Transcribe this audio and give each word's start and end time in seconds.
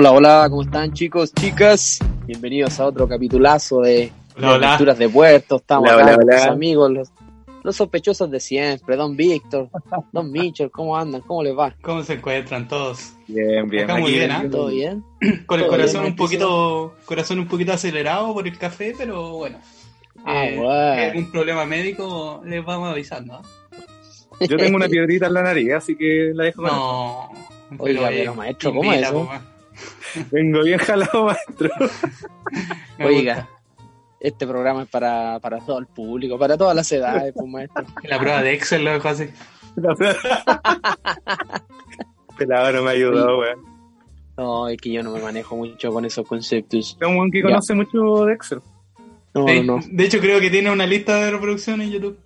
Hola, 0.00 0.12
hola, 0.12 0.46
¿cómo 0.48 0.62
están 0.62 0.94
chicos, 0.94 1.30
chicas? 1.34 1.98
Bienvenidos 2.26 2.80
a 2.80 2.86
otro 2.86 3.06
capitulazo 3.06 3.82
de, 3.82 4.10
Hola. 4.38 4.68
Aventuras 4.68 4.96
de 4.96 5.10
Puerto. 5.10 5.56
Estamos 5.56 5.90
Hola, 5.90 6.02
acá 6.02 6.04
hola, 6.04 6.14
con 6.14 6.24
hola. 6.24 6.36
los 6.36 6.46
amigos, 6.46 6.90
los, 6.90 7.12
los 7.62 7.76
sospechosos 7.76 8.30
de 8.30 8.40
siempre, 8.40 8.96
Don 8.96 9.14
Víctor, 9.14 9.68
Don 10.10 10.32
Mitchell, 10.32 10.70
¿cómo 10.70 10.96
andan? 10.96 11.20
¿Cómo 11.20 11.42
les 11.42 11.54
va? 11.54 11.74
¿Cómo 11.82 12.02
se 12.02 12.14
encuentran 12.14 12.66
todos? 12.66 13.12
Bien, 13.28 13.68
bien. 13.68 13.84
Acá 13.84 13.96
muy 13.96 14.04
Aquí 14.12 14.18
bien, 14.20 14.30
¿ah? 14.30 14.44
¿Todo 14.50 14.68
bien? 14.68 15.04
Con 15.44 15.60
el 15.60 15.66
corazón 15.66 16.00
bien, 16.00 16.12
un 16.12 16.16
poquito, 16.16 16.94
corazón 17.04 17.38
un 17.38 17.46
poquito 17.46 17.74
acelerado 17.74 18.32
por 18.32 18.48
el 18.48 18.56
café, 18.56 18.94
pero 18.96 19.32
bueno. 19.32 19.58
Ah, 20.24 20.46
Eh, 20.46 20.56
bueno. 20.56 20.94
si 20.94 20.98
hay 20.98 21.08
algún 21.10 21.30
problema 21.30 21.66
médico 21.66 22.40
les 22.46 22.64
vamos 22.64 22.88
avisando. 22.88 23.34
¿ah? 23.34 23.42
Yo 24.48 24.56
tengo 24.56 24.76
una 24.76 24.88
piedrita 24.88 25.26
en 25.26 25.34
la 25.34 25.42
nariz, 25.42 25.74
así 25.74 25.94
que 25.94 26.32
la 26.32 26.44
dejo. 26.44 26.62
No. 26.62 27.28
Oiga, 27.76 28.10
eh, 28.10 28.20
pero, 28.20 28.34
maestro, 28.34 28.72
¿cómo 28.72 28.94
es 28.94 29.02
eso? 29.02 29.28
Vengo 30.30 30.62
bien 30.62 30.78
jalado, 30.78 31.24
maestro. 31.26 31.70
Oiga, 33.04 33.48
este 34.20 34.46
programa 34.46 34.82
es 34.82 34.88
para, 34.88 35.38
para 35.40 35.58
todo 35.60 35.78
el 35.78 35.86
público, 35.86 36.38
para 36.38 36.56
todas 36.58 36.74
las 36.76 36.90
edades, 36.92 37.32
pues 37.34 37.46
maestro. 37.48 37.84
La 38.04 38.18
prueba 38.18 38.42
de 38.42 38.54
Excel 38.54 38.84
lo 38.84 38.92
dejo 38.92 39.08
así. 39.08 39.28
Pelado 42.36 42.72
no 42.72 42.82
me 42.82 42.90
ha 42.90 42.92
ayudado, 42.92 43.38
weón. 43.38 43.60
No, 44.36 44.68
es 44.68 44.78
que 44.78 44.90
yo 44.92 45.02
no 45.02 45.10
me 45.12 45.20
manejo 45.20 45.56
mucho 45.56 45.92
con 45.92 46.04
esos 46.04 46.26
conceptos. 46.26 46.96
Es 47.00 47.06
un 47.06 47.16
weón 47.16 47.30
que 47.30 47.38
Ya. 47.40 47.44
conoce 47.48 47.74
mucho 47.74 48.24
de 48.24 48.32
Excel. 48.34 48.60
No, 49.34 49.46
Sí, 49.46 49.60
no, 49.60 49.76
no. 49.76 49.82
De 49.90 50.04
hecho, 50.04 50.18
creo 50.18 50.40
que 50.40 50.50
tiene 50.50 50.70
una 50.70 50.86
lista 50.86 51.16
de 51.16 51.30
reproducción 51.30 51.80
en 51.82 51.90
YouTube. 51.90 52.18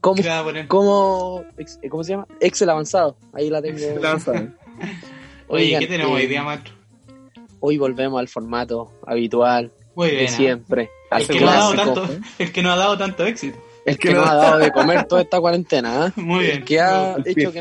¿Cómo, 0.00 0.20
cómo, 0.68 1.44
¿Cómo 1.90 2.04
se 2.04 2.12
llama? 2.12 2.26
Excel 2.40 2.70
avanzado. 2.70 3.16
Ahí 3.32 3.50
la 3.50 3.62
tengo. 3.62 3.78
La 4.00 4.18
sabe. 4.18 4.50
Oye, 5.48 5.64
Oigan, 5.66 5.80
¿qué 5.80 5.86
tenemos 5.86 6.12
eh, 6.12 6.22
hoy 6.22 6.26
día, 6.26 6.42
maestro? 6.42 6.74
Hoy 7.60 7.78
volvemos 7.78 8.18
al 8.20 8.28
formato 8.28 8.92
habitual 9.06 9.72
Muy 9.94 10.08
de 10.10 10.16
bien. 10.16 10.28
¿ah? 10.28 10.36
siempre. 10.36 10.90
Al 11.10 11.22
El 11.22 11.28
que, 11.28 11.40
no 11.40 11.48
ha 11.50 11.54
dado 11.54 11.74
tanto, 11.74 12.08
el 12.38 12.52
que 12.52 12.62
no 12.62 12.70
ha 12.72 12.76
dado 12.76 12.98
tanto 12.98 13.24
éxito. 13.24 13.58
El 13.84 13.98
que 13.98 14.12
nos 14.12 14.28
ha 14.28 14.34
dado 14.34 14.58
de 14.58 14.72
comer 14.72 15.04
toda 15.04 15.22
esta 15.22 15.38
cuarentena, 15.40 16.08
¿eh? 16.08 16.12
Muy 16.20 16.44
bien. 16.44 16.56
El 16.58 16.64
que 16.64 16.80
ha 16.80 17.14
El 17.14 17.22
hecho 17.26 17.52
que 17.52 17.60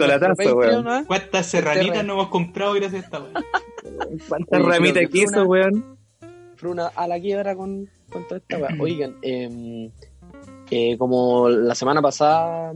weón. 0.54 0.88
¿eh? 0.88 1.04
¿Cuántas 1.06 1.46
serranitas 1.46 1.92
Terra- 1.94 2.04
no 2.04 2.14
hemos 2.14 2.28
comprado 2.30 2.74
gracias 2.74 3.04
a 3.04 3.06
esta 3.06 3.20
weá? 3.20 3.32
¿Cuántas 4.30 4.62
ramitas 4.62 4.96
de 4.96 5.08
que 5.08 5.20
queso, 5.20 5.44
weón? 5.44 5.98
fue 6.56 6.70
una 6.72 6.88
a 6.88 7.08
la 7.08 7.20
quiebra 7.20 7.56
con, 7.56 7.88
con 8.12 8.24
toda 8.28 8.38
esta 8.38 8.58
weá. 8.58 8.70
Oigan, 8.80 9.18
eh, 9.22 9.92
eh, 10.72 10.98
como 10.98 11.48
la 11.50 11.76
semana 11.76 12.02
pasada 12.02 12.74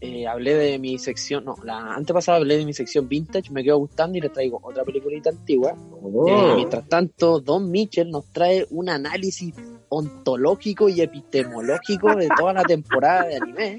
eh, 0.00 0.26
hablé 0.26 0.54
de 0.54 0.78
mi 0.78 0.98
sección, 0.98 1.44
no, 1.44 1.56
la 1.62 1.94
antepasada 1.94 2.38
hablé 2.38 2.56
de 2.56 2.64
mi 2.64 2.72
sección 2.72 3.06
vintage, 3.08 3.50
me 3.50 3.62
quedo 3.62 3.76
gustando 3.78 4.16
y 4.16 4.22
les 4.22 4.32
traigo 4.32 4.58
otra 4.62 4.82
peliculita 4.82 5.28
antigua. 5.28 5.74
Oh. 6.02 6.26
Eh, 6.26 6.56
mientras 6.56 6.88
tanto, 6.88 7.40
Don 7.40 7.70
Mitchell 7.70 8.10
nos 8.10 8.32
trae 8.32 8.66
un 8.70 8.88
análisis 8.88 9.54
ontológico 9.90 10.88
y 10.88 11.02
epistemológico 11.02 12.14
de 12.16 12.28
toda 12.34 12.54
la 12.54 12.62
temporada 12.62 13.26
de 13.26 13.36
anime. 13.36 13.78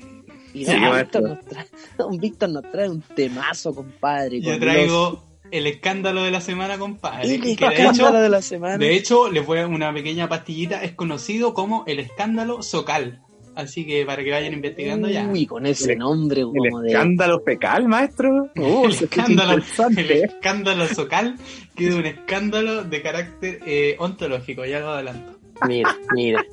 Y 0.54 0.66
Don, 0.66 0.76
Sí, 0.76 0.82
Víctor, 0.98 1.22
nos 1.24 1.46
trae, 1.46 1.66
Don 1.98 2.18
Víctor 2.18 2.50
nos 2.50 2.72
trae 2.72 2.90
un 2.90 3.02
temazo, 3.02 3.74
compadre. 3.74 4.42
Yo 4.42 4.52
con 4.52 4.60
traigo 4.60 5.24
el 5.50 5.66
escándalo 5.66 6.24
de 6.24 6.32
la 6.32 6.42
semana, 6.42 6.78
compadre. 6.78 7.34
el 7.34 7.42
que 7.42 7.48
de 7.48 7.74
escándalo 7.74 8.10
hecho, 8.10 8.22
de 8.22 8.30
la 8.30 8.42
semana. 8.42 8.78
de 8.78 8.96
hecho, 8.96 9.32
les 9.32 9.46
voy 9.46 9.60
a 9.60 9.68
una 9.68 9.94
pequeña 9.94 10.30
pastillita. 10.30 10.84
Es 10.84 10.92
conocido 10.92 11.54
como 11.54 11.84
el 11.88 12.00
escándalo 12.00 12.62
Socal. 12.62 13.22
Así 13.62 13.86
que 13.86 14.06
para 14.06 14.24
que 14.24 14.32
vayan 14.32 14.54
investigando 14.54 15.08
ya. 15.10 15.26
Uy, 15.28 15.46
con 15.46 15.66
ese 15.66 15.96
nombre 15.96 16.42
El 16.42 16.48
como 16.48 16.82
de... 16.82 16.90
escándalo 16.90 17.42
fecal, 17.46 17.88
maestro. 17.88 18.50
Uh, 18.56 18.86
el 18.86 18.92
escándalo, 18.92 19.64
el 19.98 20.12
escándalo 20.12 20.88
Socal, 20.88 21.36
que 21.76 21.88
es 21.88 21.94
un 21.96 22.06
escándalo 22.06 22.84
de 22.84 23.02
carácter 23.02 23.60
eh, 23.66 23.96
ontológico, 24.00 24.66
ya 24.66 24.80
lo 24.80 24.90
adelanto. 24.92 25.40
Mira, 25.68 25.96
mira. 26.14 26.44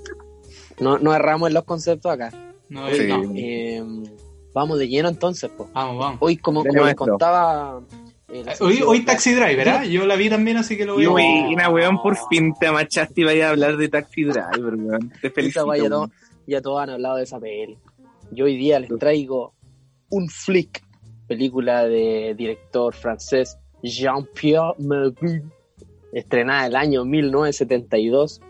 No, 0.80 0.98
no 0.98 1.14
erramos 1.14 1.48
en 1.48 1.54
los 1.54 1.64
conceptos 1.64 2.12
acá. 2.12 2.30
No, 2.68 2.88
Sí. 2.90 3.06
no. 3.08 3.32
Eh, 3.34 3.82
vamos 4.54 4.78
de 4.78 4.86
lleno 4.88 5.08
entonces, 5.08 5.50
pues. 5.56 5.68
Vamos, 5.72 5.98
vamos. 5.98 6.18
Hoy, 6.20 6.36
como, 6.36 6.64
como 6.64 6.84
les 6.84 6.94
contaba... 6.94 7.80
eh, 8.30 8.44
Hoy, 8.60 8.82
hoy 8.86 9.00
Taxi 9.04 9.32
Driver, 9.32 9.68
¿ah? 9.70 9.84
Yo 9.86 10.04
la 10.06 10.14
vi 10.16 10.28
también, 10.28 10.58
así 10.58 10.76
que 10.76 10.84
lo 10.84 10.94
voy 10.94 11.04
a 11.06 11.50
Y 11.50 11.54
ver. 11.54 11.68
weón, 11.70 12.02
por 12.02 12.16
fin 12.28 12.52
te 12.60 12.66
amachaste 12.66 13.22
y 13.22 13.24
vaya 13.24 13.46
a 13.48 13.50
hablar 13.50 13.76
de 13.78 13.88
Taxi 13.88 14.24
Driver, 14.24 14.74
weón. 14.74 15.10
Te 15.22 15.30
felicito. 15.30 16.10
Ya 16.48 16.62
todos 16.62 16.80
han 16.82 16.90
hablado 16.90 17.16
de 17.16 17.24
esa 17.24 17.38
peli. 17.38 17.78
Yo 18.30 18.46
hoy 18.46 18.56
día 18.56 18.78
les 18.80 18.90
traigo 18.98 19.54
un 20.10 20.28
flick, 20.28 20.82
película 21.26 21.86
de 21.86 22.34
director 22.36 22.94
francés 22.94 23.58
Jean-Pierre 23.82 24.74
Melville, 24.78 25.42
estrenada 26.12 26.66
el 26.66 26.76
año 26.76 27.04
1972. 27.04 28.40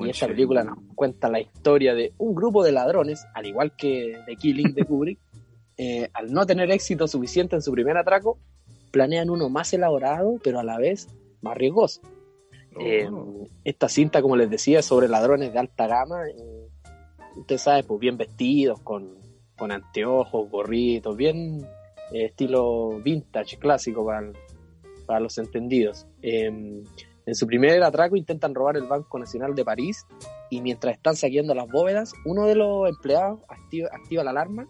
Y 0.00 0.10
esta 0.10 0.28
película 0.28 0.62
nos 0.62 0.78
cuenta 0.94 1.28
la 1.28 1.40
historia 1.40 1.94
de 1.94 2.12
un 2.18 2.34
grupo 2.34 2.62
de 2.62 2.70
ladrones, 2.72 3.26
al 3.34 3.46
igual 3.46 3.74
que 3.76 4.16
The 4.26 4.36
Killing 4.36 4.74
de 4.74 4.84
Kubrick, 4.84 5.18
eh, 5.76 6.08
al 6.12 6.32
no 6.32 6.46
tener 6.46 6.70
éxito 6.70 7.08
suficiente 7.08 7.56
en 7.56 7.62
su 7.62 7.72
primer 7.72 7.96
atraco, 7.96 8.38
planean 8.92 9.30
uno 9.30 9.48
más 9.48 9.72
elaborado, 9.72 10.38
pero 10.42 10.60
a 10.60 10.64
la 10.64 10.78
vez 10.78 11.08
más 11.42 11.56
riesgoso. 11.56 12.00
Eh, 12.80 13.08
Oh. 13.10 13.48
esta 13.64 13.88
cinta, 13.88 14.22
como 14.22 14.36
les 14.36 14.48
decía, 14.50 14.78
es 14.80 14.86
sobre 14.86 15.08
ladrones 15.08 15.52
de 15.52 15.58
alta 15.58 15.86
gama. 15.88 16.28
eh, 16.28 16.67
usted 17.36 17.58
sabe, 17.58 17.82
pues 17.84 18.00
bien 18.00 18.16
vestidos, 18.16 18.80
con, 18.80 19.18
con 19.56 19.72
anteojos, 19.72 20.50
gorritos, 20.50 21.16
bien 21.16 21.66
eh, 22.12 22.26
estilo 22.26 23.00
vintage, 23.00 23.58
clásico 23.58 24.04
para, 24.04 24.32
para 25.06 25.20
los 25.20 25.38
entendidos. 25.38 26.06
Eh, 26.22 26.50
en 27.28 27.34
su 27.34 27.46
primer 27.46 27.82
atraco 27.82 28.16
intentan 28.16 28.54
robar 28.54 28.78
el 28.78 28.84
Banco 28.84 29.18
Nacional 29.18 29.54
de 29.54 29.62
París 29.62 30.06
y 30.48 30.62
mientras 30.62 30.96
están 30.96 31.14
saqueando 31.14 31.54
las 31.54 31.68
bóvedas, 31.68 32.14
uno 32.24 32.46
de 32.46 32.54
los 32.54 32.88
empleados 32.88 33.40
activa, 33.48 33.90
activa 33.92 34.24
la 34.24 34.30
alarma 34.30 34.66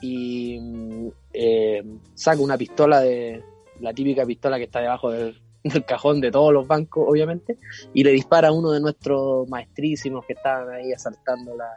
y 0.00 0.58
mm, 0.58 1.08
eh, 1.34 1.82
saca 2.14 2.40
una 2.40 2.56
pistola 2.56 3.00
de 3.00 3.44
la 3.80 3.92
típica 3.92 4.24
pistola 4.24 4.56
que 4.56 4.64
está 4.64 4.80
debajo 4.80 5.10
del, 5.10 5.38
del 5.68 5.84
cajón 5.84 6.20
de 6.20 6.30
todos 6.30 6.52
los 6.52 6.66
bancos, 6.66 7.04
obviamente, 7.08 7.58
y 7.94 8.04
le 8.04 8.10
dispara 8.12 8.48
a 8.48 8.52
uno 8.52 8.70
de 8.72 8.80
nuestros 8.80 9.48
maestrísimos 9.48 10.24
que 10.26 10.32
estaban 10.34 10.70
ahí 10.74 10.92
asaltando 10.92 11.56
la, 11.56 11.68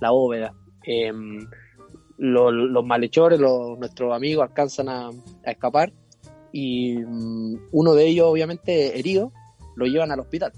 la 0.00 0.10
bóveda. 0.10 0.54
Eh, 0.86 1.12
lo- 2.18 2.50
los 2.52 2.84
malhechores, 2.84 3.38
los- 3.40 3.78
nuestros 3.78 4.12
amigos 4.14 4.46
alcanzan 4.48 4.88
a, 4.88 5.10
escapar 5.44 5.92
y 6.52 6.96
mm, 6.98 7.68
uno 7.72 7.94
de 7.94 8.06
ellos, 8.06 8.26
obviamente 8.26 8.98
herido, 8.98 9.32
lo 9.76 9.86
llevan 9.86 10.10
al 10.12 10.20
hospital. 10.20 10.52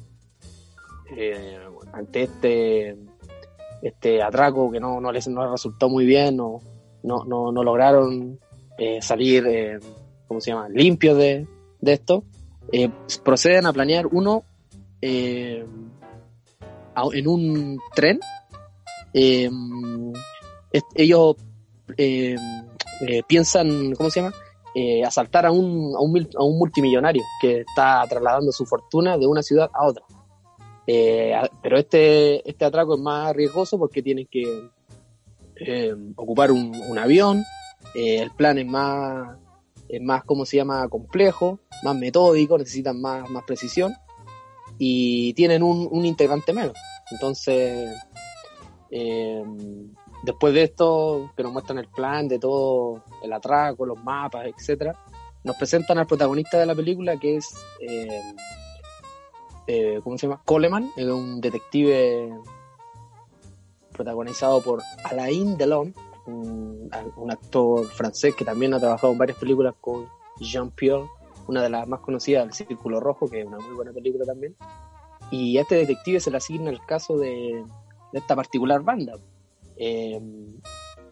Eh, 1.17 1.59
ante 1.93 2.23
este 2.25 2.97
este 3.83 4.23
atraco 4.23 4.71
que 4.71 4.81
no, 4.81 4.99
no 5.01 5.13
les 5.13 5.29
no 5.29 5.51
resultó 5.53 5.91
muy 5.91 6.07
bien, 6.07 6.37
no, 6.39 6.61
no, 7.03 7.25
no, 7.27 7.53
no 7.53 7.63
lograron 7.63 8.39
eh, 8.79 9.03
salir, 9.03 9.47
eh, 9.47 9.79
¿cómo 10.27 10.41
se 10.41 10.51
llama?, 10.53 10.71
limpios 10.71 11.19
de, 11.19 11.47
de 11.81 11.93
esto, 11.93 12.25
eh, 12.73 12.91
proceden 13.23 13.67
a 13.67 13.73
planear 13.73 14.07
uno 14.07 14.43
eh, 15.01 15.65
en 17.13 17.29
un 17.29 17.79
tren. 17.95 18.19
est- 19.13 20.93
ellos 20.95 21.37
eh, 21.97 22.37
eh, 23.07 23.23
piensan, 23.27 23.95
¿cómo 23.95 24.11
se 24.11 24.21
llama?, 24.21 24.35
Eh, 24.77 25.05
asaltar 25.05 25.47
a 25.47 25.53
un, 25.53 25.95
a, 25.97 26.01
un, 26.01 26.29
a 26.37 26.43
un 26.43 26.59
multimillonario 26.59 27.23
que 27.41 27.61
está 27.61 28.05
trasladando 28.09 28.51
su 28.51 28.67
fortuna 28.67 29.17
de 29.17 29.25
una 29.25 29.41
ciudad 29.41 29.71
a 29.73 29.87
otra. 29.87 30.03
Eh, 30.85 31.33
pero 31.63 31.79
este, 31.79 32.43
este 32.51 32.65
atraco 32.65 32.95
es 32.97 33.01
más 33.01 33.33
riesgoso 33.37 33.79
porque 33.79 34.03
tienen 34.03 34.27
que 34.27 34.43
eh, 35.55 35.95
ocupar 36.17 36.51
un, 36.51 36.75
un 36.91 36.99
avión, 36.99 37.45
el 37.95 38.33
plan 38.33 38.59
es 38.59 38.67
más, 38.67 39.39
es 39.97 40.03
más, 40.03 40.25
¿cómo 40.25 40.45
se 40.45 40.57
llama?, 40.57 40.89
complejo, 40.89 41.61
más 41.83 41.97
metódico, 41.97 42.59
necesitan 42.59 43.01
más, 43.01 43.29
más 43.31 43.45
precisión 43.45 43.95
y 44.79 45.35
tienen 45.35 45.63
un, 45.63 46.05
integrante 46.05 46.53
menos. 46.53 46.77
Entonces, 47.11 47.95
eh, 48.91 49.45
después 50.23 50.55
de 50.55 50.63
esto, 50.65 51.33
que 51.37 51.43
nos 51.43 51.53
muestran 51.53 51.79
el 51.79 51.89
plan 51.89 52.29
de 52.29 52.39
todo, 52.39 53.05
el 53.23 53.33
atraco, 53.33 53.87
los 53.87 54.03
mapas, 54.03 54.47
etcétera, 54.47 54.99
nos 55.45 55.57
presentan 55.57 55.99
al 55.99 56.07
protagonista 56.07 56.59
de 56.59 56.67
la 56.67 56.75
película 56.75 57.19
que 57.19 57.37
es, 57.37 57.55
eh, 57.81 58.23
eh, 59.67 60.01
¿cómo 60.03 60.19
se 60.19 60.27
llama? 60.27 60.43
Coleman, 60.45 60.91
es 60.97 61.07
un 61.07 61.41
detective 61.41 62.33
protagonizado 63.93 64.61
por 64.61 64.83
Alain 65.05 65.57
Delon, 65.57 65.95
un, 66.27 66.91
un 67.17 67.31
actor 67.31 67.87
francés 67.87 68.35
que 68.35 68.45
también 68.45 68.75
ha 68.75 68.81
trabajado 68.81 69.13
en 69.13 69.19
varias 69.19 69.39
películas 69.39 69.75
con 69.81 70.07
Jean-Pierre, 70.41 71.05
una 71.47 71.63
de 71.63 71.69
las 71.71 71.87
más 71.87 72.01
conocidas, 72.01 72.45
El 72.45 72.53
Círculo 72.53 73.01
Rojo, 73.01 73.29
que 73.29 73.41
es 73.41 73.47
una 73.47 73.59
muy 73.59 73.75
buena 73.75 73.93
película 73.93 74.25
también. 74.25 74.57
Y 75.31 75.59
a 75.59 75.63
este 75.63 75.77
detective 75.77 76.21
se 76.21 76.31
le 76.31 76.37
asigna 76.39 76.71
el 76.71 76.81
caso 76.87 77.17
de, 77.19 77.65
de 78.13 78.19
esta 78.19 78.35
particular 78.37 78.83
banda. 78.83 79.15
Eh, 79.77 80.21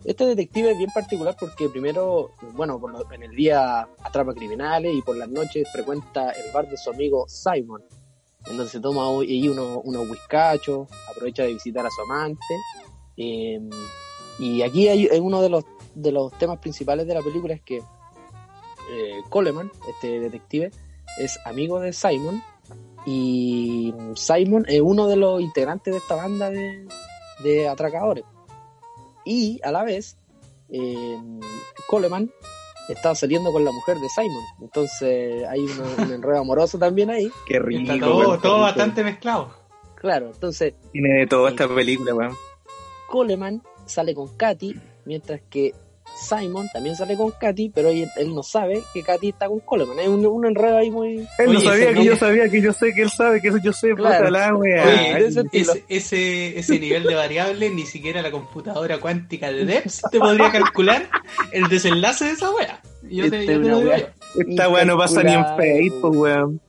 este 0.05 0.26
detective 0.26 0.73
es 0.73 0.79
bien 0.79 0.91
particular 0.93 1.37
porque 1.38 1.69
primero, 1.69 2.31
bueno, 2.55 2.81
por 2.81 2.93
lo- 2.93 3.12
en 3.12 3.23
el 3.23 3.31
día 3.37 3.88
atrapa 4.03 4.35
criminales 4.35 4.93
y 4.94 5.03
por 5.03 5.17
las 5.17 5.29
noches 5.29 5.69
frecuenta 5.73 6.31
el 6.31 6.53
bar 6.53 6.69
de 6.69 6.76
su 6.76 6.91
amigo 6.91 7.25
Simon, 7.29 7.82
en 8.47 8.56
donde 8.56 8.70
se 8.73 8.81
toma 8.81 9.06
ahí 9.20 9.49
unos, 9.49 9.81
unos 9.85 10.08
whiskachos, 10.11 10.88
aprovecha 11.11 11.44
de 11.44 11.55
visitar 11.55 11.87
a 11.87 11.91
su 11.91 12.00
amante. 12.03 12.55
eh, 13.17 13.61
y 14.43 14.62
aquí 14.62 14.89
hay, 14.89 15.06
hay 15.06 15.21
uno 15.21 15.41
de 15.41 15.49
los, 15.49 15.65
de 15.94 16.11
los 16.11 16.37
temas 16.37 16.59
principales 16.59 17.06
de 17.06 17.15
la 17.15 17.23
película 17.23 17.55
es 17.55 17.62
que 17.62 17.77
eh, 17.77 19.21
Coleman, 19.29 19.71
este 19.89 20.19
detective, 20.19 20.73
es 21.17 21.39
amigo 21.44 21.79
de 21.79 21.93
Simon 21.93 22.43
y 23.06 23.94
Simon 24.17 24.65
es 24.67 24.81
uno 24.81 25.06
de 25.06 25.15
los 25.15 25.41
integrantes 25.41 25.94
de 25.94 25.99
esta 25.99 26.17
banda 26.17 26.50
de, 26.50 26.89
de 27.44 27.69
atracadores. 27.69 28.25
Y 29.25 29.61
a 29.62 29.71
la 29.71 29.85
vez, 29.85 30.19
eh, 30.71 31.17
Coleman 31.87 32.29
estaba 32.89 33.15
saliendo 33.15 33.53
con 33.53 33.65
la 33.65 33.71
mujer 33.71 33.99
de 33.99 34.09
Simon. 34.09 34.43
Entonces 34.61 35.47
hay 35.47 35.61
un, 35.61 36.05
un 36.05 36.12
enredo 36.15 36.41
amoroso 36.41 36.81
también 36.81 37.11
ahí. 37.11 37.31
Qué 37.47 37.61
rico, 37.61 37.93
Está 37.93 38.41
todo, 38.41 38.61
bastante 38.62 39.05
mezclado. 39.05 39.55
Claro, 39.94 40.33
entonces 40.35 40.75
Tiene 40.91 41.21
de 41.21 41.27
todo 41.29 41.47
esta 41.47 41.73
película, 41.73 42.12
weón. 42.12 42.35
Coleman 43.06 43.62
sale 43.93 44.15
con 44.15 44.37
Katy, 44.37 44.75
mientras 45.05 45.41
que 45.49 45.73
Simon 46.29 46.69
también 46.73 46.94
sale 46.97 47.17
con 47.17 47.31
Katy, 47.31 47.71
pero 47.71 47.89
él, 47.89 48.06
él 48.17 48.35
no 48.35 48.43
sabe 48.43 48.83
que 48.93 49.03
Katy 49.03 49.31
está 49.31 49.49
con 49.49 49.61
Coleman. 49.61 49.99
Hay 49.99 50.09
un, 50.09 50.27
un 50.27 50.44
enredo 50.47 50.77
ahí 50.77 50.91
muy... 50.91 51.19
Él 51.39 51.53
no 51.53 51.59
Oye, 51.61 51.69
sabía 51.69 51.94
que 51.94 52.05
yo 52.05 52.17
sabía 52.17 52.49
que 52.49 52.61
yo 52.61 52.73
sé 52.73 52.93
que 52.93 53.03
él 53.03 53.11
sabe 53.11 53.41
que 53.41 53.49
eso 53.49 53.59
yo 53.62 53.73
sé, 53.73 53.94
Claro. 53.94 54.29
la. 54.31 54.55
Oye, 54.55 55.27
ese. 55.27 55.43
Ese, 55.53 55.85
ese, 55.89 56.59
ese 56.59 56.79
nivel 56.81 57.05
de 57.05 57.15
variable 57.15 57.71
ni 57.71 57.87
siquiera 57.87 58.21
la 58.21 58.31
computadora 58.31 58.99
cuántica 58.99 59.50
de 59.53 59.65
Debs 59.65 60.03
te 60.11 60.19
podría 60.19 60.50
calcular 60.53 61.09
el 61.53 61.69
desenlace 61.69 62.27
de 62.27 62.31
esa 62.33 62.50
wea. 62.50 62.83
Yo 63.05 63.31
te, 63.31 63.41
Este 63.41 63.47
yo 63.47 63.53
te 63.53 63.56
una 63.59 63.69
lo 63.69 63.79
digo 63.79 63.91
wea. 63.91 63.99
yo. 64.35 64.41
Esta 64.50 64.69
weá 64.69 64.85
no 64.85 64.99
pasa 64.99 65.23
ni 65.23 65.33
en 65.33 65.44
Facebook, 65.56 66.17
weón. 66.17 66.61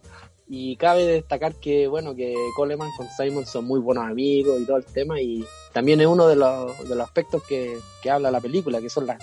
Y 0.48 0.76
cabe 0.76 1.06
destacar 1.06 1.56
que, 1.56 1.88
bueno, 1.88 2.14
que 2.16 2.36
Coleman 2.56 2.90
con 2.96 3.08
Simon 3.18 3.46
son 3.46 3.66
muy 3.66 3.80
buenos 3.80 4.06
amigos 4.06 4.62
y 4.62 4.66
todo 4.66 4.78
el 4.78 4.86
tema, 4.86 5.20
y 5.20 5.44
también 5.74 6.00
es 6.02 6.08
uno 6.08 6.28
de 6.28 6.36
los, 6.36 6.88
de 6.88 6.96
los 6.96 7.06
aspectos 7.06 7.44
que, 7.44 7.78
que 8.02 8.10
habla 8.10 8.32
la 8.32 8.40
película, 8.42 8.80
que 8.80 8.90
son 8.90 9.06
las, 9.08 9.20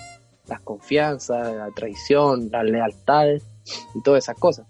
las 0.47 0.61
confianzas, 0.61 1.55
la 1.55 1.69
traición, 1.71 2.49
las 2.51 2.63
lealtades 2.65 3.43
y 3.95 4.01
todas 4.01 4.23
esas 4.23 4.37
cosas. 4.37 4.67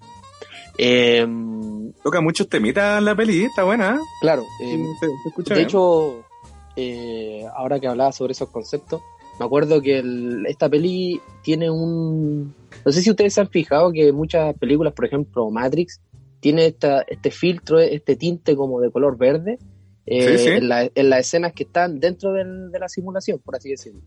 Eh, 0.77 1.27
Toca 2.03 2.21
muchos 2.21 2.47
temitas 2.47 3.01
la 3.03 3.15
peli, 3.15 3.43
está 3.43 3.63
buena, 3.63 3.95
¿eh? 3.95 3.99
claro, 4.21 4.43
eh, 4.61 4.85
se, 4.99 5.05
se 5.05 5.29
escucha 5.29 5.53
de 5.53 5.59
bien. 5.59 5.67
hecho, 5.67 6.23
eh, 6.75 7.45
ahora 7.55 7.79
que 7.79 7.87
hablaba 7.87 8.11
sobre 8.11 8.31
esos 8.31 8.49
conceptos, 8.49 9.01
me 9.39 9.45
acuerdo 9.45 9.81
que 9.81 9.99
el- 9.99 10.45
esta 10.47 10.69
peli 10.69 11.21
tiene 11.43 11.69
un... 11.69 12.55
No 12.85 12.91
sé 12.91 13.01
si 13.01 13.09
ustedes 13.11 13.33
se 13.33 13.41
han 13.41 13.49
fijado 13.49 13.91
que 13.91 14.11
muchas 14.11 14.55
películas, 14.57 14.93
por 14.93 15.05
ejemplo 15.05 15.49
Matrix, 15.51 15.99
tiene 16.39 16.65
esta, 16.67 17.01
este 17.03 17.29
filtro, 17.29 17.79
este 17.79 18.15
tinte 18.15 18.55
como 18.55 18.79
de 18.79 18.89
color 18.89 19.17
verde 19.17 19.59
eh, 20.11 20.37
Sí, 20.37 20.43
sí. 20.45 20.49
En, 20.51 20.69
la- 20.69 20.89
en 20.93 21.09
las 21.09 21.19
escenas 21.21 21.53
que 21.53 21.63
están 21.63 21.99
dentro 21.99 22.33
del- 22.33 22.71
de 22.71 22.79
la 22.79 22.89
simulación, 22.89 23.39
por 23.39 23.55
así 23.55 23.69
decirlo. 23.69 24.01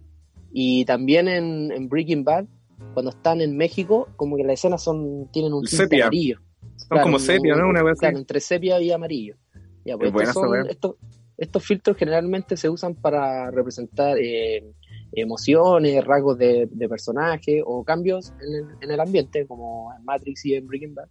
Y 0.53 0.85
también 0.85 1.29
en, 1.29 1.73
en 1.73 1.89
Breaking 1.89 2.25
Bad, 2.25 2.45
cuando 2.93 3.11
están 3.11 3.41
en 3.41 3.57
México, 3.57 4.09
como 4.17 4.37
que 4.37 4.45
las 4.45 4.55
escenas 4.55 4.83
son 4.83 5.29
tienen 5.33 5.53
un 5.53 5.65
tinte 5.65 6.01
amarillo. 6.03 6.39
Son 6.77 7.01
como 7.01 7.19
sepia, 7.19 7.55
¿no? 7.57 7.69
Una 7.69 7.83
vez 7.83 7.99
Claro, 7.99 8.19
entre 8.19 8.41
sepia 8.41 8.81
y 8.81 8.91
amarillo. 8.93 9.37
Ya, 9.85 9.97
pues 9.97 10.09
estos, 10.11 10.23
esa 10.23 10.33
son- 10.33 10.51
wea. 10.51 10.63
estos, 10.69 10.97
estos 11.37 11.65
filtros 11.65 11.97
generalmente 11.97 12.57
se 12.57 12.69
usan 12.71 12.95
para 12.95 13.51
representar 13.51 14.17
eh, 14.19 14.65
emociones, 15.13 16.05
rasgos 16.05 16.39
de, 16.39 16.69
de 16.71 16.89
personaje 16.89 17.63
o 17.65 17.85
cambios 17.85 18.33
en 18.41 18.55
el, 18.55 18.65
en 18.83 18.91
el 18.91 19.01
ambiente, 19.01 19.47
como 19.47 19.93
en 19.97 20.05
Matrix 20.05 20.45
y 20.47 20.55
en 20.55 20.67
Breaking 20.67 20.95
Bad. 20.95 21.09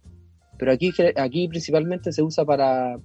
Pero 0.58 0.72
aquí, 0.72 0.92
aquí 1.16 1.48
principalmente 1.48 2.12
se 2.12 2.22
usa 2.22 2.44
para, 2.44 2.98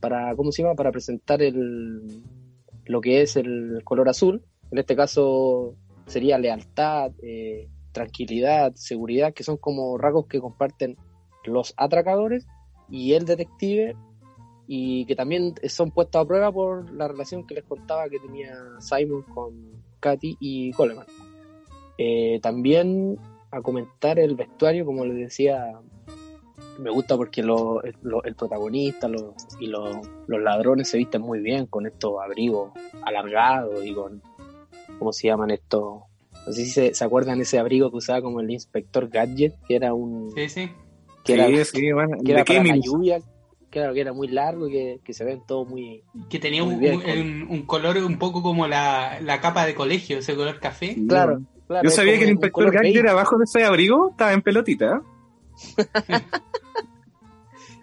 para, 0.00 0.34
¿cómo 0.36 0.52
se 0.52 0.62
llama? 0.62 0.74
Para 0.74 0.92
presentar 0.92 1.42
el, 1.42 2.22
lo 2.86 3.00
que 3.00 3.22
es 3.22 3.36
el 3.36 3.82
color 3.84 4.08
azul. 4.08 4.42
En 4.70 4.78
este 4.78 4.96
caso 4.96 5.74
sería 6.06 6.38
lealtad, 6.38 7.12
eh, 7.22 7.68
tranquilidad, 7.92 8.74
seguridad, 8.74 9.32
que 9.32 9.44
son 9.44 9.56
como 9.56 9.98
rasgos 9.98 10.26
que 10.26 10.40
comparten 10.40 10.96
los 11.44 11.74
atracadores 11.76 12.46
y 12.88 13.14
el 13.14 13.24
detective 13.24 13.96
y 14.66 15.04
que 15.06 15.16
también 15.16 15.54
son 15.68 15.90
puestos 15.90 16.22
a 16.22 16.26
prueba 16.26 16.52
por 16.52 16.92
la 16.92 17.08
relación 17.08 17.46
que 17.46 17.54
les 17.54 17.64
contaba 17.64 18.08
que 18.08 18.20
tenía 18.20 18.54
Simon 18.78 19.22
con 19.22 19.82
Katy 19.98 20.36
y 20.38 20.72
Coleman. 20.72 21.06
Eh, 21.98 22.38
también 22.40 23.18
a 23.50 23.60
comentar 23.62 24.18
el 24.18 24.36
vestuario, 24.36 24.86
como 24.86 25.04
les 25.04 25.16
decía, 25.16 25.80
me 26.78 26.90
gusta 26.90 27.16
porque 27.16 27.42
lo- 27.42 27.80
lo- 28.02 28.22
el 28.24 28.34
protagonista 28.34 29.08
lo- 29.08 29.34
y 29.58 29.66
lo- 29.66 30.00
los 30.26 30.40
ladrones 30.40 30.88
se 30.88 30.98
visten 30.98 31.20
muy 31.22 31.40
bien 31.40 31.66
con 31.66 31.86
estos 31.86 32.14
abrigos 32.22 32.72
alargados 33.02 33.84
y 33.84 33.92
con, 33.94 34.22
¿cómo 34.98 35.12
se 35.12 35.28
llaman 35.28 35.50
estos? 35.50 36.02
No 36.46 36.52
sé 36.52 36.64
si 36.64 36.70
se, 36.70 36.94
se 36.94 37.04
acuerdan 37.04 37.40
ese 37.40 37.58
abrigo 37.58 37.90
que 37.90 37.98
usaba 37.98 38.22
como 38.22 38.40
el 38.40 38.50
inspector 38.50 39.08
Gadget, 39.08 39.54
que 39.68 39.76
era 39.76 39.92
un... 39.92 40.30
Sí, 40.34 40.48
sí. 40.48 40.70
Que 41.24 41.34
era, 41.34 41.46
Sí, 41.48 41.64
sí, 41.78 41.92
bueno. 41.92 42.16
que 42.24 42.32
era 42.32 42.44
lluvia, 42.76 43.18
claro, 43.68 43.92
que 43.92 44.00
era 44.00 44.14
muy 44.14 44.28
largo 44.28 44.68
y 44.68 44.72
que, 44.72 45.00
que 45.04 45.12
se 45.12 45.24
ven 45.24 45.42
todo 45.46 45.66
muy... 45.66 46.02
Que 46.30 46.38
tenía 46.38 46.64
Muy 46.64 46.74
un, 46.74 46.80
bien, 46.80 46.94
un- 46.96 47.02
con- 47.02 47.18
un- 47.18 47.46
un 47.50 47.62
color 47.66 47.98
un 47.98 48.18
poco 48.18 48.42
como 48.42 48.66
la, 48.66 49.18
la 49.20 49.40
capa 49.42 49.66
de 49.66 49.74
colegio, 49.74 50.18
ese 50.18 50.34
color 50.34 50.58
café. 50.60 50.96
Claro, 51.06 51.42
claro. 51.66 51.84
Yo 51.84 51.90
sabía 51.94 52.16
que 52.16 52.24
el 52.24 52.30
inspector 52.30 52.70
Gadget 52.72 52.94
beige. 52.94 53.08
abajo 53.10 53.36
de 53.36 53.44
ese 53.44 53.62
abrigo 53.64 54.10
estaba 54.12 54.32
en 54.32 54.40
pelotita. 54.40 55.02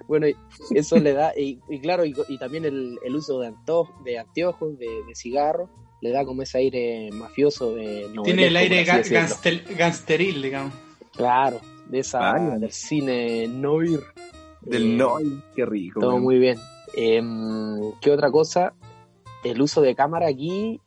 Bueno, 0.08 0.26
y 0.28 0.36
eso 0.74 0.98
le 1.00 1.12
da, 1.12 1.34
y, 1.38 1.60
y 1.70 1.80
claro, 1.82 2.06
y, 2.06 2.16
y 2.30 2.38
también 2.38 2.64
el, 2.64 2.98
el 3.04 3.16
uso 3.16 3.40
de, 3.42 3.48
anto- 3.48 3.90
de 4.06 4.18
anteojos, 4.20 4.80
de, 4.80 4.88
de 5.06 5.16
cigarros, 5.16 5.70
le 6.02 6.12
da 6.12 6.24
como 6.24 6.44
ese 6.44 6.60
aire 6.60 7.10
mafioso 7.12 7.74
de 7.76 8.10
Tiene 8.24 8.48
el 8.48 8.56
aire 8.56 8.86
ga- 8.86 9.04
ganstel- 9.04 10.42
digamos. 10.42 10.74
Claro, 11.14 11.60
de 11.88 12.00
esa, 12.00 12.20
del 12.58 12.72
cine 12.72 13.48
noir. 13.50 14.00
Del 14.62 14.94
Eh, 14.94 14.96
Noy. 14.98 15.42
Qué 15.56 15.66
rico. 15.66 16.00
Todo 16.00 16.20
muy 16.20 16.40
bien. 16.40 16.58
Em, 16.96 17.92
¿Qué 18.00 18.12
otra 18.12 18.32
cosa? 18.32 18.74
El 19.44 19.62
uso 19.62 19.82
de 19.82 19.94
cámara 19.94 20.28
aquí 20.30 20.80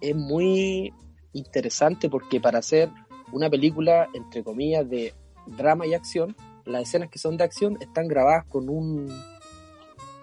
es 0.00 0.14
muy 0.14 0.92
interesante 1.32 2.08
porque 2.08 2.40
para 2.40 2.58
hacer 2.58 2.88
una 3.32 3.50
película, 3.50 4.08
entre 4.14 4.44
comillas, 4.44 4.88
de 4.88 5.12
drama 5.46 5.86
y 5.86 5.94
acción, 5.94 6.36
las 6.64 6.82
escenas 6.82 7.10
que 7.10 7.18
son 7.18 7.36
de 7.36 7.44
acción 7.44 7.78
están 7.80 8.08
grabadas 8.08 8.44
con 8.46 8.68
un, 8.68 9.08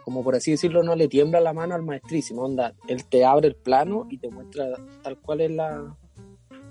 como 0.03 0.23
por 0.23 0.35
así 0.35 0.51
decirlo, 0.51 0.83
no 0.83 0.95
le 0.95 1.07
tiembla 1.07 1.39
la 1.39 1.53
mano 1.53 1.75
al 1.75 1.83
maestrísimo. 1.83 2.43
Onda, 2.43 2.73
él 2.87 3.05
te 3.05 3.25
abre 3.25 3.47
el 3.47 3.55
plano 3.55 4.07
y 4.09 4.17
te 4.17 4.29
muestra 4.29 4.67
tal 5.03 5.17
cual 5.19 5.41
es 5.41 5.51
la, 5.51 5.95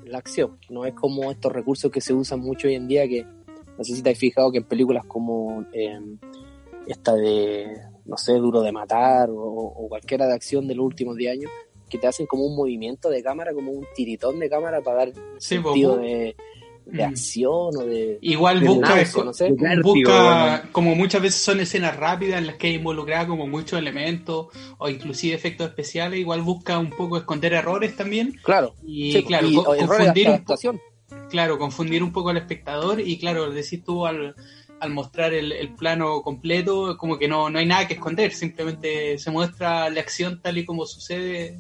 la 0.05 0.19
acción. 0.19 0.59
No 0.71 0.85
es 0.85 0.95
como 0.95 1.31
estos 1.31 1.53
recursos 1.53 1.91
que 1.91 2.01
se 2.01 2.15
usan 2.15 2.41
mucho 2.41 2.69
hoy 2.69 2.75
en 2.75 2.89
día 2.89 3.07
que 3.07 3.25
no 3.77 3.85
sé 3.85 3.95
si 3.95 4.03
te 4.03 4.11
has 4.11 4.19
fijado 4.19 4.51
que 4.51 4.59
en 4.59 4.65
películas 4.65 5.05
como 5.07 5.65
em, 5.73 6.19
esta 6.87 7.15
de, 7.15 7.77
no 8.07 8.17
sé, 8.17 8.33
Duro 8.35 8.63
de 8.63 8.73
Matar 8.73 9.31
o, 9.31 9.37
o 9.39 9.89
cualquiera 9.89 10.27
de 10.27 10.35
acción 10.35 10.67
de 10.67 10.75
los 10.75 10.85
últimos 10.85 11.15
10 11.17 11.33
años, 11.33 11.51
que 11.89 11.99
te 11.99 12.07
hacen 12.07 12.27
como 12.27 12.45
un 12.45 12.57
movimiento 12.57 13.09
de 13.09 13.23
cámara, 13.23 13.55
como 13.55 13.71
un 13.71 13.87
tiritón 13.95 14.41
de 14.41 14.51
cámara 14.51 14.81
para 14.83 14.99
dar 14.99 15.13
Sí, 15.39 15.57
sentido 15.57 15.97
de, 15.97 16.35
de 16.91 17.05
Mm. 17.07 17.09
acción 17.11 17.77
o 17.77 17.85
de... 17.85 18.19
Igual 18.23 18.61
de 18.61 18.67
busca, 18.69 18.89
dinámico, 18.95 19.25
no 19.25 19.33
sé. 19.33 19.45
de 19.45 19.51
vértigo, 19.53 19.83
busca 19.95 20.23
bueno. 20.23 20.63
como 20.73 20.95
muchas 20.95 21.23
veces 21.23 21.41
son 21.41 21.61
escenas 21.61 21.97
rápidas 21.97 22.39
en 22.41 22.47
las 22.47 22.57
que 22.57 22.69
hay 22.69 22.75
involucrada 22.77 23.27
como 23.27 23.47
muchos 23.47 23.79
elementos 23.79 24.47
o 24.79 24.89
inclusive 24.89 25.35
efectos 25.35 25.69
especiales, 25.69 26.19
igual 26.19 26.43
busca 26.43 26.79
un 26.79 26.91
poco 26.91 27.17
esconder 27.19 27.53
errores 27.53 27.95
también 27.95 28.33
Claro, 28.43 28.75
y 28.87 29.13
sí, 29.13 29.23
claro, 29.25 29.47
y- 29.49 29.55
co- 29.55 29.65
confundir 29.65 30.31
un 30.31 30.45
claro, 31.31 31.59
confundir 31.59 32.03
un 32.03 32.13
poco 32.13 32.31
al 32.31 32.37
espectador 32.39 33.01
y 33.01 33.19
claro, 33.19 33.51
decís 33.51 33.85
tú 33.85 34.07
al 34.07 34.35
al 34.81 34.91
mostrar 34.91 35.35
el, 35.35 35.51
el 35.51 35.75
plano 35.75 36.23
completo, 36.23 36.97
como 36.97 37.19
que 37.19 37.27
no, 37.27 37.51
no 37.51 37.59
hay 37.59 37.67
nada 37.67 37.89
que 37.89 37.95
esconder, 37.95 38.33
simplemente 38.33 39.19
se 39.19 39.29
muestra 39.33 39.91
la 39.91 40.01
acción 40.01 40.41
tal 40.41 40.57
y 40.57 40.65
como 40.65 40.87
sucede 40.87 41.59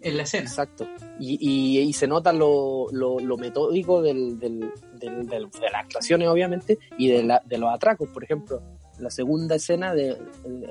en 0.00 0.16
la 0.16 0.22
escena. 0.24 0.44
Exacto. 0.48 0.86
Y, 1.18 1.38
y, 1.40 1.80
y 1.80 1.92
se 1.92 2.06
nota 2.06 2.32
lo, 2.32 2.86
lo, 2.92 3.18
lo 3.18 3.36
metódico 3.36 4.02
del, 4.02 4.38
del, 4.38 4.70
del- 4.98 5.26
de 5.28 5.40
las 5.40 5.50
actuaciones, 5.84 6.28
obviamente, 6.28 6.78
y 6.98 7.08
de, 7.08 7.22
la, 7.24 7.42
de 7.44 7.58
los 7.58 7.72
atracos. 7.72 8.08
Por 8.10 8.22
ejemplo, 8.24 8.60
la 8.98 9.10
segunda 9.10 9.54
escena, 9.56 9.94
de, 9.94 10.10
eh, 10.10 10.18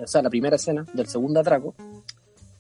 o 0.04 0.08
sea, 0.08 0.22
la 0.22 0.30
primera 0.30 0.56
escena 0.56 0.86
del 0.94 1.08
segundo 1.08 1.40
atraco, 1.40 1.74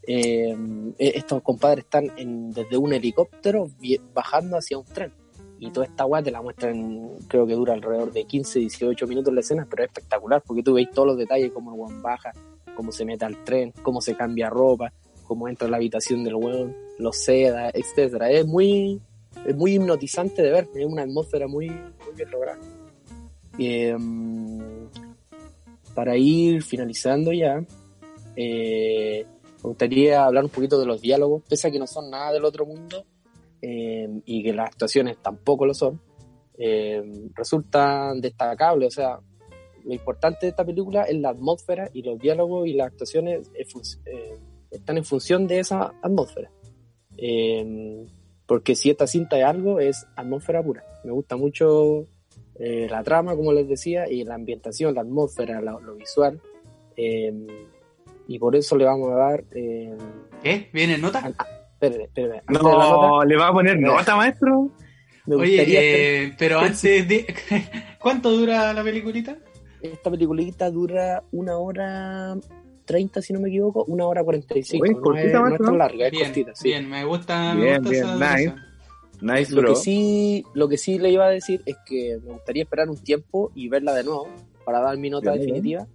eh, 0.07 0.55
eh, 0.99 1.11
estos 1.15 1.41
compadres 1.41 1.85
están 1.85 2.11
en- 2.17 2.51
desde 2.51 2.77
un 2.77 2.93
helicóptero 2.93 3.67
bajando 4.13 4.57
hacia 4.57 4.77
un 4.77 4.85
tren. 4.85 5.11
Y 5.59 5.71
toda 5.71 5.85
esta 5.85 6.05
weá 6.05 6.21
te 6.21 6.31
la 6.31 6.41
muestran, 6.41 7.11
creo 7.29 7.47
que 7.47 7.53
dura 7.53 7.73
alrededor 7.73 8.11
de 8.11 8.25
15, 8.25 8.59
18 8.59 9.07
minutos 9.07 9.33
la 9.33 9.39
escena, 9.39 9.65
pero 9.69 9.83
es 9.83 9.89
espectacular 9.89 10.43
porque 10.45 10.61
tú 10.61 10.73
veis 10.73 10.89
todos 10.91 11.07
los 11.07 11.17
detalles, 11.17 11.51
cómo 11.53 11.73
el 11.73 11.79
weón 11.79 12.01
baja, 12.01 12.33
cómo 12.75 12.91
se 12.91 13.05
mete 13.05 13.23
al 13.23 13.41
tren, 13.45 13.73
cómo 13.81 14.01
se 14.01 14.15
cambia 14.15 14.49
ropa, 14.49 14.91
cómo 15.25 15.47
entra 15.47 15.67
la 15.67 15.77
habitación 15.77 16.23
del 16.23 16.35
weón, 16.35 16.75
los 16.97 17.17
seda, 17.17 17.69
etcétera. 17.73 18.29
Es 18.31 18.45
muy, 18.45 19.01
es 19.45 19.55
muy 19.55 19.75
hipnotizante 19.75 20.41
de 20.41 20.51
ver, 20.51 20.67
es 20.75 20.85
una 20.85 21.03
atmósfera 21.03 21.47
muy, 21.47 21.69
muy 21.69 22.15
bien 22.15 22.31
lograda. 22.31 22.59
Eh, 23.57 23.95
para 25.93 26.17
ir 26.17 26.61
finalizando 26.61 27.31
ya, 27.31 27.63
eh, 28.35 29.25
me 29.63 29.69
gustaría 29.69 30.25
hablar 30.25 30.43
un 30.43 30.49
poquito 30.49 30.79
de 30.79 30.85
los 30.85 31.01
diálogos, 31.01 31.43
pese 31.49 31.67
a 31.67 31.71
que 31.71 31.79
no 31.79 31.87
son 31.87 32.11
nada 32.11 32.33
del 32.33 32.45
otro 32.45 32.65
mundo 32.65 33.05
eh, 33.61 34.07
y 34.25 34.43
que 34.43 34.53
las 34.53 34.67
actuaciones 34.67 35.17
tampoco 35.21 35.65
lo 35.65 35.73
son, 35.73 35.99
eh, 36.57 37.01
resultan 37.33 38.21
destacables. 38.21 38.87
O 38.87 38.91
sea, 38.91 39.19
lo 39.85 39.93
importante 39.93 40.45
de 40.45 40.49
esta 40.49 40.65
película 40.65 41.03
es 41.03 41.17
la 41.17 41.29
atmósfera 41.29 41.89
y 41.93 42.01
los 42.01 42.19
diálogos 42.19 42.67
y 42.67 42.73
las 42.73 42.87
actuaciones 42.87 43.49
eh, 43.53 43.65
eh, 44.05 44.37
están 44.77 44.97
en 44.97 45.05
función 45.05 45.47
de 45.47 45.59
esa 45.59 45.93
atmósfera. 46.01 46.49
Eh, 47.17 48.05
porque 48.45 48.75
si 48.75 48.89
esta 48.89 49.07
cinta 49.07 49.37
es 49.39 49.45
algo, 49.45 49.79
es 49.79 50.05
atmósfera 50.15 50.61
pura. 50.63 50.83
Me 51.03 51.11
gusta 51.11 51.35
mucho 51.35 52.05
eh, 52.59 52.87
la 52.89 53.03
trama, 53.03 53.35
como 53.35 53.51
les 53.53 53.67
decía, 53.67 54.09
y 54.09 54.23
la 54.23 54.35
ambientación, 54.35 54.95
la 54.95 55.01
atmósfera, 55.01 55.61
la- 55.61 55.79
lo 55.79 55.95
visual. 55.95 56.39
eh, 56.97 57.33
y 58.27 58.39
por 58.39 58.55
eso 58.55 58.75
le 58.75 58.85
vamos 58.85 59.11
a 59.11 59.15
dar. 59.15 59.43
Eh, 59.53 59.95
¿Qué? 60.41 60.69
¿Viene 60.73 60.97
nota? 60.97 61.19
espérate, 61.73 62.03
espérate, 62.05 62.43
nota, 62.51 62.63
No, 62.63 63.23
¿le 63.23 63.35
va 63.37 63.47
a 63.49 63.53
poner 63.53 63.79
nota, 63.79 64.15
maestro? 64.15 64.71
me 65.27 65.35
Oye, 65.35 65.63
eh, 66.25 66.35
pero 66.37 66.59
antes 66.59 67.07
de... 67.07 67.25
¿Cuánto 68.01 68.31
dura 68.31 68.73
la 68.73 68.83
peliculita? 68.83 69.37
esta 69.81 70.09
peliculita 70.09 70.71
dura 70.71 71.21
una 71.31 71.57
hora 71.57 72.35
30, 72.85 73.21
si 73.21 73.33
no 73.33 73.39
me 73.39 73.49
equivoco, 73.49 73.83
una 73.85 74.05
hora 74.05 74.23
45. 74.23 74.83
Oye, 74.83 74.93
no, 74.93 75.01
cortita, 75.01 75.27
es, 75.27 75.33
no 75.33 75.47
es 75.55 75.61
tan 75.61 75.77
larga, 75.77 76.05
es 76.05 76.11
Bien, 76.11 76.23
cortita, 76.25 76.55
sí. 76.55 76.67
bien, 76.69 76.89
me 76.89 77.03
gusta, 77.05 77.53
me 77.53 77.61
Bien, 77.63 77.75
gusta 77.77 77.89
bien, 77.89 78.03
esa 78.05 78.35
nice. 78.37 78.55
Nice, 79.21 79.53
Lo 79.53 79.61
bro. 79.61 79.69
que, 79.71 79.75
sí, 79.77 80.43
lo 80.53 80.67
que 80.67 80.77
sí 80.77 80.99
le 80.99 81.09
iba 81.09 81.25
a 81.25 81.29
decir 81.29 81.61
es 81.65 81.77
que 81.85 82.17
me 82.23 82.33
gustaría 82.33 82.63
esperar 82.63 82.89
un 82.89 82.97
tiempo 83.01 83.51
y 83.55 83.69
verla 83.69 83.93
de 83.93 84.03
nuevo 84.03 84.27
para 84.65 84.79
dar 84.81 84.97
mi 84.97 85.09
nota 85.09 85.31
Bien, 85.31 85.45
bien. 85.45 85.53
definitiva. 85.55 85.87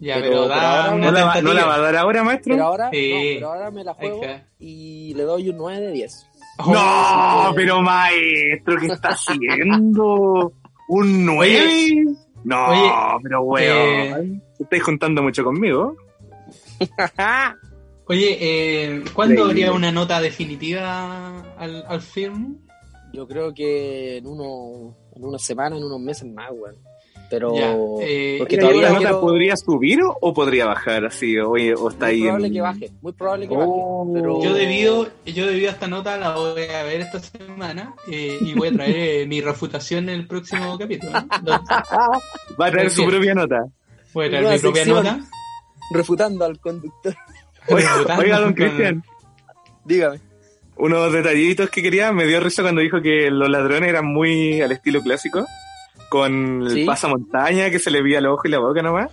Ya, 0.00 0.14
Pero 0.16 0.26
pero, 0.30 0.40
por 0.40 0.48
da 0.48 0.84
ahora 0.84 0.94
una 0.96 1.06
¿No 1.06 1.12
la, 1.12 1.24
va- 1.24 1.26
¿No 1.26 1.26
la 1.26 1.32
tentativa. 1.34 1.66
va 1.66 1.74
a 1.74 1.78
dar 1.80 1.96
ahora, 1.96 2.24
maestro? 2.24 2.54
Pero 2.54 2.64
ahora, 2.64 2.90
Sí. 2.90 3.10
no, 3.12 3.20
pero 3.34 3.48
ahora 3.52 3.70
me 3.70 3.84
la 3.84 3.94
juego 3.94 4.20
y 4.58 5.14
le 5.14 5.22
doy 5.22 5.48
un 5.50 5.56
9 5.58 5.80
de 5.86 5.92
10. 5.92 6.26
Oh, 6.58 6.72
No, 6.72 7.50
que- 7.50 7.56
pero 7.56 7.82
maestro, 7.82 8.76
¿qué 8.80 8.86
está 8.86 9.10
haciendo? 9.10 10.52
¿Un 10.88 11.24
9? 11.26 12.04
No, 12.44 12.66
oye, 12.68 12.90
pero 13.22 13.42
weón. 13.42 14.42
Estáis 14.58 14.82
juntando 14.82 15.22
mucho 15.22 15.44
conmigo. 15.44 15.94
Oye, 18.06 18.36
eh, 18.40 19.04
¿cuándo 19.14 19.44
habría 19.44 19.72
una 19.72 19.92
nota 19.92 20.20
definitiva 20.20 21.54
al, 21.56 21.84
al 21.86 22.00
film? 22.02 22.58
Yo 23.12 23.26
creo 23.28 23.54
que 23.54 24.18
en, 24.18 24.26
uno, 24.26 24.96
en 25.14 25.24
unas 25.24 25.42
semanas, 25.42 25.78
en 25.78 25.84
unos 25.84 26.00
meses 26.00 26.26
más, 26.32 26.50
weón. 26.52 26.76
Pero. 27.30 27.54
Ya, 27.54 27.74
eh, 28.02 28.36
porque 28.40 28.58
todavía 28.58 28.82
¿La 28.82 28.88
nota 28.90 28.98
quiero- 29.00 29.20
podría 29.20 29.56
subir 29.56 30.02
o, 30.02 30.14
o 30.20 30.34
podría 30.34 30.66
bajar 30.66 31.06
así? 31.06 31.38
Oye, 31.38 31.74
o 31.74 31.88
está 31.88 32.06
muy 32.06 32.14
ahí 32.14 32.20
probable 32.22 32.46
en- 32.48 32.52
que 32.52 32.60
baje, 32.60 32.90
muy 33.00 33.12
probable 33.12 33.48
que 33.48 33.54
Oh. 33.56 34.04
baje. 34.04 34.20
Pero... 34.20 34.42
Yo 34.42 34.52
debido, 34.54 35.08
yo 35.24 35.46
debido 35.46 35.68
a 35.70 35.72
esta 35.72 35.86
nota 35.88 36.16
la 36.18 36.34
voy 36.36 36.62
a 36.64 36.82
ver 36.82 37.00
esta 37.02 37.20
semana 37.20 37.94
eh, 38.10 38.36
y 38.40 38.52
voy 38.54 38.68
a 38.68 38.72
traer 38.72 38.96
eh, 38.96 39.26
mi 39.26 39.40
refutación 39.40 40.08
en 40.10 40.16
el 40.20 40.26
próximo 40.26 40.76
capítulo. 40.78 41.12
Va 42.60 42.66
a 42.66 42.70
traer 42.70 42.90
su 42.90 43.02
Bien. 43.02 43.10
propia 43.10 43.34
nota. 43.34 43.64
Voy 44.12 44.26
a 44.26 44.30
traer 44.30 44.44
mi 44.52 44.58
propia 44.58 44.84
sección. 44.84 45.04
nota. 45.04 45.20
Refutando 45.92 46.44
al 46.44 46.58
conductor. 46.58 47.14
Oiga, 47.68 48.38
don 48.40 48.52
Cristian. 48.54 49.02
Dígame. 49.84 50.20
Unos 50.76 51.12
detallitos 51.12 51.68
que 51.70 51.82
quería, 51.82 52.12
me 52.12 52.26
dio 52.26 52.40
risa 52.40 52.62
cuando 52.62 52.80
dijo 52.80 53.00
que 53.02 53.30
los 53.30 53.48
ladrones 53.48 53.88
eran 53.90 54.06
muy 54.06 54.60
al 54.62 54.72
estilo 54.72 55.02
clásico, 55.02 55.46
con 56.08 56.62
el 56.62 56.70
Sí. 56.70 56.84
pasamontaña 56.84 57.70
que 57.70 57.78
se 57.78 57.90
le 57.90 58.02
veía 58.02 58.18
el 58.18 58.26
ojo 58.26 58.42
y 58.44 58.50
la 58.50 58.58
boca 58.58 58.82
nomás. 58.82 59.10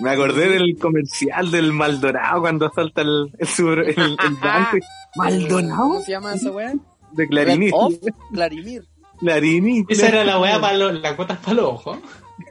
Me 0.00 0.10
acordé 0.10 0.48
del 0.48 0.76
comercial 0.78 1.50
del 1.52 1.72
Maldonado 1.72 2.40
cuando 2.40 2.70
salta 2.74 3.02
el, 3.02 3.30
el, 3.38 3.46
sur- 3.46 3.78
el, 3.80 3.90
el 3.98 4.16
Dante. 4.42 4.80
¿Maldonado? 5.14 5.76
¿Cómo 5.82 6.00
se 6.00 6.10
llama 6.12 6.34
esa 6.34 6.50
weá? 6.50 6.72
De 7.12 7.28
Clarini. 7.28 7.66
Red 7.66 7.72
Off, 7.74 7.94
Clarimir. 8.32 8.84
Clarini. 9.20 9.84
Esa 9.88 10.08
era 10.08 10.24
la 10.24 10.40
weá 10.40 10.60
para 10.60 10.76
los, 10.76 10.94
las 11.00 11.12
cuotas 11.14 11.38
para 11.38 11.54
los 11.54 11.66
ojos. 11.66 11.98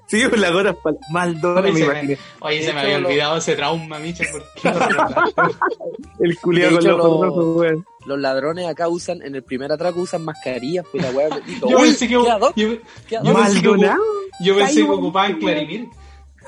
Sí, 0.07 0.23
pues 0.29 0.39
la 0.39 0.49
gota 0.51 0.73
pa- 0.73 0.93
Maldonado, 1.11 1.61
Oye, 1.61 1.71
me 1.73 1.79
se 1.79 1.85
imaginé. 1.85 2.17
Oye, 2.39 2.63
se 2.63 2.73
me 2.73 2.79
había 2.81 2.99
lo- 2.99 3.07
olvidado 3.09 3.37
ese 3.37 3.55
trauma, 3.55 3.99
Micha. 3.99 4.23
El 6.19 6.37
culiado 6.39 6.77
con 6.77 6.87
los 6.87 6.99
ojos 6.99 7.19
lo- 7.19 7.23
rojos, 7.25 7.55
weón. 7.57 7.85
Los 8.05 8.19
ladrones 8.19 8.67
acá 8.67 8.87
usan, 8.89 9.21
en 9.21 9.35
el 9.35 9.43
primer 9.43 9.71
atraco 9.71 10.01
usan 10.01 10.23
mascarillas, 10.25 10.85
pues 10.91 11.03
la 11.03 11.11
weá 11.11 11.29
Yo 11.61 11.77
"Uy, 11.77 11.83
pensé 11.83 12.07
que, 12.07 12.17
¿qué 12.21 12.29
ad 12.31 12.41
hoc? 12.41 12.53
yo, 12.55 12.67
¿Qué 13.07 13.17
ad 13.17 13.23
yo 13.23 13.31
hoc?". 13.31 13.37
pensé 13.37 13.61
que- 13.61 13.67
Maldonado. 13.69 14.03
yo 14.41 14.55
pensé 14.55 14.73
que 14.73 14.79
Caigo, 14.81 14.95
ocupaban 14.95 15.31
weón. 15.31 15.41
Clarimir. 15.41 15.87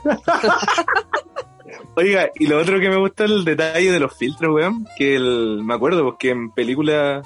Oiga, 1.97 2.29
y 2.35 2.47
lo 2.47 2.59
otro 2.59 2.79
que 2.79 2.89
me 2.89 2.97
gusta 2.97 3.25
es 3.25 3.31
el 3.31 3.45
detalle 3.45 3.91
de 3.91 3.99
los 3.99 4.15
filtros, 4.15 4.53
weón. 4.53 4.85
Que 4.97 5.15
el, 5.15 5.61
me 5.63 5.73
acuerdo, 5.73 6.03
porque 6.03 6.29
en 6.31 6.51
películas, 6.51 7.25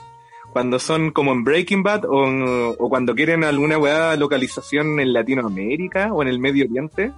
cuando 0.51 0.79
son 0.79 1.11
como 1.11 1.31
en 1.31 1.43
Breaking 1.43 1.83
Bad 1.83 2.05
o, 2.05 2.75
o 2.77 2.89
cuando 2.89 3.15
quieren 3.15 3.43
alguna 3.43 3.77
weá 3.77 4.15
localización 4.15 4.99
en 4.99 5.13
Latinoamérica 5.13 6.13
o 6.13 6.21
en 6.21 6.27
el 6.27 6.39
Medio 6.39 6.65
Oriente, 6.65 7.11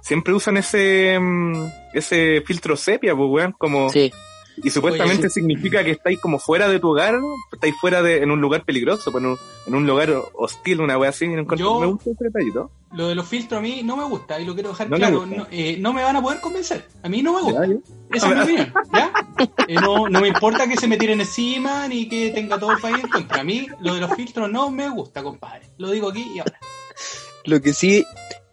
siempre 0.00 0.34
usan 0.34 0.56
ese 0.56 1.18
mm, 1.18 1.66
ese 1.94 2.42
filtro 2.42 2.76
sepia, 2.76 3.14
pues, 3.14 3.28
weón. 3.28 3.52
Como, 3.58 3.88
Sí, 3.88 4.12
y 4.62 4.70
supuestamente 4.70 5.26
Oye, 5.26 5.30
significa 5.30 5.84
que 5.84 5.90
estáis 5.92 6.18
como 6.20 6.38
fuera 6.38 6.68
de 6.68 6.80
tu 6.80 6.90
hogar, 6.90 7.14
estáis 7.52 7.74
fuera 7.80 8.02
de, 8.02 8.22
en 8.22 8.30
un 8.30 8.40
lugar 8.40 8.64
peligroso, 8.64 9.12
pues, 9.12 9.22
en 9.22 9.30
un, 9.30 9.38
en 9.66 9.74
un 9.74 9.86
lugar 9.86 10.12
hostil, 10.34 10.80
una 10.80 10.96
weá 10.98 11.10
así. 11.10 11.26
encuentro- 11.26 11.56
Yo- 11.58 11.80
Me 11.80 11.86
gusta 11.86 12.10
ese 12.10 12.24
detallito. 12.24 12.70
Lo 12.92 13.08
de 13.08 13.14
los 13.14 13.26
filtros 13.28 13.58
a 13.58 13.62
mí 13.62 13.82
no 13.82 13.96
me 13.96 14.04
gusta 14.04 14.40
y 14.40 14.44
lo 14.46 14.54
quiero 14.54 14.70
dejar 14.70 14.88
No 14.88 14.96
claro. 14.96 15.26
No, 15.26 15.46
eh, 15.50 15.76
no 15.78 15.92
me 15.92 16.02
van 16.02 16.16
a 16.16 16.22
poder 16.22 16.40
convencer. 16.40 16.86
A 17.02 17.08
mí 17.08 17.20
no 17.22 17.34
me 17.34 17.42
gusta. 17.42 17.66
Ya. 17.66 17.74
Esa 18.12 18.28
es 18.30 18.34
mi 18.36 18.42
opinión, 18.42 18.72
¿ya? 18.94 19.12
Eh, 19.68 19.74
no, 19.74 20.08
no 20.08 20.20
me 20.20 20.28
importa 20.28 20.66
que 20.68 20.76
se 20.76 20.86
me 20.88 20.96
tiren 20.96 21.20
encima 21.20 21.88
ni 21.88 22.08
que 22.08 22.30
tenga 22.30 22.58
todo 22.58 22.72
el 22.72 22.78
país 22.78 22.96
en 23.02 23.10
contra. 23.10 23.40
A 23.40 23.44
mí 23.44 23.66
lo 23.80 23.94
de 23.94 24.00
los 24.00 24.14
filtros 24.14 24.50
no 24.50 24.70
me 24.70 24.88
gusta, 24.88 25.22
compadre. 25.22 25.66
Lo 25.78 25.90
digo 25.90 26.08
aquí 26.10 26.26
y 26.34 26.38
ahora. 26.38 26.58
Lo 27.44 27.60
que 27.60 27.72
sí, 27.74 28.04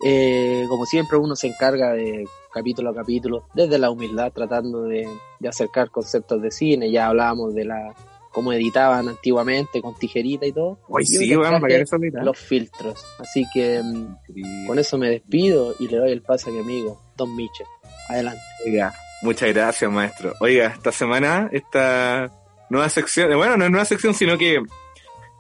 eh, 0.04 0.66
como 0.68 0.86
siempre, 0.86 1.18
uno 1.18 1.36
se 1.36 1.48
encarga 1.48 1.94
de 1.94 2.28
capítulo 2.54 2.92
a 2.92 2.96
capítulo, 2.96 3.48
desde 3.54 3.80
la 3.80 3.90
humildad, 3.90 4.32
tratando 4.32 4.84
de, 4.84 5.08
de 5.40 5.50
acercar 5.50 5.90
conceptos 5.90 6.42
de 6.42 6.52
cine. 6.52 6.92
Ya 6.92 7.08
hablábamos 7.08 7.54
de 7.56 7.66
la 7.66 7.94
cómo 8.34 8.52
editaban 8.52 9.08
antiguamente 9.08 9.82
con 9.82 9.96
tijerita 9.96 10.46
y 10.46 10.52
todo. 10.52 10.80
Sí, 11.04 11.34
hoy 11.36 11.48
mira. 12.00 12.24
los 12.24 12.38
filtros. 12.38 13.06
Así 13.20 13.46
que 13.54 13.82
mm, 13.82 14.66
con 14.68 14.80
eso 14.80 14.98
me 14.98 15.10
despido 15.10 15.76
y 15.80 15.88
le 15.88 15.98
doy 15.98 16.12
el 16.12 16.24
pase 16.24 16.50
a 16.50 16.54
mi 16.54 16.60
amigo, 16.60 17.02
Don 17.16 17.34
Michel. 17.36 17.68
Adelante. 18.10 18.42
Oiga, 18.66 18.94
muchas 19.22 19.54
gracias, 19.54 19.90
maestro. 19.90 20.34
Oiga, 20.42 20.68
esta 20.68 20.92
semana, 20.92 21.48
esta 21.54 22.32
nueva 22.70 22.90
sección, 22.90 23.38
bueno, 23.38 23.56
no 23.56 23.66
es 23.66 23.72
nueva 23.72 23.86
sección, 23.86 24.16
sino 24.16 24.38
que 24.38 24.62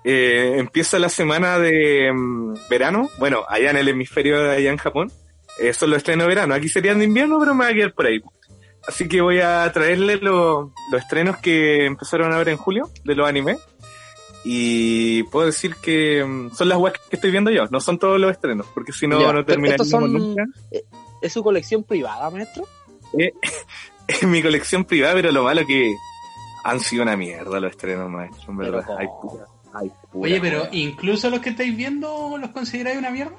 eh, 0.03 0.55
empieza 0.59 0.99
la 0.99 1.09
semana 1.09 1.57
de 1.57 2.11
mm, 2.13 2.69
verano. 2.69 3.09
Bueno, 3.17 3.43
allá 3.49 3.71
en 3.71 3.77
el 3.77 3.87
hemisferio, 3.87 4.51
allá 4.51 4.69
en 4.69 4.77
Japón, 4.77 5.11
eh, 5.59 5.73
son 5.73 5.89
los 5.91 5.97
estrenos 5.97 6.23
de 6.25 6.29
verano. 6.29 6.53
Aquí 6.53 6.69
serían 6.69 6.99
de 6.99 7.05
invierno, 7.05 7.39
pero 7.39 7.53
me 7.53 7.65
va 7.65 7.71
a 7.71 7.73
quedar 7.73 7.93
por 7.93 8.05
ahí. 8.07 8.21
Así 8.87 9.07
que 9.07 9.21
voy 9.21 9.39
a 9.39 9.71
traerle 9.71 10.17
lo- 10.17 10.73
los 10.91 11.01
estrenos 11.01 11.37
que 11.37 11.85
empezaron 11.85 12.33
a 12.33 12.37
ver 12.37 12.49
en 12.49 12.57
julio 12.57 12.89
de 13.05 13.15
los 13.15 13.27
animes. 13.27 13.57
Y 14.45 15.23
puedo 15.23 15.45
decir 15.45 15.75
que 15.81 16.23
mm, 16.25 16.51
son 16.53 16.67
las 16.67 16.77
webs 16.77 16.99
que 17.09 17.15
estoy 17.15 17.31
viendo 17.31 17.49
yo, 17.49 17.65
no 17.71 17.79
son 17.79 17.97
todos 17.97 18.19
los 18.19 18.29
estrenos, 18.31 18.67
porque 18.73 18.91
si 18.91 19.07
no, 19.07 19.21
Ya, 19.21 19.31
no 19.31 19.43
son- 19.85 20.11
nunca. 20.11 20.43
¿Es 21.21 21.31
su 21.31 21.41
colección 21.41 21.83
privada, 21.83 22.29
maestro? 22.29 22.67
en 23.13 24.31
mi 24.31 24.41
colección 24.41 24.83
privada, 24.83 25.13
pero 25.13 25.31
lo 25.31 25.43
malo 25.43 25.65
que 25.65 25.95
han 26.65 26.79
sido 26.81 27.03
una 27.03 27.15
mierda 27.15 27.59
los 27.61 27.71
estrenos, 27.71 28.09
maestro, 28.09 28.51
en 28.51 28.57
verdad. 28.57 28.83
Pero 28.85 28.99
Hay 28.99 29.07
pura, 29.21 29.45
hay 29.75 29.89
pura 30.11 30.25
Oye, 30.27 30.41
pero 30.41 30.67
incluso 30.73 31.29
los 31.29 31.39
que 31.39 31.51
estáis 31.51 31.75
viendo 31.77 32.37
los 32.37 32.49
consideráis 32.49 32.97
una 32.97 33.11
mierda. 33.11 33.33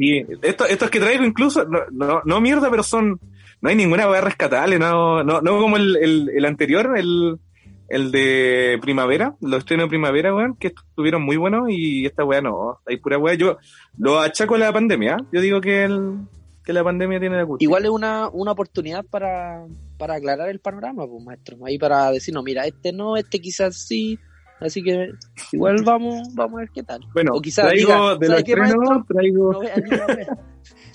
Sí. 0.00 0.26
Esto, 0.42 0.66
estos 0.66 0.90
que 0.90 1.00
traigo 1.00 1.24
incluso, 1.24 1.64
no, 1.64 1.80
no, 1.92 2.22
no 2.24 2.40
mierda, 2.40 2.70
pero 2.70 2.82
son, 2.82 3.20
no 3.60 3.68
hay 3.68 3.76
ninguna 3.76 4.08
weá 4.08 4.20
rescatable, 4.20 4.78
no, 4.78 5.22
no, 5.22 5.40
no 5.40 5.60
como 5.60 5.76
el, 5.76 5.96
el, 5.96 6.30
el 6.34 6.44
anterior, 6.44 6.96
el, 6.96 7.38
el 7.88 8.10
de 8.10 8.78
primavera, 8.80 9.34
los 9.40 9.58
estrenos 9.58 9.86
de 9.86 9.90
primavera, 9.90 10.34
weón, 10.34 10.56
que 10.56 10.68
estuvieron 10.68 11.22
muy 11.22 11.36
buenos 11.36 11.68
y 11.68 12.06
esta 12.06 12.24
weá 12.24 12.40
no, 12.40 12.78
hay 12.86 12.96
pura 12.96 13.18
weá. 13.18 13.34
Yo 13.34 13.58
lo 13.98 14.20
achaco 14.20 14.54
a 14.54 14.58
la 14.58 14.72
pandemia, 14.72 15.16
¿eh? 15.20 15.24
yo 15.32 15.40
digo 15.40 15.60
que 15.60 15.84
el, 15.84 16.18
que 16.64 16.72
la 16.72 16.84
pandemia 16.84 17.20
tiene 17.20 17.36
la 17.36 17.46
culpa. 17.46 17.62
Igual 17.62 17.84
es 17.84 17.90
una, 17.90 18.28
una 18.28 18.52
oportunidad 18.52 19.04
para, 19.04 19.66
para 19.98 20.14
aclarar 20.14 20.48
el 20.48 20.60
panorama, 20.60 21.06
pues, 21.06 21.24
maestro. 21.24 21.58
Ahí 21.66 21.78
para 21.78 22.10
decirnos, 22.10 22.44
mira, 22.44 22.64
este 22.64 22.92
no, 22.92 23.16
este 23.16 23.40
quizás 23.40 23.76
sí. 23.76 24.18
Así 24.60 24.82
que 24.82 25.10
igual 25.52 25.82
vamos, 25.84 26.34
vamos 26.34 26.58
a 26.58 26.60
ver 26.60 26.70
qué 26.74 26.82
tal. 26.82 27.00
Bueno, 27.14 27.32
o 27.34 27.40
quizás 27.40 27.66
traigo 27.66 27.92
diga, 27.92 28.16
de 28.16 28.28
los 28.28 28.28
¿sabe 28.28 28.44
qué, 28.44 28.52
estrenos, 28.52 29.06
traigo, 29.06 29.62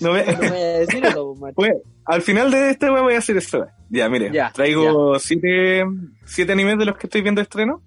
no 0.00 0.10
voy 0.10 0.20
a 0.20 0.78
decir 0.78 1.04
eso, 1.04 1.34
pues, 1.54 1.72
al 2.04 2.22
final 2.22 2.50
de 2.50 2.70
este 2.70 2.88
voy 2.88 3.14
a 3.14 3.18
hacer 3.18 3.36
eso. 3.36 3.66
Ya, 3.90 4.08
mire, 4.08 4.30
Ya, 4.32 4.52
traigo 4.52 5.18
siete, 5.18 5.84
siete 6.24 6.52
animes 6.52 6.78
de 6.78 6.84
los 6.84 6.96
que 6.96 7.08
estoy 7.08 7.22
viendo 7.22 7.40
estreno. 7.40 7.82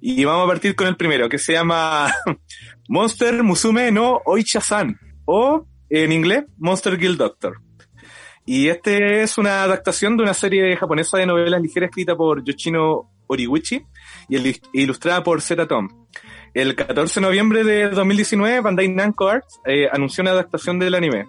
Y 0.00 0.24
vamos 0.24 0.46
a 0.46 0.48
partir 0.48 0.74
con 0.74 0.88
el 0.88 0.96
primero, 0.96 1.28
que 1.28 1.38
se 1.38 1.52
llama 1.52 2.12
Monster 2.88 3.44
Musume 3.44 3.92
no 3.92 4.20
Oicha-san. 4.24 4.98
O, 5.24 5.64
en 5.88 6.10
inglés, 6.10 6.44
Monster 6.58 6.98
Guild 6.98 7.18
Doctor. 7.18 7.60
Y 8.44 8.66
este 8.66 9.22
es 9.22 9.38
una 9.38 9.62
adaptación 9.62 10.16
de 10.16 10.24
una 10.24 10.34
serie 10.34 10.76
japonesa 10.76 11.18
de 11.18 11.26
novelas 11.26 11.62
ligeras 11.62 11.90
escrita 11.90 12.16
por 12.16 12.42
Yoshino 12.42 13.12
Origuchi 13.28 13.86
y 14.32 14.36
el- 14.36 14.60
ilustrada 14.72 15.22
por 15.22 15.40
Zeta 15.42 15.66
Tom. 15.68 15.88
El 16.54 16.74
14 16.74 17.20
de 17.20 17.26
noviembre 17.26 17.64
de 17.64 17.88
2019, 17.90 18.60
Bandai 18.60 18.88
Namco 18.88 19.28
Arts 19.28 19.60
eh, 19.66 19.88
anunció 19.92 20.22
una 20.22 20.30
adaptación 20.32 20.78
del 20.78 20.94
anime. 20.94 21.26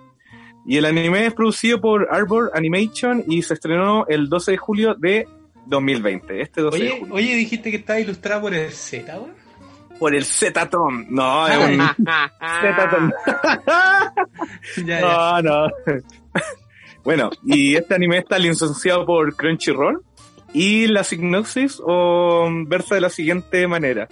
Y 0.66 0.78
el 0.78 0.86
anime 0.86 1.26
es 1.26 1.34
producido 1.34 1.82
por 1.82 2.08
Arbor 2.12 2.52
Animation 2.54 3.24
y 3.28 3.42
se 3.42 3.54
estrenó 3.56 4.06
el 4.08 4.30
12 4.30 4.52
de 4.52 4.58
julio 4.58 4.96
de 4.96 5.28
2020. 5.66 6.42
Este 6.42 6.62
12 6.62 6.78
de 6.78 6.84
Oye, 6.92 7.00
julio. 7.00 7.14
oye, 7.16 7.36
dijiste 7.36 7.72
que 7.72 7.78
estaba 7.78 8.00
ilustrado 8.00 8.42
por 8.42 8.54
el 8.54 8.72
Z. 8.72 9.20
Por 10.00 10.16
el 10.16 10.24
Z-Tom. 10.26 11.06
No, 11.10 11.48
es 11.50 11.58
un. 11.58 11.80
Z-Tom. 11.80 13.12
No, 14.86 15.42
no. 15.42 15.68
bueno, 17.04 17.30
y 17.46 17.76
este 17.76 17.96
anime 17.96 18.20
está 18.20 18.38
licenciado 18.38 19.06
por 19.06 19.36
Crunchyroll 19.36 20.02
y 20.54 20.88
la 20.88 21.04
sinopsis 21.04 21.82
o 21.84 22.50
versa 22.68 22.96
de 22.96 23.02
la 23.02 23.10
siguiente 23.10 23.68
manera. 23.68 24.08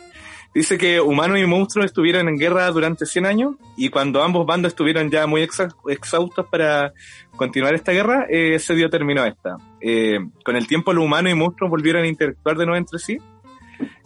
Dice 0.54 0.78
que 0.78 1.00
humanos 1.00 1.40
y 1.40 1.46
monstruos 1.46 1.86
estuvieron 1.86 2.28
en 2.28 2.38
guerra 2.38 2.70
durante 2.72 3.06
100 3.06 3.26
años 3.26 3.56
y 3.78 3.88
cuando 3.88 4.22
ambos 4.22 4.46
bandos 4.46 4.72
estuvieron 4.74 5.10
ya 5.10 5.26
muy 5.26 5.42
exa- 5.44 5.74
exhaustos 5.88 6.46
para 6.52 6.92
continuar 7.38 7.74
esta 7.74 7.94
guerra, 7.94 8.26
eh, 8.30 8.60
se 8.60 8.76
dio 8.76 8.90
término 8.90 9.22
a 9.22 9.30
esta. 9.30 9.56
Eh, 9.80 10.20
con 10.44 10.58
el 10.58 10.68
tiempo 10.68 10.92
los 10.92 11.06
humanos 11.06 11.32
y 11.32 11.36
monstruos 11.36 11.70
volvieron 11.72 12.04
a 12.04 12.08
interactuar 12.08 12.58
de 12.58 12.66
nuevo 12.66 12.78
entre 12.78 13.00
sí 13.00 13.18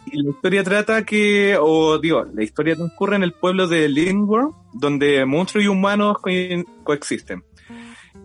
y 0.06 0.22
la 0.22 0.30
historia 0.30 0.64
trata 0.64 1.04
que, 1.04 1.58
o 1.60 1.98
digo, 1.98 2.26
la 2.32 2.44
historia 2.44 2.76
transcurre 2.76 3.16
en 3.16 3.24
el 3.24 3.32
pueblo 3.34 3.68
de 3.68 3.90
Lindworm, 3.90 4.54
donde 4.72 5.26
monstruos 5.26 5.66
y 5.66 5.68
humanos 5.68 6.20
co- 6.20 6.30
coexisten. 6.84 7.44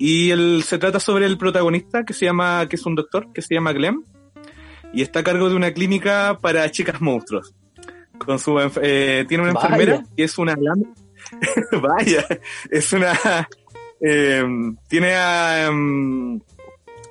Y 0.00 0.30
el, 0.30 0.62
se 0.64 0.78
trata 0.78 0.98
sobre 0.98 1.26
el 1.26 1.36
protagonista, 1.36 2.04
que 2.06 2.14
se 2.14 2.24
llama, 2.24 2.66
que 2.70 2.76
es 2.76 2.86
un 2.86 2.94
doctor, 2.94 3.30
que 3.34 3.42
se 3.42 3.52
llama 3.52 3.74
Glenn, 3.74 4.02
y 4.94 5.02
está 5.02 5.20
a 5.20 5.22
cargo 5.22 5.50
de 5.50 5.56
una 5.56 5.72
clínica 5.72 6.38
para 6.40 6.70
chicas 6.70 7.02
monstruos. 7.02 7.54
Con 8.16 8.38
su, 8.38 8.58
eh, 8.80 9.26
tiene 9.28 9.44
una 9.44 9.52
Vaya. 9.52 9.66
enfermera 9.66 10.04
que 10.16 10.24
es 10.24 10.38
una 10.38 10.56
vaya, 11.82 12.26
es 12.70 12.92
una, 12.94 13.12
eh, 14.00 14.42
tiene 14.88 15.12
a, 15.12 15.66
em, 15.66 16.40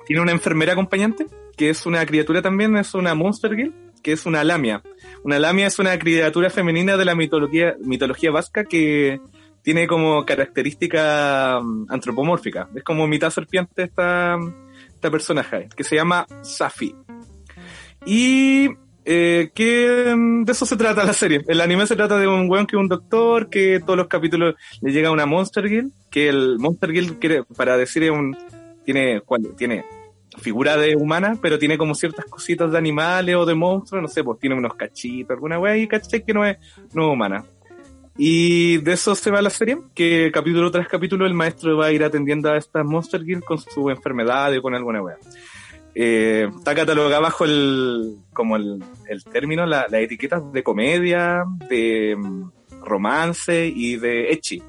tiene 0.04 0.22
una 0.22 0.32
enfermera 0.32 0.72
acompañante, 0.72 1.26
que 1.56 1.70
es 1.70 1.86
una 1.86 2.04
criatura 2.04 2.42
también, 2.42 2.76
es 2.76 2.92
una 2.94 3.14
Monster 3.14 3.54
Girl, 3.54 3.72
que 4.02 4.10
es 4.10 4.26
una 4.26 4.42
lamia. 4.42 4.82
Una 5.22 5.38
lamia 5.38 5.68
es 5.68 5.78
una 5.78 5.96
criatura 5.96 6.50
femenina 6.50 6.96
de 6.96 7.04
la 7.04 7.14
mitología, 7.14 7.76
mitología 7.84 8.32
vasca 8.32 8.64
que 8.64 9.20
tiene 9.62 9.86
como 9.86 10.24
característica 10.24 11.60
mm, 11.60 11.86
antropomórfica. 11.88 12.68
Es 12.74 12.82
como 12.82 13.06
mitad 13.06 13.30
serpiente 13.30 13.84
esta, 13.84 14.38
esta 14.88 15.10
personaje, 15.10 15.68
que 15.76 15.84
se 15.84 15.96
llama 15.96 16.26
Safi. 16.42 16.94
Y 18.06 18.68
eh, 19.04 19.50
que 19.54 20.14
mm, 20.16 20.44
de 20.44 20.52
eso 20.52 20.66
se 20.66 20.76
trata 20.76 21.04
la 21.04 21.12
serie. 21.12 21.42
El 21.48 21.60
anime 21.60 21.86
se 21.86 21.96
trata 21.96 22.18
de 22.18 22.26
un 22.26 22.50
weón 22.50 22.66
que 22.66 22.76
es 22.76 22.80
un 22.80 22.88
doctor, 22.88 23.48
que 23.48 23.80
todos 23.80 23.96
los 23.96 24.08
capítulos 24.08 24.54
le 24.80 24.92
llega 24.92 25.10
una 25.10 25.26
Monster 25.26 25.68
Guild, 25.68 25.92
que 26.10 26.28
el 26.28 26.58
Monster 26.58 26.92
Guild 26.92 27.18
quiere, 27.18 27.44
para 27.44 27.76
decir 27.76 28.02
es 28.04 28.10
un, 28.10 28.36
tiene, 28.84 29.20
¿cuál? 29.22 29.54
tiene 29.56 29.84
figura 30.38 30.76
de 30.76 30.96
humana, 30.96 31.36
pero 31.40 31.58
tiene 31.58 31.76
como 31.76 31.94
ciertas 31.94 32.24
cositas 32.26 32.70
de 32.70 32.78
animales 32.78 33.34
o 33.36 33.44
de 33.44 33.54
monstruos, 33.54 34.02
no 34.02 34.08
sé, 34.08 34.22
pues 34.22 34.38
tiene 34.38 34.56
unos 34.56 34.74
cachitos, 34.74 35.34
alguna 35.34 35.58
wea 35.58 35.76
y 35.76 35.88
caché 35.88 36.22
que 36.22 36.32
no 36.32 36.44
es, 36.44 36.58
no 36.92 37.08
es 37.08 37.12
humana. 37.12 37.44
Y 38.22 38.76
de 38.76 38.92
eso 38.92 39.14
se 39.14 39.30
va 39.30 39.40
la 39.40 39.48
serie, 39.48 39.78
que 39.94 40.30
capítulo 40.30 40.70
tras 40.70 40.86
capítulo 40.88 41.24
el 41.24 41.32
maestro 41.32 41.78
va 41.78 41.86
a 41.86 41.92
ir 41.92 42.04
atendiendo 42.04 42.50
a 42.50 42.58
estas 42.58 42.84
Monster 42.84 43.24
Guild 43.24 43.42
con 43.42 43.56
su 43.56 43.88
enfermedad 43.88 44.54
o 44.54 44.60
con 44.60 44.74
alguna 44.74 45.00
wea. 45.02 45.16
Eh, 45.94 46.46
está 46.54 46.74
catalogada 46.74 47.18
bajo 47.18 47.46
el, 47.46 48.16
como 48.34 48.56
el, 48.56 48.84
el 49.08 49.24
término, 49.24 49.64
la, 49.64 49.86
la 49.88 50.00
etiqueta 50.00 50.38
de 50.38 50.62
comedia, 50.62 51.44
de 51.70 52.14
mm, 52.14 52.50
romance 52.82 53.72
y 53.74 53.96
de 53.96 54.30
echi. 54.32 54.62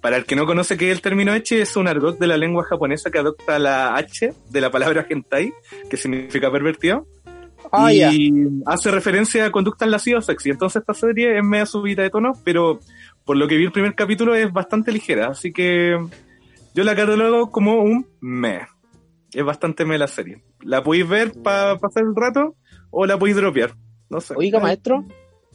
Para 0.00 0.16
el 0.16 0.24
que 0.24 0.34
no 0.34 0.46
conoce 0.46 0.78
qué 0.78 0.90
es 0.90 0.96
el 0.96 1.02
término 1.02 1.34
echi, 1.34 1.56
es 1.56 1.76
un 1.76 1.88
argot 1.88 2.18
de 2.18 2.26
la 2.26 2.38
lengua 2.38 2.64
japonesa 2.64 3.10
que 3.10 3.18
adopta 3.18 3.58
la 3.58 3.94
H 3.94 4.32
de 4.48 4.60
la 4.62 4.70
palabra 4.70 5.06
hentai, 5.06 5.52
que 5.90 5.98
significa 5.98 6.50
pervertido, 6.50 7.06
Ah, 7.72 7.92
y 7.92 8.30
hace 8.66 8.90
referencia 8.90 9.46
a 9.46 9.50
conductas 9.50 9.88
lascivas 9.88 10.26
sexy. 10.26 10.50
Entonces 10.50 10.80
esta 10.80 10.94
serie 10.94 11.38
es 11.38 11.44
media 11.44 11.66
subida 11.66 12.02
de 12.02 12.10
tono, 12.10 12.32
pero 12.44 12.80
por 13.24 13.36
lo 13.36 13.46
que 13.48 13.56
vi 13.56 13.64
el 13.64 13.72
primer 13.72 13.94
capítulo 13.94 14.34
es 14.34 14.52
bastante 14.52 14.92
ligera, 14.92 15.28
así 15.28 15.52
que 15.52 15.96
yo 16.74 16.84
la 16.84 16.94
catalogo 16.94 17.50
como 17.50 17.80
un 17.82 18.06
me. 18.20 18.60
Es 19.32 19.44
bastante 19.44 19.84
me 19.84 19.98
la 19.98 20.06
serie. 20.06 20.42
La 20.62 20.82
podéis 20.82 21.08
ver 21.08 21.32
para 21.42 21.76
pasar 21.78 22.04
el 22.04 22.14
rato 22.14 22.54
o 22.90 23.04
la 23.06 23.18
podéis 23.18 23.36
dropear. 23.36 23.74
No 24.08 24.20
sé. 24.20 24.34
Oiga, 24.36 24.60
maestro, 24.60 25.04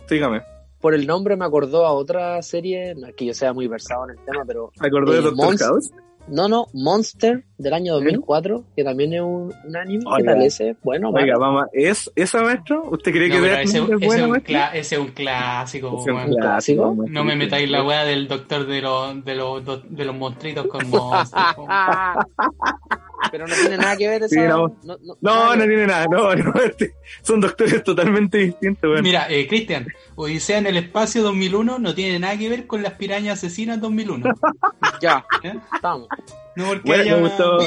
Dígame. 0.09 0.41
por 0.79 0.93
el 0.93 1.07
nombre 1.07 1.37
me 1.37 1.45
acordó 1.45 1.85
a 1.85 1.91
otra 1.93 2.41
serie, 2.41 2.93
no 2.95 3.07
es 3.07 3.15
que 3.15 3.25
yo 3.25 3.33
sea 3.33 3.53
muy 3.53 3.67
versado 3.67 4.03
en 4.09 4.17
el 4.19 4.25
tema, 4.25 4.43
pero 4.45 4.71
¿Te 4.79 4.87
acordás 4.87 5.13
de 5.15 5.19
Eh, 5.19 5.23
Doctor 5.23 5.45
Monst- 5.53 5.59
House? 5.59 5.91
No, 6.31 6.47
no, 6.47 6.67
Monster 6.73 7.43
del 7.57 7.73
año 7.73 7.93
2004, 7.93 8.63
que 8.75 8.83
también 8.83 9.13
es 9.13 9.21
un, 9.21 9.53
un 9.65 9.75
anime, 9.77 10.03
¿qué 10.17 10.23
tal 10.23 10.41
ese? 10.41 10.75
Bueno, 10.81 11.09
Oiga, 11.11 11.37
vamos. 11.37 11.65
¿Es 11.73 12.11
esa, 12.15 12.41
maestro? 12.41 12.83
¿Usted 12.89 13.11
cree 13.11 13.29
No, 13.29 13.35
que 13.35 13.41
Death 13.41 13.59
ese, 13.65 13.79
bueno, 13.81 14.23
un 14.25 14.29
maestro? 14.31 14.53
cla- 14.55 14.71
ese 14.73 14.95
es 14.95 15.01
un 15.01 15.07
clásico, 15.09 15.87
Ese 15.89 15.97
es 15.97 16.07
un 16.07 16.15
weón. 16.15 16.35
clásico. 16.41 16.95
maestro. 16.95 17.13
No 17.13 17.23
me 17.23 17.35
metáis 17.35 17.69
la 17.69 17.83
weá 17.83 18.03
del 18.05 18.27
doctor 18.27 18.65
de 18.65 18.81
los, 18.81 19.23
de 19.23 19.35
los, 19.35 19.63
de 19.89 20.05
los 20.05 20.15
monstruitos 20.15 20.65
con 20.67 20.89
monstruos. 20.89 21.55
po. 21.55 21.67
pero 23.31 23.47
no 23.47 23.53
tiene 23.53 23.77
nada 23.77 23.95
que 23.97 24.07
ver 24.07 24.23
esa... 24.23 24.29
Sí, 24.35 24.41
no. 24.47 24.67
no, 24.83 24.97
no, 24.97 25.15
No, 25.21 25.35
nada 25.35 25.55
no 25.55 25.61
que- 25.61 25.67
tiene 25.67 25.87
nada. 25.87 26.05
No, 26.09 26.35
no, 26.35 26.53
este- 26.61 26.95
son 27.21 27.39
doctores 27.39 27.83
totalmente 27.83 28.37
distintos, 28.39 28.89
weón. 28.89 29.03
Mira, 29.03 29.27
eh, 29.29 29.47
Cristian, 29.47 29.85
Odisea 30.21 30.57
en 30.59 30.67
el 30.67 30.77
espacio 30.77 31.23
2001 31.23 31.79
no 31.79 31.93
tiene 31.95 32.19
nada 32.19 32.37
que 32.37 32.47
ver 32.49 32.67
con 32.67 32.83
las 32.83 32.93
pirañas 32.93 33.39
asesinas 33.39 33.79
2001. 33.81 34.25
Ya, 35.01 35.25
¿eh? 35.43 35.57
estamos. 35.73 36.07
No 36.55 36.65
porque 36.67 36.81
Bueno, 36.85 37.03
haya 37.03 37.15
me 37.15 37.21
una- 37.21 37.29
gustó, 37.29 37.57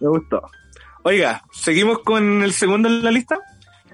me 0.00 0.08
gustó. 0.08 0.42
Oiga, 1.02 1.42
seguimos 1.52 1.98
con 2.00 2.42
el 2.42 2.52
segundo 2.52 2.88
en 2.88 3.02
la 3.02 3.10
lista, 3.10 3.38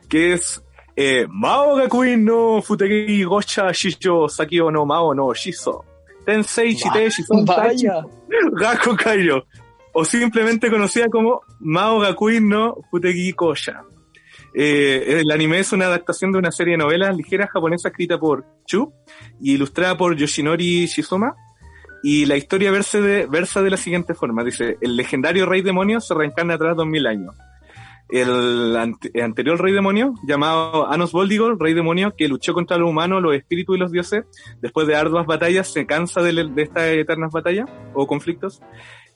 que 0.08 0.34
es 0.34 0.62
eh, 0.96 1.26
Mao 1.30 1.76
Gakuin 1.76 2.22
no 2.24 2.60
Futeki 2.60 3.24
Gocha 3.24 3.72
Shisho 3.72 4.28
Sakio 4.28 4.70
no 4.70 4.84
Mao 4.84 5.14
no 5.14 5.32
Shiso. 5.32 5.84
Tensei 6.26 6.74
Shite 6.74 7.08
Shison. 7.10 7.44
Gaku 8.52 8.96
Kairo. 8.96 9.46
O 9.92 10.04
simplemente 10.04 10.70
conocida 10.70 11.08
como 11.08 11.40
Mao 11.60 11.98
Gakuin 12.00 12.48
no 12.48 12.76
Futeki 12.90 13.32
Gocha. 13.32 13.82
Eh, 14.54 15.20
el 15.20 15.30
anime 15.30 15.60
es 15.60 15.72
una 15.72 15.86
adaptación 15.86 16.32
de 16.32 16.38
una 16.38 16.50
serie 16.50 16.72
de 16.72 16.78
novelas 16.78 17.16
ligeras 17.16 17.50
japonesa 17.50 17.88
escrita 17.88 18.18
por 18.18 18.44
Chu 18.66 18.92
y 19.40 19.54
ilustrada 19.54 19.96
por 19.96 20.16
Yoshinori 20.16 20.86
Shizuma. 20.86 21.34
Y 22.02 22.24
la 22.24 22.36
historia 22.36 22.70
versa 22.70 22.98
de, 22.98 23.26
de 23.26 23.70
la 23.70 23.76
siguiente 23.76 24.14
forma. 24.14 24.42
Dice, 24.42 24.78
el 24.80 24.96
legendario 24.96 25.44
rey 25.44 25.60
demonio 25.60 26.00
se 26.00 26.14
reencarna 26.14 26.56
tras 26.56 26.74
dos 26.74 26.86
mil 26.86 27.06
años. 27.06 27.36
El, 28.08 28.74
ante- 28.74 29.10
el 29.14 29.22
anterior 29.22 29.60
rey 29.60 29.72
demonio, 29.72 30.14
llamado 30.26 30.90
Anos 30.90 31.12
Voldigor, 31.12 31.60
rey 31.60 31.74
demonio 31.74 32.14
que 32.16 32.26
luchó 32.26 32.54
contra 32.54 32.76
los 32.76 32.88
humanos, 32.88 33.22
los 33.22 33.36
espíritus 33.36 33.76
y 33.76 33.78
los 33.78 33.92
dioses, 33.92 34.24
después 34.60 34.88
de 34.88 34.96
arduas 34.96 35.26
batallas, 35.26 35.72
se 35.72 35.86
cansa 35.86 36.20
de, 36.22 36.32
de 36.32 36.62
estas 36.62 36.84
eternas 36.84 37.32
batallas 37.32 37.68
o 37.94 38.06
conflictos. 38.06 38.60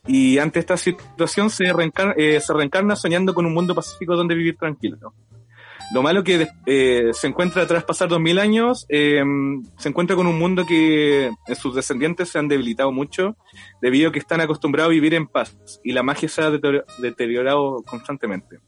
Y 0.06 0.38
ante 0.38 0.58
esta 0.58 0.76
situación 0.76 1.48
se 1.48 1.72
reencarna, 1.72 2.14
eh, 2.16 2.40
se 2.40 2.52
reencarna 2.52 2.94
soñando 2.94 3.32
con 3.34 3.46
un 3.46 3.54
mundo 3.54 3.74
pacífico 3.74 4.16
donde 4.16 4.34
vivir 4.34 4.56
tranquilo. 4.56 5.14
Lo 5.92 6.02
malo 6.02 6.24
que 6.24 6.48
eh, 6.66 7.10
se 7.12 7.26
encuentra 7.26 7.66
tras 7.66 7.84
pasar 7.84 8.08
dos 8.08 8.20
mil 8.20 8.38
años, 8.38 8.86
eh, 8.88 9.22
se 9.76 9.88
encuentra 9.88 10.16
con 10.16 10.26
un 10.26 10.38
mundo 10.38 10.64
que 10.66 11.26
eh, 11.26 11.54
sus 11.54 11.74
descendientes 11.74 12.30
se 12.30 12.38
han 12.38 12.48
debilitado 12.48 12.90
mucho 12.90 13.36
debido 13.82 14.08
a 14.08 14.12
que 14.12 14.18
están 14.18 14.40
acostumbrados 14.40 14.90
a 14.90 14.94
vivir 14.94 15.14
en 15.14 15.26
paz 15.26 15.56
y 15.84 15.92
la 15.92 16.02
magia 16.02 16.28
se 16.28 16.42
ha 16.42 16.50
deterior- 16.50 16.86
deteriorado 16.98 17.82
constantemente. 17.86 18.60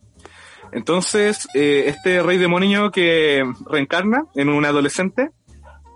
Entonces, 0.73 1.49
este 1.55 2.23
rey 2.23 2.39
demonio 2.39 2.91
que 2.91 3.45
reencarna 3.71 4.25
en 4.35 4.49
un 4.49 4.65
adolescente 4.65 5.31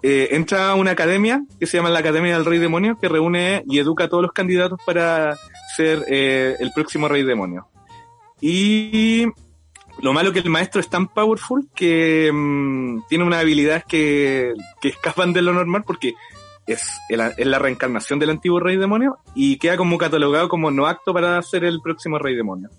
eh, 0.02 0.28
entra 0.32 0.70
a 0.70 0.74
una 0.74 0.92
academia 0.92 1.44
que 1.58 1.66
se 1.66 1.76
llama 1.76 1.90
la 1.90 1.98
Academia 1.98 2.34
del 2.34 2.44
Rey 2.44 2.58
Demonio, 2.58 2.96
que 3.00 3.08
reúne 3.08 3.62
y 3.66 3.78
educa 3.78 4.04
a 4.04 4.08
todos 4.08 4.22
los 4.22 4.32
candidatos 4.32 4.80
para 4.84 5.36
ser 5.76 6.04
eh, 6.08 6.56
el 6.58 6.72
próximo 6.72 7.08
Rey 7.08 7.22
Demonio. 7.22 7.68
Y 8.40 9.26
lo 10.00 10.12
malo 10.12 10.32
que 10.32 10.38
el 10.38 10.48
maestro 10.48 10.80
es 10.80 10.88
tan 10.88 11.08
powerful 11.08 11.68
que 11.74 12.30
mm, 12.32 13.02
tiene 13.08 13.24
unas 13.24 13.40
habilidades 13.40 13.84
que, 13.84 14.54
que 14.80 14.88
escapan 14.88 15.32
de 15.32 15.42
lo 15.42 15.52
normal 15.52 15.84
porque 15.86 16.14
es, 16.66 16.88
es 17.08 17.46
la 17.46 17.58
reencarnación 17.58 18.18
del 18.18 18.30
antiguo 18.30 18.60
Rey 18.60 18.76
Demonio 18.76 19.18
y 19.34 19.58
queda 19.58 19.76
como 19.76 19.98
catalogado 19.98 20.48
como 20.48 20.70
no 20.70 20.86
apto 20.86 21.12
para 21.12 21.40
ser 21.42 21.64
el 21.64 21.80
próximo 21.82 22.18
Rey 22.18 22.36
Demonio. 22.36 22.70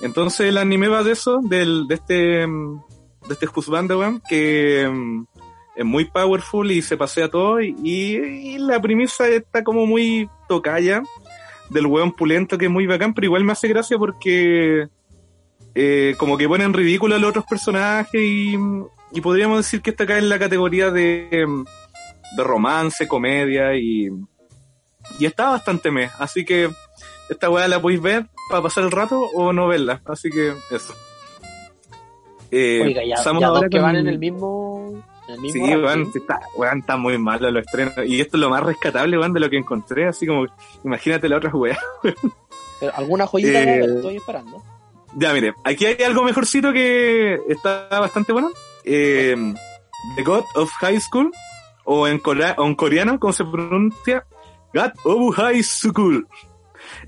Entonces 0.00 0.48
el 0.48 0.58
anime 0.58 0.88
va 0.88 1.02
de 1.02 1.12
eso, 1.12 1.40
del, 1.42 1.86
de 1.88 1.94
este 1.94 2.46
mm, 2.46 2.80
de 3.28 3.34
este 3.34 3.94
weón, 3.94 4.22
que 4.28 4.88
mm, 4.88 5.24
es 5.78 5.84
muy 5.84 6.06
powerful 6.06 6.68
y 6.72 6.82
se 6.82 6.96
pasea 6.96 7.28
todo 7.28 7.60
y, 7.60 7.72
y 7.84 8.58
la 8.58 8.82
premisa 8.82 9.28
está 9.28 9.62
como 9.62 9.86
muy 9.86 10.28
tocaya 10.48 11.04
del 11.70 11.86
weón 11.86 12.10
pulento 12.10 12.58
que 12.58 12.64
es 12.64 12.70
muy 12.70 12.84
bacán, 12.88 13.14
pero 13.14 13.26
igual 13.26 13.44
me 13.44 13.52
hace 13.52 13.68
gracia 13.68 13.96
porque 13.96 14.88
eh, 15.76 16.16
como 16.18 16.36
que 16.36 16.48
ponen 16.48 16.72
ridículo 16.72 17.14
a 17.14 17.18
los 17.18 17.30
otros 17.30 17.44
personajes 17.48 18.20
y, 18.20 18.56
y 19.12 19.20
podríamos 19.20 19.58
decir 19.58 19.80
que 19.80 19.90
está 19.90 20.02
acá 20.02 20.18
en 20.18 20.28
la 20.28 20.40
categoría 20.40 20.90
de, 20.90 21.46
de 22.36 22.42
romance, 22.42 23.06
comedia 23.06 23.76
y, 23.76 24.08
y 25.20 25.26
está 25.26 25.50
bastante 25.50 25.92
mes, 25.92 26.10
así 26.18 26.44
que 26.44 26.70
esta 27.30 27.50
weá 27.50 27.68
la 27.68 27.80
podéis 27.80 28.02
ver 28.02 28.26
para 28.50 28.62
pasar 28.64 28.82
el 28.82 28.90
rato 28.90 29.20
o 29.32 29.52
no 29.52 29.68
verla, 29.68 30.02
así 30.06 30.28
que 30.28 30.54
eso. 30.72 30.92
Eh, 32.50 32.82
Oiga, 32.82 33.02
ya, 33.04 33.16
ya 33.22 33.46
dos 33.48 33.64
que 33.70 33.78
van 33.78 33.94
en 33.94 34.08
el 34.08 34.18
mismo. 34.18 34.67
Sí, 35.52 35.58
weón, 35.60 36.10
está, 36.14 36.40
weón, 36.56 36.78
está 36.78 36.96
muy 36.96 37.18
malo 37.18 37.50
los 37.50 37.64
estrenos. 37.66 37.94
Y 38.06 38.20
esto 38.20 38.36
es 38.36 38.40
lo 38.40 38.50
más 38.50 38.62
rescatable, 38.62 39.18
weón, 39.18 39.32
de 39.32 39.40
lo 39.40 39.50
que 39.50 39.56
encontré. 39.58 40.06
Así 40.06 40.26
como, 40.26 40.46
imagínate 40.84 41.28
la 41.28 41.36
otra 41.36 41.50
weá. 41.54 41.78
Pero 42.80 42.92
alguna 42.96 43.26
joyita 43.26 43.62
Eh, 43.62 43.80
estoy 43.84 44.16
esperando. 44.16 44.62
Ya, 45.16 45.32
mire, 45.32 45.54
aquí 45.64 45.86
hay 45.86 46.02
algo 46.04 46.22
mejorcito 46.22 46.72
que 46.72 47.38
está 47.48 47.88
bastante 48.00 48.32
bueno. 48.32 48.50
Eh, 48.84 49.36
The 50.16 50.22
God 50.22 50.44
of 50.54 50.70
High 50.80 51.00
School, 51.00 51.32
o 51.84 52.06
en, 52.06 52.18
cora- 52.18 52.54
o 52.58 52.66
en 52.66 52.74
coreano, 52.74 53.18
¿cómo 53.18 53.32
se 53.32 53.44
pronuncia? 53.44 54.24
God 54.74 54.90
of 55.04 55.34
High 55.36 55.62
School. 55.62 56.26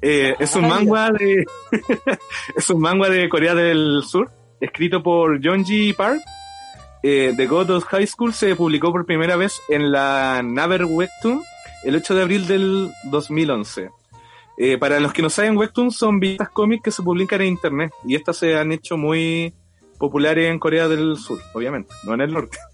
Eh, 0.03 0.35
es 0.39 0.57
un 0.57 0.65
Ah, 0.65 0.69
manga 0.69 1.11
de 1.13 1.45
es 2.57 2.71
un 2.71 2.81
manga 2.81 3.09
de 3.09 3.29
Corea 3.29 3.55
del 3.55 4.03
Sur, 4.03 4.31
escrito 4.61 5.03
por 5.03 5.41
Jeonji 5.41 5.93
Park. 5.93 6.21
Eh, 7.03 7.33
The 7.37 7.47
God 7.47 7.71
of 7.71 7.85
High 7.85 8.07
School 8.07 8.35
se 8.35 8.55
publicó 8.55 8.93
por 8.93 9.07
primera 9.07 9.37
vez 9.37 9.61
en 9.69 9.91
la 9.91 10.43
Naver 10.45 10.85
Webtoon 10.85 11.43
el 11.85 11.97
8 11.97 12.15
de 12.15 12.23
abril 12.23 12.47
del 12.47 12.91
2011. 13.05 13.91
Eh, 14.59 14.77
para 14.77 15.01
los 15.01 15.13
que 15.13 15.23
no 15.23 15.31
saben, 15.31 15.57
Webtoon 15.57 15.91
son 15.91 16.21
vistas 16.21 16.51
cómics 16.51 16.83
que 16.83 16.91
se 16.91 17.03
publican 17.03 17.41
en 17.41 17.49
internet 17.49 17.93
y 18.05 18.15
estas 18.15 18.37
se 18.37 18.57
han 18.57 18.73
hecho 18.73 18.99
muy 18.99 19.55
populares 19.99 20.51
en 20.51 20.59
Corea 20.59 20.89
del 20.89 21.17
Sur, 21.17 21.41
obviamente, 21.55 21.93
no 22.05 22.15
en 22.15 22.21
el 22.21 22.33
norte. 22.33 22.59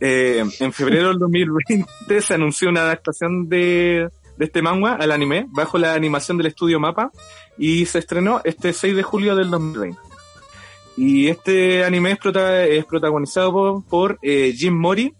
Eh, 0.00 0.44
en 0.58 0.72
febrero 0.72 1.10
del 1.10 1.18
2020 1.20 2.20
se 2.20 2.34
anunció 2.34 2.68
una 2.68 2.82
adaptación 2.82 3.48
de, 3.48 4.08
de 4.36 4.44
este 4.44 4.60
manga 4.60 4.94
al 4.94 5.12
anime 5.12 5.46
bajo 5.50 5.78
la 5.78 5.94
animación 5.94 6.36
del 6.36 6.48
estudio 6.48 6.80
Mapa 6.80 7.12
y 7.56 7.86
se 7.86 8.00
estrenó 8.00 8.40
este 8.44 8.72
6 8.72 8.96
de 8.96 9.02
julio 9.02 9.36
del 9.36 9.50
2020. 9.50 9.96
Y 10.96 11.28
este 11.28 11.84
anime 11.84 12.12
es, 12.12 12.18
prota- 12.18 12.64
es 12.64 12.84
protagonizado 12.84 13.84
por, 13.88 14.18
eh, 14.22 14.52
Jim 14.56 14.74
Mori, 14.74 15.12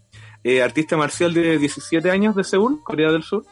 eh, 0.45 0.63
artista 0.63 0.97
marcial 0.97 1.33
de 1.35 1.59
17 1.59 2.11
años 2.11 2.37
de 2.37 2.45
Seúl, 2.45 2.81
Corea 2.83 3.11
del 3.11 3.23
Sur, 3.23 3.45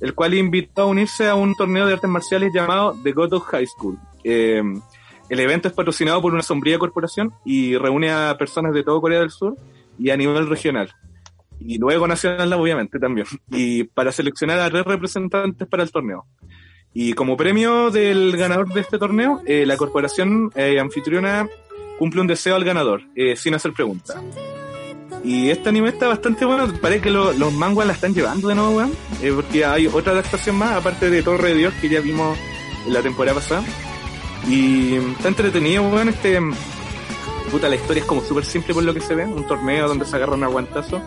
el 0.00 0.14
cual 0.14 0.34
invitó 0.34 0.82
a 0.82 0.86
unirse 0.86 1.28
a 1.28 1.34
un 1.34 1.54
torneo 1.54 1.86
de 1.86 1.92
artes 1.92 2.10
marciales 2.10 2.52
llamado 2.52 2.96
The 3.02 3.12
God 3.12 3.34
of 3.34 3.44
High 3.46 3.66
School. 3.66 3.98
Eh, 4.24 4.62
el 5.28 5.40
evento 5.40 5.68
es 5.68 5.74
patrocinado 5.74 6.20
por 6.20 6.32
una 6.32 6.42
sombría 6.42 6.78
corporación 6.78 7.32
y 7.44 7.76
reúne 7.76 8.10
a 8.10 8.36
personas 8.36 8.74
de 8.74 8.82
todo 8.82 9.00
Corea 9.00 9.20
del 9.20 9.30
Sur 9.30 9.56
y 9.98 10.10
a 10.10 10.16
nivel 10.16 10.48
regional. 10.48 10.90
Y 11.60 11.78
luego 11.78 12.08
nacional, 12.08 12.52
obviamente, 12.54 12.98
también. 12.98 13.26
Y 13.50 13.84
para 13.84 14.10
seleccionar 14.10 14.58
a 14.58 14.68
tres 14.68 14.84
representantes 14.84 15.68
para 15.68 15.84
el 15.84 15.92
torneo. 15.92 16.26
Y 16.94 17.14
como 17.14 17.36
premio 17.36 17.90
del 17.90 18.36
ganador 18.36 18.68
de 18.72 18.80
este 18.80 18.98
torneo, 18.98 19.40
eh, 19.46 19.64
la 19.66 19.76
corporación 19.76 20.50
eh, 20.54 20.78
anfitriona 20.78 21.48
cumple 21.98 22.20
un 22.20 22.26
deseo 22.26 22.54
al 22.56 22.64
ganador, 22.64 23.02
eh, 23.16 23.34
sin 23.36 23.54
hacer 23.54 23.72
preguntas. 23.72 24.16
Y 25.24 25.50
este 25.50 25.68
anime 25.68 25.88
está 25.90 26.08
bastante 26.08 26.44
bueno, 26.44 26.66
parece 26.80 27.00
que 27.02 27.10
lo- 27.10 27.32
los 27.32 27.52
manguas 27.52 27.86
la 27.86 27.92
están 27.92 28.12
llevando 28.12 28.48
de 28.48 28.54
nuevo, 28.56 28.72
weón. 28.76 28.92
eh, 29.22 29.32
porque 29.34 29.64
hay 29.64 29.86
otra 29.86 30.12
adaptación 30.12 30.56
más, 30.56 30.72
aparte 30.72 31.08
de 31.10 31.22
Torre 31.22 31.50
de 31.50 31.54
Dios, 31.54 31.74
que 31.80 31.88
ya 31.88 32.00
vimos 32.00 32.36
en 32.86 32.92
la 32.92 33.00
temporada 33.02 33.36
pasada. 33.36 33.62
Y 34.48 34.96
está 34.96 35.28
entretenido, 35.28 35.82
weón, 35.88 36.08
este... 36.08 36.38
Puta, 37.50 37.68
la 37.68 37.76
historia 37.76 38.00
es 38.00 38.06
como 38.06 38.22
súper 38.22 38.44
simple 38.46 38.72
por 38.74 38.82
lo 38.82 38.94
que 38.94 39.00
se 39.00 39.14
ve, 39.14 39.24
un 39.26 39.46
torneo 39.46 39.86
donde 39.86 40.06
se 40.06 40.16
agarra 40.16 40.34
un 40.34 40.42
aguantazo. 40.44 41.00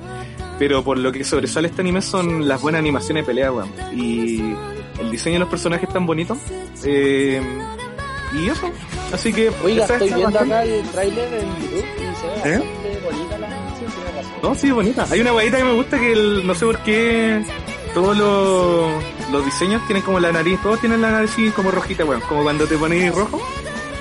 Pero 0.59 0.83
por 0.83 0.97
lo 0.97 1.11
que 1.11 1.23
sobresale 1.25 1.67
este 1.67 1.81
anime 1.81 2.01
son 2.01 2.47
las 2.47 2.61
buenas 2.61 2.79
animaciones 2.79 3.23
de 3.23 3.27
pelea, 3.27 3.51
weón. 3.51 3.69
Y 3.93 4.53
el 4.99 5.11
diseño 5.11 5.35
de 5.35 5.39
los 5.39 5.49
personajes 5.49 5.87
tan 5.89 6.05
bonito. 6.05 6.37
Eh, 6.83 7.41
y 8.33 8.49
eso. 8.49 8.69
Así 9.13 9.31
que... 9.31 9.49
Oiga, 9.63 9.83
estoy 9.83 10.07
está 10.07 10.15
viendo 10.17 10.23
bastante- 10.23 10.53
acá 10.53 10.63
el 10.63 10.83
trailer 10.89 11.33
en 11.33 11.47
YouTube 11.61 11.85
y 11.85 12.15
se 12.43 12.49
ve 12.49 12.55
¿Eh? 12.55 12.59
bastante 12.59 12.99
bonita 13.05 13.37
la 13.37 13.47
animación, 13.47 13.91
tiene 13.91 14.11
razón. 14.11 14.31
No, 14.43 14.55
sí, 14.55 14.71
bonita. 14.71 15.07
Hay 15.09 15.21
una 15.21 15.31
guayita 15.31 15.57
que 15.57 15.63
me 15.63 15.73
gusta 15.73 15.99
que 15.99 16.11
el- 16.11 16.47
no 16.47 16.55
sé 16.55 16.65
por 16.65 16.77
qué 16.79 17.45
todos 17.93 18.17
los, 18.17 18.91
los 19.31 19.45
diseños 19.45 19.85
tienen 19.87 20.03
como 20.03 20.19
la 20.19 20.31
nariz, 20.31 20.59
todos 20.61 20.79
tienen 20.81 21.01
la 21.01 21.11
nariz 21.11 21.31
como 21.55 21.71
rojita, 21.71 22.03
weón. 22.03 22.21
Como 22.21 22.43
cuando 22.43 22.65
te 22.67 22.77
pones 22.77 23.13
rojo. 23.15 23.39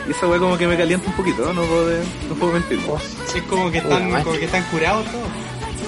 Y 0.07 0.11
esa 0.11 0.26
weá 0.26 0.38
como 0.38 0.59
que 0.59 0.66
me 0.66 0.76
calienta 0.76 1.09
un 1.09 1.16
poquito, 1.16 1.46
¿no? 1.46 1.52
No 1.54 1.62
puedo, 1.62 1.90
no 2.28 2.35
puedo 2.35 2.52
mentir. 2.52 2.78
Oh, 2.88 2.98
Es 3.35 3.42
como 3.44 3.70
que 3.70 3.78
están, 3.78 4.12
Uy, 4.14 4.22
como 4.22 4.37
que 4.38 4.44
están 4.44 4.62
curados 4.64 5.07
todos. 5.07 5.28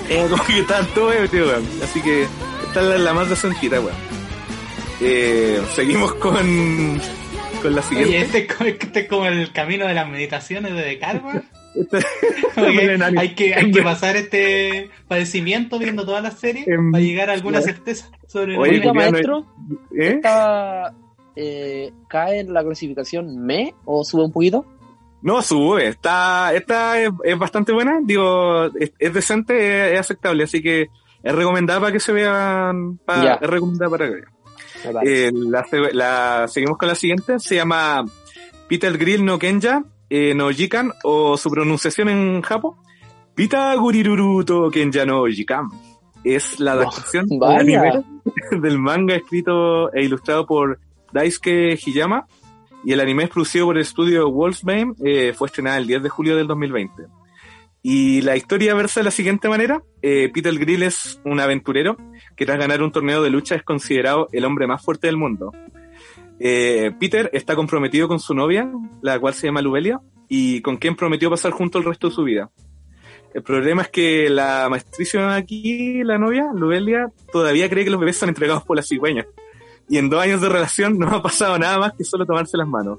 Eh, 0.09 0.27
como 0.31 0.45
que 0.45 0.61
están 0.61 0.87
todos 0.95 1.31
tío, 1.31 1.47
weón. 1.47 1.69
Así 1.83 2.01
que 2.01 2.23
esta 2.23 2.81
es 2.81 2.87
la, 2.87 2.97
la 2.99 3.12
más 3.12 3.29
decentita, 3.29 3.79
weón. 3.81 4.06
Eh, 5.01 5.61
seguimos 5.75 6.15
con, 6.15 7.01
con 7.63 7.75
la 7.75 7.83
siguiente. 7.83 8.17
Oye, 8.17 8.21
este 8.25 8.39
es, 8.39 8.55
como, 8.55 8.69
este 8.71 9.01
es 9.01 9.09
como 9.09 9.27
el 9.27 9.53
camino 9.53 9.87
de 9.87 9.95
las 9.95 10.09
meditaciones 10.09 10.73
de 10.75 10.99
en 12.57 13.03
anime. 13.03 13.21
hay 13.21 13.35
que 13.35 13.55
hay 13.55 13.71
que 13.71 13.83
pasar 13.83 14.17
este 14.17 14.89
padecimiento 15.09 15.79
viendo 15.79 16.07
todas 16.07 16.23
las 16.23 16.39
series 16.39 16.67
para 16.91 17.03
llegar 17.03 17.29
a 17.29 17.35
alguna 17.35 17.61
certeza 17.61 18.09
sobre 18.27 18.55
el 18.55 18.61
Oye, 18.61 18.81
hay- 18.83 18.93
maestro, 18.95 19.47
¿Eh? 19.95 20.15
¿esta, 20.15 20.95
eh, 21.37 21.93
¿cae 22.09 22.41
en 22.41 22.55
la 22.55 22.65
clasificación 22.65 23.45
me 23.45 23.75
o 23.85 24.03
sube 24.05 24.25
un 24.25 24.33
poquito? 24.33 24.65
No, 25.23 25.43
sube. 25.43 25.89
Está, 25.89 26.55
esta 26.55 27.01
es, 27.01 27.11
es 27.25 27.39
bastante 27.39 27.73
buena. 27.73 27.99
Digo, 28.03 28.67
es, 28.79 28.93
es 28.99 29.13
decente, 29.13 29.89
es, 29.89 29.95
es 29.95 30.01
aceptable. 30.01 30.45
Así 30.45 30.63
que 30.63 30.89
es 31.23 31.35
recomendada 31.35 31.81
para 31.81 31.93
que 31.93 31.99
se 32.01 32.13
vean. 32.13 32.99
pa- 33.05 33.25
Ya. 33.25 33.35
es 33.35 33.51
recomendada 33.51 33.91
para 33.91 34.07
que 34.09 34.15
vean. 34.15 34.36
Parece. 34.92 35.29
Eh, 35.29 35.33
la, 35.35 35.64
la- 35.92 36.49
seguimos 36.49 36.79
con 36.79 36.88
la 36.88 36.94
siguiente. 36.94 37.38
Se 37.38 37.55
llama 37.57 38.05
Peter 38.68 38.96
Grill 38.99 39.25
no 39.25 39.38
Kenja 39.38 39.85
eh, 40.09 40.35
no 40.35 40.51
Jikan 40.51 40.92
o 41.05 41.37
su 41.37 41.51
pronunciación 41.51 42.09
en 42.09 42.40
japo. 42.42 42.77
Pita 43.35 43.75
Guriruruto 43.75 44.70
Kenja 44.70 45.05
no 45.05 45.25
Jikan. 45.27 45.68
Es 46.25 46.59
la 46.59 46.72
adaptación 46.72 47.27
del 47.27 47.38
Vaya. 47.38 47.61
anime 47.61 48.05
del 48.61 48.79
manga 48.79 49.14
escrito 49.14 49.92
e 49.92 50.03
ilustrado 50.05 50.46
por 50.46 50.79
Daisuke 51.12 51.77
Hiyama 51.77 52.27
y 52.85 52.92
el 52.92 53.01
anime 53.01 53.25
es 53.25 53.31
producido 53.31 53.66
por 53.66 53.77
el 53.77 53.83
estudio 53.83 54.31
Wolfsbane, 54.31 54.92
eh, 55.05 55.33
fue 55.37 55.46
estrenada 55.49 55.77
el 55.79 55.87
10 55.87 56.03
de 56.05 56.09
julio 56.09 56.37
del 56.37 56.46
2020. 56.46 57.03
Y 57.88 58.20
la 58.22 58.37
historia 58.37 58.75
versa 58.75 58.99
de 58.99 59.05
la 59.05 59.12
siguiente 59.12 59.49
manera. 59.49 59.81
Eh, 60.03 60.29
Peter 60.35 60.53
Grill 60.59 60.83
es 60.83 61.20
un 61.25 61.38
aventurero 61.38 61.96
que 62.35 62.44
tras 62.44 62.59
ganar 62.59 62.83
un 62.83 62.90
torneo 62.90 63.22
de 63.22 63.31
lucha 63.31 63.55
es 63.55 63.62
considerado 63.62 64.27
el 64.33 64.44
hombre 64.44 64.66
más 64.66 64.85
fuerte 64.85 65.07
del 65.07 65.16
mundo. 65.16 65.53
Eh, 66.40 66.90
Peter 66.99 67.31
está 67.33 67.55
comprometido 67.55 68.09
con 68.09 68.18
su 68.18 68.35
novia, 68.35 68.68
la 69.03 69.20
cual 69.20 69.35
se 69.35 69.46
llama 69.46 69.62
Lubelia, 69.62 70.01
y 70.29 70.62
con 70.62 70.79
quien 70.79 70.96
prometió 70.96 71.31
pasar 71.31 71.53
junto 71.53 71.79
el 71.79 71.85
resto 71.85 72.09
de 72.09 72.14
su 72.16 72.25
vida. 72.25 72.51
El 73.33 73.44
problema 73.44 73.83
es 73.83 73.88
que 73.88 74.31
la 74.31 74.66
maestricia 74.68 75.37
aquí, 75.37 76.03
la 76.03 76.18
novia, 76.18 76.49
Lubelia, 76.53 77.12
todavía 77.31 77.70
cree 77.70 77.85
que 77.85 77.90
los 77.90 78.01
bebés 78.01 78.16
son 78.16 78.31
entregados 78.31 78.64
por 78.64 78.77
la 78.77 78.83
cigüeña. 78.83 79.27
Y 79.88 79.99
en 79.99 80.11
dos 80.11 80.20
años 80.20 80.40
de 80.40 80.49
relación 80.49 80.99
no 80.99 81.07
ha 81.07 81.22
pasado 81.22 81.57
nada 81.57 81.79
más 81.79 81.92
que 81.92 82.03
solo 82.03 82.27
tomarse 82.27 82.57
las 82.57 82.66
manos. 82.66 82.99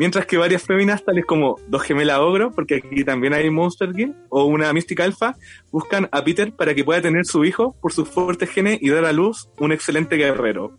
Mientras 0.00 0.24
que 0.24 0.38
varias 0.38 0.62
féminas, 0.62 1.04
tales 1.04 1.26
como 1.26 1.56
dos 1.68 1.82
gemelas 1.82 2.20
ogro, 2.20 2.52
porque 2.52 2.76
aquí 2.76 3.04
también 3.04 3.34
hay 3.34 3.50
Monster 3.50 3.92
Girl, 3.92 4.16
o 4.30 4.46
una 4.46 4.72
mística 4.72 5.04
alfa, 5.04 5.36
buscan 5.70 6.08
a 6.10 6.24
Peter 6.24 6.56
para 6.56 6.74
que 6.74 6.84
pueda 6.84 7.02
tener 7.02 7.26
su 7.26 7.44
hijo 7.44 7.76
por 7.82 7.92
sus 7.92 8.08
fuertes 8.08 8.48
genes 8.48 8.78
y 8.80 8.88
dar 8.88 9.04
a 9.04 9.12
luz 9.12 9.50
un 9.58 9.72
excelente 9.72 10.16
guerrero. 10.16 10.78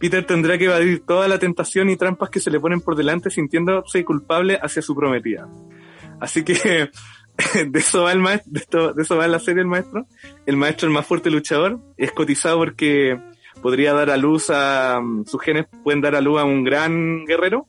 Peter 0.00 0.24
tendrá 0.24 0.56
que 0.56 0.64
evadir 0.64 1.04
toda 1.04 1.28
la 1.28 1.38
tentación 1.38 1.90
y 1.90 1.98
trampas 1.98 2.30
que 2.30 2.40
se 2.40 2.50
le 2.50 2.58
ponen 2.58 2.80
por 2.80 2.96
delante 2.96 3.28
sintiéndose 3.28 4.02
culpable 4.02 4.58
hacia 4.62 4.80
su 4.80 4.96
prometida. 4.96 5.46
Así 6.18 6.42
que 6.42 6.54
de 7.66 7.78
eso 7.78 8.04
va 8.04 8.12
el 8.12 8.20
maestro, 8.20 8.50
de, 8.50 8.94
de 8.94 9.02
eso 9.02 9.14
va 9.18 9.28
la 9.28 9.40
serie 9.40 9.60
el 9.60 9.68
maestro. 9.68 10.06
El 10.46 10.56
maestro 10.56 10.88
el 10.88 10.94
más 10.94 11.06
fuerte 11.06 11.30
luchador, 11.30 11.80
es 11.98 12.12
cotizado 12.12 12.56
porque 12.56 13.20
podría 13.60 13.92
dar 13.92 14.08
a 14.08 14.16
luz 14.16 14.48
a 14.48 15.00
mm, 15.02 15.26
sus 15.26 15.42
genes 15.42 15.66
pueden 15.84 16.00
dar 16.00 16.14
a 16.14 16.22
luz 16.22 16.40
a 16.40 16.44
un 16.44 16.64
gran 16.64 17.26
guerrero 17.26 17.68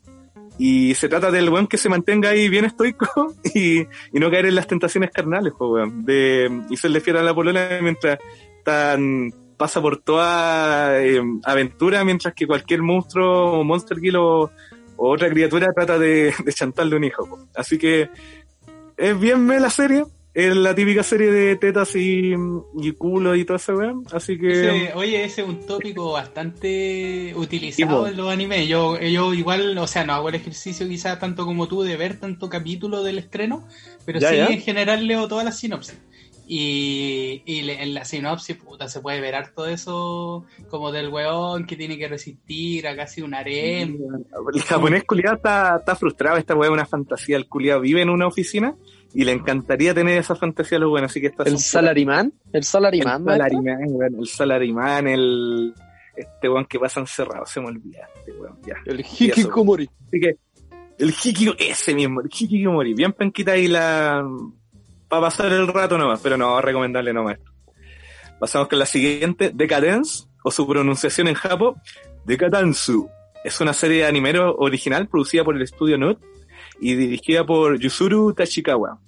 y 0.59 0.93
se 0.93 1.07
trata 1.07 1.31
del 1.31 1.49
weón 1.49 1.67
que 1.67 1.77
se 1.77 1.87
mantenga 1.87 2.29
ahí 2.29 2.49
bien 2.49 2.65
estoico 2.65 3.33
y, 3.55 3.79
y 3.79 4.19
no 4.19 4.29
caer 4.29 4.47
en 4.47 4.55
las 4.55 4.67
tentaciones 4.67 5.09
carnales, 5.09 5.53
pues, 5.57 5.71
weón. 5.71 6.05
De, 6.05 6.63
y 6.69 6.75
se 6.75 6.89
le 6.89 6.99
fiera 6.99 7.21
a 7.21 7.23
la 7.23 7.33
polola 7.33 7.79
mientras 7.81 8.19
tan, 8.65 9.31
pasa 9.55 9.81
por 9.81 9.97
toda 9.97 11.01
eh, 11.01 11.21
aventura, 11.43 12.03
mientras 12.03 12.33
que 12.33 12.45
cualquier 12.45 12.81
monstruo 12.81 13.59
o 13.59 13.63
monster 13.63 13.99
kill 13.99 14.17
o, 14.17 14.51
otra 14.97 15.29
criatura 15.29 15.71
trata 15.73 15.97
de, 15.97 16.33
de 16.45 16.53
chantarle 16.53 16.97
un 16.97 17.05
hijo. 17.05 17.47
Así 17.55 17.77
que 17.77 18.09
es 18.97 19.17
bien 19.17 19.45
me 19.45 19.61
la 19.61 19.69
serie. 19.69 20.03
Es 20.31 20.55
la 20.55 20.75
típica 20.75 21.01
serie 21.01 21.31
de 21.31 21.55
tetas 21.55 21.95
y, 21.95 22.33
y 22.79 22.91
culo 22.93 23.35
y 23.35 23.45
todo 23.45 23.57
ese 23.57 23.73
weón. 23.73 24.03
Así 24.13 24.37
que... 24.37 24.51
Ese- 24.51 24.93
oye, 24.93 25.23
ese 25.23 25.41
es 25.41 25.47
un 25.47 25.65
tópico 25.65 26.11
bastante 26.11 27.33
utilizado 27.35 28.07
en 28.07 28.15
los 28.15 28.29
animes. 28.31 28.67
Yo, 28.67 28.99
yo 28.99 29.33
igual, 29.33 29.75
o 29.77 29.87
sea, 29.87 30.05
no 30.05 30.13
hago 30.13 30.29
el 30.29 30.35
ejercicio 30.35 30.87
quizás 30.87 31.19
tanto 31.19 31.45
como 31.45 31.67
tú 31.67 31.81
de 31.81 31.97
ver 31.97 32.19
tanto 32.19 32.47
capítulo 32.47 33.01
del 33.03 33.17
estreno, 33.17 33.67
pero 34.05 34.19
Ya, 34.19 34.29
sí 34.29 34.35
ya. 34.37 34.47
en 34.47 34.61
general 34.61 35.07
leo 35.07 35.27
todas 35.27 35.43
las 35.45 35.57
sinopsis. 35.57 35.99
Y, 36.51 37.43
y 37.45 37.69
en 37.69 37.93
la 37.93 38.05
sinopsis, 38.05 38.55
puta, 38.57 38.87
se 38.87 39.01
puede 39.01 39.21
ver 39.21 39.35
harto 39.35 39.67
eso 39.67 40.45
como 40.69 40.91
del 40.91 41.09
weón 41.09 41.67
que 41.67 41.75
tiene 41.75 41.95
que 41.97 42.07
resistir 42.07 42.87
a 42.87 42.95
casi 42.95 43.21
un 43.21 43.35
harem. 43.35 43.99
El 44.53 44.61
japonés 44.63 45.03
culiado 45.03 45.35
está, 45.37 45.77
está 45.77 45.95
frustrado, 45.95 46.37
esta 46.37 46.55
weá 46.55 46.69
es 46.69 46.73
una 46.73 46.87
fantasía, 46.87 47.37
el 47.37 47.47
culiado 47.47 47.81
vive 47.81 48.01
en 48.01 48.09
una 48.09 48.25
oficina 48.25 48.75
y 49.13 49.23
le 49.23 49.31
encantaría 49.31 49.93
tener 49.93 50.17
esa 50.17 50.35
fantasía 50.35 50.77
a 50.77 50.81
los 50.81 50.89
buenos, 50.89 51.11
así 51.11 51.21
que 51.21 51.27
está 51.27 51.43
El 51.43 51.57
salarimán, 51.57 52.33
el 52.53 52.63
salarimán, 52.63 53.21
el 53.21 53.27
salarimán, 53.27 53.79
weón, 53.87 54.15
el 54.19 54.27
salarimán, 54.27 55.07
el 55.07 55.73
este 56.15 56.49
weón 56.49 56.65
que 56.65 56.79
pasa 56.79 56.99
encerrado, 56.99 57.45
se 57.45 57.59
me 57.59 57.67
olvida, 57.67 58.09
este 58.17 58.33
weón, 58.33 58.57
ya. 58.65 58.75
el 58.85 58.99
hikikomori. 58.99 59.89
Así 60.07 60.19
que 60.19 60.37
el 60.97 61.09
hiki, 61.09 61.55
ese 61.57 61.93
mismo, 61.95 62.21
el 62.21 62.27
hikikomori, 62.27 62.93
bien 62.93 63.13
penquita 63.13 63.53
ahí 63.53 63.67
la 63.67 64.25
para 65.07 65.23
pasar 65.23 65.51
el 65.51 65.67
rato 65.67 65.97
nomás, 65.97 66.19
pero 66.21 66.37
no, 66.37 66.61
recomendable 66.61 67.11
nomás. 67.11 67.39
Pasamos 68.39 68.67
con 68.67 68.79
la 68.79 68.85
siguiente, 68.85 69.51
Decadence, 69.53 70.25
o 70.43 70.51
su 70.51 70.67
pronunciación 70.67 71.27
en 71.27 71.33
japo, 71.33 71.75
Dekadansu. 72.25 73.09
Es 73.43 73.59
una 73.59 73.73
serie 73.73 73.99
de 73.99 74.05
animero 74.05 74.55
original 74.57 75.07
producida 75.07 75.43
por 75.43 75.55
el 75.55 75.61
estudio 75.61 75.97
Nut 75.97 76.19
y 76.81 76.95
dirigida 76.95 77.45
por 77.45 77.79
Yusuru 77.79 78.33
Tachikawa. 78.33 78.99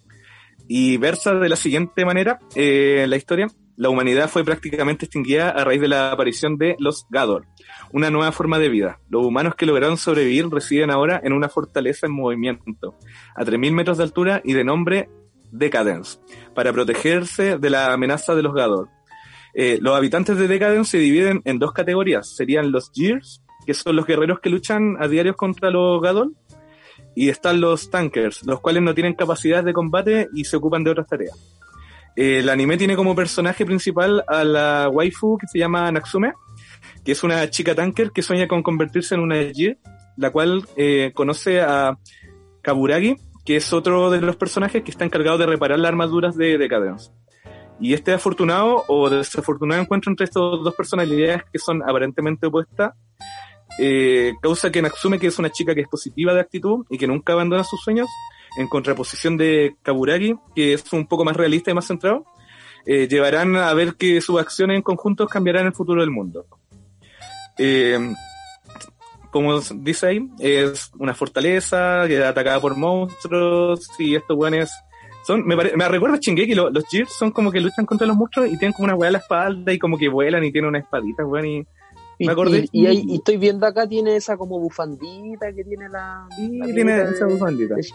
Y 0.67 0.97
versa 0.97 1.33
de 1.35 1.49
la 1.49 1.55
siguiente 1.55 2.05
manera 2.05 2.39
eh, 2.55 3.05
la 3.07 3.17
historia. 3.17 3.47
La 3.77 3.89
humanidad 3.89 4.29
fue 4.29 4.43
prácticamente 4.43 5.05
extinguida 5.05 5.49
a 5.49 5.63
raíz 5.63 5.81
de 5.81 5.87
la 5.87 6.11
aparición 6.11 6.57
de 6.57 6.75
los 6.77 7.07
Gador, 7.09 7.47
una 7.91 8.11
nueva 8.11 8.31
forma 8.31 8.59
de 8.59 8.69
vida. 8.69 8.99
Los 9.09 9.25
humanos 9.25 9.55
que 9.55 9.65
lograron 9.65 9.97
sobrevivir 9.97 10.47
residen 10.49 10.91
ahora 10.91 11.19
en 11.23 11.33
una 11.33 11.49
fortaleza 11.49 12.05
en 12.05 12.13
movimiento, 12.13 12.95
a 13.35 13.43
3.000 13.43 13.71
metros 13.71 13.97
de 13.97 14.03
altura 14.03 14.41
y 14.43 14.53
de 14.53 14.63
nombre 14.63 15.09
Decadence, 15.51 16.19
para 16.53 16.71
protegerse 16.71 17.57
de 17.57 17.69
la 17.69 17.91
amenaza 17.91 18.35
de 18.35 18.43
los 18.43 18.53
Gador. 18.53 18.89
Eh, 19.53 19.79
los 19.81 19.95
habitantes 19.95 20.37
de 20.37 20.47
Decadence 20.47 20.91
se 20.91 20.97
dividen 20.97 21.41
en 21.45 21.59
dos 21.59 21.73
categorías. 21.73 22.35
Serían 22.35 22.71
los 22.71 22.91
Gears, 22.93 23.41
que 23.65 23.73
son 23.73 23.95
los 23.95 24.05
guerreros 24.05 24.39
que 24.39 24.49
luchan 24.49 24.97
a 24.99 25.07
diario 25.07 25.35
contra 25.35 25.69
los 25.69 26.01
Gadol, 26.01 26.35
y 27.15 27.29
están 27.29 27.61
los 27.61 27.89
Tankers, 27.89 28.45
los 28.45 28.59
cuales 28.61 28.83
no 28.83 28.93
tienen 28.93 29.13
capacidad 29.13 29.63
de 29.63 29.73
combate 29.73 30.29
y 30.33 30.45
se 30.45 30.57
ocupan 30.57 30.83
de 30.83 30.91
otras 30.91 31.07
tareas. 31.07 31.37
Eh, 32.15 32.39
el 32.39 32.49
anime 32.49 32.77
tiene 32.77 32.95
como 32.95 33.15
personaje 33.15 33.65
principal 33.65 34.23
a 34.27 34.43
la 34.43 34.89
waifu 34.91 35.37
que 35.37 35.47
se 35.47 35.59
llama 35.59 35.91
Natsume, 35.91 36.33
que 37.03 37.13
es 37.13 37.23
una 37.23 37.49
chica 37.49 37.75
tanker 37.75 38.11
que 38.11 38.21
sueña 38.21 38.47
con 38.47 38.63
convertirse 38.63 39.15
en 39.15 39.21
una 39.21 39.35
Gear, 39.53 39.77
la 40.17 40.29
cual 40.29 40.65
eh, 40.75 41.11
conoce 41.13 41.61
a 41.61 41.97
Kaburagi, 42.61 43.15
que 43.45 43.55
es 43.55 43.73
otro 43.73 44.11
de 44.11 44.21
los 44.21 44.35
personajes 44.35 44.83
que 44.83 44.91
está 44.91 45.05
encargado 45.05 45.37
de 45.37 45.45
reparar 45.45 45.79
las 45.79 45.89
armaduras 45.89 46.35
de 46.35 46.57
Decadence. 46.57 47.11
Y 47.79 47.93
este 47.93 48.13
afortunado 48.13 48.83
o 48.87 49.09
desafortunado 49.09 49.81
encuentro 49.81 50.11
entre 50.11 50.25
estas 50.25 50.41
dos 50.41 50.75
personalidades 50.75 51.43
que 51.51 51.57
son 51.57 51.81
aparentemente 51.81 52.45
opuestas 52.45 52.93
eh, 53.79 54.33
causa 54.41 54.71
que 54.71 54.81
Natsume, 54.81 55.19
que 55.19 55.27
es 55.27 55.39
una 55.39 55.49
chica 55.49 55.73
que 55.75 55.81
es 55.81 55.87
positiva 55.87 56.33
de 56.33 56.41
actitud 56.41 56.85
y 56.89 56.97
que 56.97 57.07
nunca 57.07 57.33
abandona 57.33 57.63
sus 57.63 57.81
sueños, 57.81 58.07
en 58.57 58.67
contraposición 58.67 59.37
de 59.37 59.75
Kaburagi, 59.81 60.35
que 60.55 60.73
es 60.73 60.91
un 60.93 61.07
poco 61.07 61.23
más 61.23 61.35
realista 61.37 61.71
y 61.71 61.73
más 61.73 61.87
centrado, 61.87 62.25
eh, 62.85 63.07
llevarán 63.07 63.55
a 63.55 63.73
ver 63.73 63.95
que 63.95 64.19
sus 64.21 64.39
acciones 64.39 64.75
en 64.75 64.81
conjunto 64.81 65.27
cambiarán 65.27 65.67
el 65.67 65.73
futuro 65.73 66.01
del 66.01 66.11
mundo. 66.11 66.45
Eh, 67.57 67.97
como 69.31 69.59
dice 69.61 70.07
ahí, 70.07 70.29
es 70.39 70.91
una 70.99 71.13
fortaleza 71.13 72.03
que 72.07 72.17
es 72.17 72.23
atacada 72.25 72.59
por 72.59 72.75
monstruos 72.75 73.87
y 73.97 74.15
estos 74.15 74.35
weones 74.37 74.69
son, 75.25 75.45
me, 75.45 75.55
pare- 75.55 75.77
me 75.77 75.87
recuerda 75.87 76.17
a 76.17 76.19
Shingeki, 76.19 76.53
lo- 76.55 76.69
los 76.69 76.83
Gears 76.89 77.13
son 77.13 77.31
como 77.31 77.51
que 77.51 77.61
luchan 77.61 77.85
contra 77.85 78.05
los 78.07 78.17
monstruos 78.17 78.47
y 78.49 78.57
tienen 78.57 78.73
como 78.73 78.85
una 78.85 78.95
weá 78.95 79.07
a 79.09 79.11
la 79.13 79.17
espalda 79.19 79.71
y 79.71 79.79
como 79.79 79.97
que 79.97 80.09
vuelan 80.09 80.43
y 80.43 80.51
tienen 80.51 80.69
una 80.69 80.79
espadita, 80.79 81.25
weón, 81.25 81.45
y 81.45 81.63
Y, 82.21 82.25
Me 82.27 82.31
acordé. 82.33 82.65
y- 82.71 82.83
y 82.83 82.87
ahí- 82.87 83.03
y 83.07 83.15
estoy 83.15 83.37
viendo 83.37 83.65
acá, 83.65 83.87
tiene 83.87 84.15
esa 84.15 84.37
como 84.37 84.59
bufandita 84.59 85.51
que 85.53 85.63
tiene 85.63 85.89
la. 85.89 86.27
Sí, 86.35 86.57
la 86.59 86.65
tiene 86.67 87.01
esa 87.01 87.25
de- 87.25 87.33
bufandita. 87.33 87.75
de 87.75 87.81
Es 87.81 87.91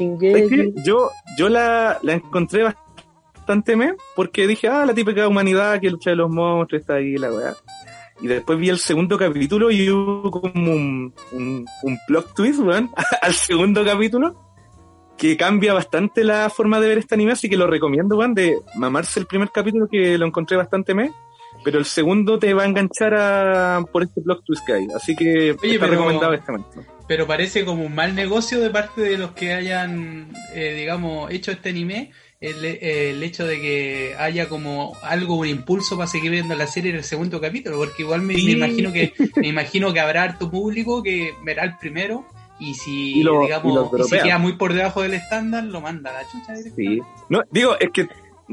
que 0.48 0.72
yo, 0.84 1.10
yo 1.38 1.48
la, 1.48 1.98
la 2.02 2.12
encontré 2.14 2.64
bastante 2.64 3.76
me 3.76 3.94
porque 4.16 4.46
dije, 4.46 4.68
ah, 4.68 4.84
la 4.84 4.94
típica 4.94 5.28
humanidad 5.28 5.80
que 5.80 5.90
lucha 5.90 6.10
de 6.10 6.16
los 6.16 6.30
monstruos 6.30 6.80
está 6.80 6.94
ahí, 6.94 7.16
la 7.16 7.32
weá. 7.32 7.54
Y 8.20 8.26
después 8.28 8.58
vi 8.58 8.70
el 8.70 8.78
segundo 8.78 9.18
capítulo 9.18 9.70
y 9.70 9.90
hubo 9.90 10.30
como 10.30 10.72
un, 10.72 11.12
un, 11.32 11.66
un 11.82 11.98
plot 12.08 12.34
twist, 12.34 12.60
weón, 12.60 12.90
al 13.22 13.34
segundo 13.34 13.84
capítulo, 13.84 14.34
que 15.16 15.36
cambia 15.36 15.72
bastante 15.74 16.24
la 16.24 16.50
forma 16.50 16.80
de 16.80 16.88
ver 16.88 16.98
este 16.98 17.14
anime, 17.14 17.32
así 17.32 17.48
que 17.48 17.56
lo 17.56 17.66
recomiendo, 17.66 18.16
weón, 18.16 18.34
de 18.34 18.58
mamarse 18.74 19.20
el 19.20 19.26
primer 19.26 19.50
capítulo 19.50 19.86
que 19.86 20.18
lo 20.18 20.26
encontré 20.26 20.56
bastante 20.56 20.94
me, 20.94 21.12
pero 21.66 21.80
el 21.80 21.84
segundo 21.84 22.38
te 22.38 22.54
va 22.54 22.62
a 22.62 22.66
enganchar 22.66 23.12
a, 23.14 23.84
por 23.90 24.04
este 24.04 24.20
twist 24.46 24.64
que 24.64 24.72
hay. 24.72 24.86
Así 24.94 25.16
que 25.16 25.48
está 25.50 25.62
pero- 25.62 25.86
recomendado 25.88 26.32
este 26.32 26.52
momento. 26.52 26.80
Pero 27.08 27.26
parece 27.26 27.64
como 27.64 27.84
un 27.84 27.92
mal 27.94 28.14
negocio 28.14 28.60
de 28.60 28.70
parte 28.70 29.00
de 29.00 29.18
los 29.18 29.32
que 29.32 29.52
hayan, 29.52 30.32
eh, 30.54 30.74
digamos, 30.78 31.28
hecho 31.32 31.50
este 31.50 31.70
anime. 31.70 32.12
El, 32.40 32.64
el 32.64 33.22
hecho 33.22 33.46
de 33.46 33.60
que 33.60 34.14
haya 34.18 34.48
como 34.48 34.94
algo, 35.02 35.34
un 35.36 35.48
impulso 35.48 35.96
para 35.96 36.06
seguir 36.06 36.30
viendo 36.30 36.54
la 36.54 36.66
serie 36.68 36.90
en 36.92 36.98
el 36.98 37.04
segundo 37.04 37.40
capítulo, 37.40 37.78
porque 37.78 38.02
igual 38.04 38.22
me, 38.22 38.34
Sí. 38.34 38.46
me 38.46 38.52
imagino 38.52 38.92
que 38.92 39.12
me 39.36 39.48
imagino 39.48 39.92
que 39.92 39.98
habrá 40.00 40.22
harto 40.22 40.50
público 40.50 41.02
que 41.02 41.32
verá 41.44 41.64
el 41.64 41.76
primero 41.78 42.24
y 42.60 42.74
si 42.74 43.20
Y 43.20 43.22
lo- 43.24 43.42
y 43.42 43.46
digamos 43.46 43.90
y 43.98 44.02
si 44.04 44.18
queda 44.20 44.38
muy 44.38 44.52
por 44.52 44.72
debajo 44.74 45.02
del 45.02 45.14
estándar 45.14 45.64
lo 45.64 45.80
manda 45.80 46.10
a 46.10 46.22
la 46.22 46.28
chucha 46.30 46.54
Sí. 46.76 47.00
No, 47.30 47.42
digo, 47.50 47.76
es 47.80 47.88
que 47.92 48.06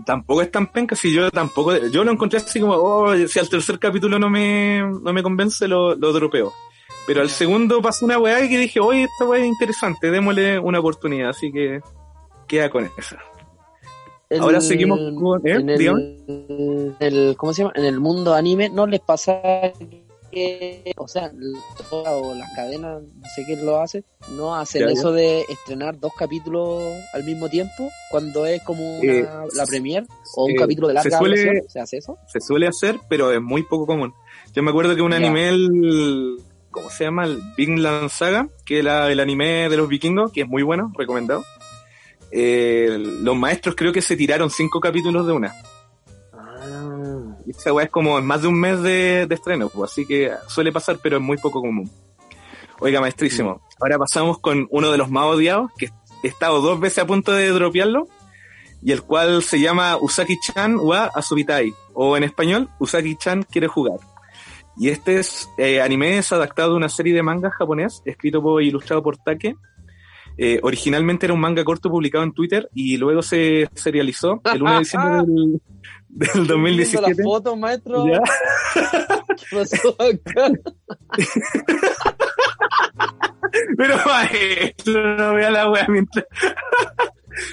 tampoco 0.06 0.42
es 0.42 0.52
tan 0.52 0.68
penca 0.72 0.96
si 0.96 1.14
yo 1.14 1.30
tampoco, 1.32 1.76
yo 1.88 2.04
lo 2.04 2.12
encontré 2.12 2.38
así 2.40 2.60
como, 2.60 2.74
oh, 2.76 3.16
si 3.28 3.40
al 3.40 3.50
tercer 3.50 3.80
capítulo 3.80 4.18
no 4.20 4.30
me, 4.30 4.80
no 4.82 5.14
me 5.14 5.22
convence, 5.24 5.68
lo, 5.68 5.96
lo 5.96 6.12
dropeo. 6.14 6.52
Pero 7.06 7.22
al 7.22 7.30
segundo 7.30 7.82
pasó 7.82 8.06
una 8.06 8.18
weá 8.18 8.44
y 8.44 8.50
que 8.50 8.58
dije, 8.58 8.80
oye, 8.80 9.04
esta 9.04 9.26
weá 9.26 9.42
es 9.42 9.48
interesante, 9.48 10.10
démosle 10.10 10.58
una 10.60 10.80
oportunidad, 10.80 11.30
así 11.30 11.52
que 11.52 11.82
queda 12.48 12.70
con 12.70 12.90
esa. 12.98 13.18
El- 14.30 14.42
Ahora 14.42 14.62
seguimos 14.62 15.00
con- 15.20 15.46
¿eh? 15.46 15.52
en 15.56 15.70
el- 17.00 17.36
¿cómo 17.38 17.54
se 17.54 17.62
llama? 17.64 17.74
En 17.76 17.86
el 17.86 18.00
mundo 18.00 18.34
anime 18.34 18.70
no 18.70 18.88
les 18.88 19.02
pasa 19.02 19.34
que, 20.34 20.94
o 20.98 21.08
sea, 21.08 21.32
todas 21.90 22.14
o 22.14 22.34
las 22.36 22.50
cadenas, 22.56 23.02
no 23.02 23.30
sé 23.36 23.46
quién 23.46 23.66
lo 23.66 23.80
hace, 23.80 24.04
no 24.32 24.56
hacen 24.56 24.90
eso 24.90 25.12
de 25.12 25.42
estrenar 25.50 26.00
dos 26.00 26.12
capítulos 26.18 26.82
al 27.14 27.24
mismo 27.24 27.50
tiempo 27.50 27.90
cuando 28.10 28.46
es 28.46 28.62
como 28.64 29.00
una- 29.00 29.12
Eh, 29.14 29.28
la 29.56 29.66
premier 29.66 30.06
o 30.36 30.46
un 30.46 30.52
eh, 30.52 30.56
capítulo 30.56 30.88
de 30.88 30.94
se 30.94 31.10
larga 31.10 31.18
suele- 31.20 31.40
duración, 31.42 31.70
¿se 31.70 31.80
hace 31.80 31.98
eso? 31.98 32.18
Se 32.32 32.40
suele 32.40 32.68
hacer, 32.68 33.00
pero 33.10 33.32
es 33.32 33.42
muy 33.42 33.64
poco 33.64 33.86
común. 33.86 34.14
Yo 34.54 34.64
me 34.64 34.70
acuerdo 34.72 34.96
que 34.96 35.02
un 35.02 35.14
anime, 35.14 35.50
el, 35.50 36.38
¿cómo 36.72 36.90
se 36.90 37.04
llama? 37.06 37.26
El 37.26 37.40
Vinland 37.58 38.10
Saga, 38.10 38.48
que 38.66 38.80
es 38.80 38.86
el 38.86 39.20
anime 39.20 39.70
de 39.70 39.78
los 39.78 39.88
vikingos, 39.88 40.32
que 40.32 40.42
es 40.42 40.48
muy 40.48 40.64
bueno, 40.64 40.92
recomendado. 40.98 41.44
Eh, 42.32 42.98
los 43.22 43.36
maestros 43.36 43.76
creo 43.76 43.92
que 43.94 44.02
se 44.02 44.16
tiraron 44.16 44.50
cinco 44.50 44.80
capítulos 44.80 45.26
de 45.28 45.34
una. 45.34 45.54
Ah, 47.04 47.38
Y 47.46 47.52
esa 47.52 47.74
weá 47.74 47.86
es 47.86 47.92
como 47.92 48.18
en 48.18 48.26
más 48.26 48.42
de 48.42 48.48
un 48.48 48.60
mes 48.60 48.82
de, 48.82 49.26
de 49.28 49.36
estreno, 49.36 49.70
pues, 49.70 49.92
así 49.92 50.06
que 50.06 50.32
suele 50.48 50.72
pasar, 50.72 51.00
pero 51.02 51.18
es 51.18 51.24
muy 51.24 51.38
poco 51.38 51.62
común. 51.62 51.90
Oiga, 52.80 53.02
maestrísimo. 53.02 53.62
Ahora 53.80 53.98
pasamos 53.98 54.40
con 54.40 54.68
uno 54.72 54.92
de 54.92 54.98
los 54.98 55.10
más 55.10 55.26
odiados, 55.26 55.72
que 55.78 55.90
he 56.24 56.28
estado 56.28 56.62
dos 56.62 56.80
veces 56.80 57.00
a 57.00 57.08
punto 57.08 57.32
de 57.32 57.50
dropearlo, 57.50 58.08
y 58.82 58.92
el 58.92 59.02
cual 59.04 59.44
se 59.44 59.60
llama 59.60 59.98
Usaki-chan 59.98 60.78
wa 60.78 61.06
Asubitai, 61.06 61.74
o 61.94 62.18
en 62.18 62.24
español, 62.24 62.70
Usaki-chan 62.80 63.44
quiere 63.44 63.68
jugar. 63.68 64.00
Y 64.76 64.90
este 64.90 65.20
es, 65.20 65.50
eh, 65.58 65.82
anime 65.82 66.18
es 66.18 66.32
adaptado 66.32 66.72
de 66.72 66.78
una 66.78 66.90
serie 66.90 67.14
de 67.14 67.24
mangas 67.24 67.54
japonés, 67.54 68.02
escrito 68.06 68.42
por, 68.42 68.62
e 68.62 68.66
ilustrado 68.66 69.04
por 69.04 69.18
Take. 69.18 69.56
Eh, 70.38 70.60
originalmente 70.64 71.28
era 71.28 71.34
un 71.34 71.40
manga 71.40 71.64
corto 71.64 71.92
publicado 71.92 72.24
en 72.24 72.34
Twitter 72.34 72.68
y 72.74 72.98
luego 72.98 73.22
se 73.22 73.70
serializó 73.76 74.42
el 74.52 74.64
1 74.64 74.72
de 74.74 74.80
diciembre 74.80 75.12
del, 75.28 75.62
del 76.14 76.48
2017. 76.48 77.16
la 77.16 77.24
foto, 77.24 77.56
maestro? 77.56 78.08
¿Ya? 78.08 78.20
¿Qué 79.28 79.56
pasó 79.56 79.96
acá? 80.00 80.52
Pero 83.78 83.96
maestro, 84.06 85.18
no 85.18 85.34
vea 85.34 85.52
la 85.52 85.70
wea 85.70 85.86
mientras. 85.88 86.26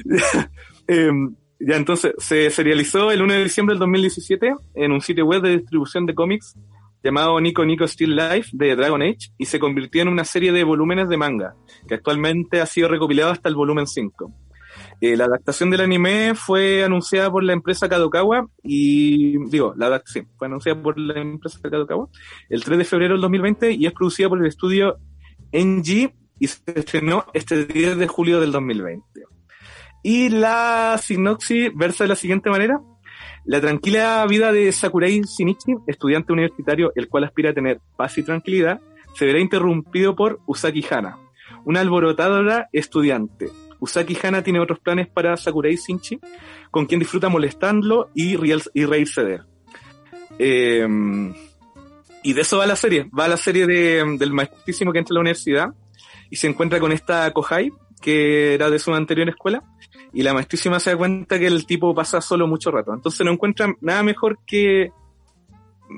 ya, 0.04 0.50
em, 0.86 1.34
ya, 1.58 1.76
entonces 1.76 2.12
se 2.18 2.50
serializó 2.50 3.10
el 3.10 3.22
1 3.22 3.34
de 3.34 3.44
diciembre 3.44 3.74
del 3.74 3.80
2017 3.80 4.54
en 4.74 4.92
un 4.92 5.00
sitio 5.00 5.26
web 5.26 5.42
de 5.42 5.58
distribución 5.58 6.06
de 6.06 6.14
cómics 6.14 6.56
llamado 7.02 7.40
Nico 7.40 7.64
Nico 7.64 7.86
Still 7.86 8.14
Life 8.14 8.50
de 8.52 8.76
Dragon 8.76 9.02
Age 9.02 9.30
y 9.38 9.46
se 9.46 9.58
convirtió 9.58 10.02
en 10.02 10.08
una 10.08 10.24
serie 10.24 10.52
de 10.52 10.64
volúmenes 10.64 11.08
de 11.08 11.16
manga 11.16 11.54
que 11.88 11.94
actualmente 11.94 12.60
ha 12.60 12.66
sido 12.66 12.88
recopilado 12.88 13.32
hasta 13.32 13.48
el 13.48 13.54
volumen 13.54 13.86
5. 13.86 14.32
Eh, 15.00 15.16
la 15.16 15.24
adaptación 15.24 15.70
del 15.70 15.80
anime 15.80 16.34
fue 16.34 16.84
anunciada 16.84 17.30
por 17.30 17.42
la 17.42 17.54
empresa 17.54 17.88
Kadokawa 17.88 18.48
y, 18.62 19.38
digo, 19.48 19.72
la 19.76 19.86
adaptación 19.86 20.28
fue 20.36 20.46
anunciada 20.46 20.82
por 20.82 20.98
la 20.98 21.18
empresa 21.18 21.58
Kadokawa 21.62 22.08
el 22.50 22.62
3 22.62 22.78
de 22.78 22.84
febrero 22.84 23.14
del 23.14 23.22
2020 23.22 23.72
y 23.72 23.86
es 23.86 23.92
producida 23.92 24.28
por 24.28 24.40
el 24.40 24.46
estudio 24.46 24.98
NG 25.52 26.12
y 26.38 26.46
se 26.46 26.60
estrenó 26.74 27.24
este 27.32 27.64
10 27.64 27.96
de 27.96 28.06
julio 28.08 28.40
del 28.40 28.52
2020. 28.52 29.02
Y 30.02 30.28
la 30.28 30.98
sinopsis 31.02 31.70
versa 31.74 32.04
de 32.04 32.08
la 32.08 32.16
siguiente 32.16 32.50
manera. 32.50 32.80
La 33.46 33.60
tranquila 33.60 34.24
vida 34.28 34.52
de 34.52 34.70
Sakurai 34.70 35.22
Shinichi, 35.22 35.74
estudiante 35.86 36.32
universitario 36.32 36.92
el 36.94 37.08
cual 37.08 37.24
aspira 37.24 37.50
a 37.50 37.54
tener 37.54 37.80
paz 37.96 38.18
y 38.18 38.22
tranquilidad, 38.22 38.80
se 39.14 39.24
verá 39.24 39.40
interrumpido 39.40 40.14
por 40.14 40.40
Usaki 40.46 40.84
Hana, 40.90 41.18
una 41.64 41.80
alborotadora 41.80 42.68
estudiante. 42.72 43.48
Usaki 43.80 44.16
Hana 44.22 44.42
tiene 44.42 44.60
otros 44.60 44.78
planes 44.78 45.08
para 45.08 45.36
Sakurai 45.36 45.76
Shinichi, 45.76 46.20
con 46.70 46.86
quien 46.86 47.00
disfruta 47.00 47.28
molestándolo 47.28 48.10
y, 48.14 48.36
y 48.74 48.84
reírse 48.84 49.24
de 49.24 49.34
él. 49.34 49.42
Eh, 50.38 50.86
y 52.22 52.32
de 52.32 52.40
eso 52.40 52.58
va 52.58 52.66
la 52.66 52.76
serie. 52.76 53.08
Va 53.18 53.28
la 53.28 53.36
serie 53.36 53.66
de, 53.66 54.16
del 54.18 54.32
maestrísimo 54.32 54.92
que 54.92 54.98
entra 54.98 55.14
a 55.14 55.14
la 55.14 55.20
universidad 55.20 55.68
y 56.28 56.36
se 56.36 56.46
encuentra 56.46 56.78
con 56.78 56.92
esta 56.92 57.30
Kohai, 57.32 57.72
que 58.00 58.54
era 58.54 58.70
de 58.70 58.78
su 58.78 58.94
anterior 58.94 59.28
escuela, 59.28 59.62
y 60.12 60.22
la 60.22 60.32
maestrísima 60.32 60.80
se 60.80 60.90
da 60.90 60.96
cuenta 60.96 61.38
que 61.38 61.46
el 61.46 61.66
tipo 61.66 61.94
pasa 61.94 62.20
solo 62.20 62.46
mucho 62.46 62.70
rato. 62.70 62.94
Entonces 62.94 63.24
no 63.24 63.32
encuentra 63.32 63.74
nada 63.80 64.02
mejor 64.02 64.38
que 64.46 64.90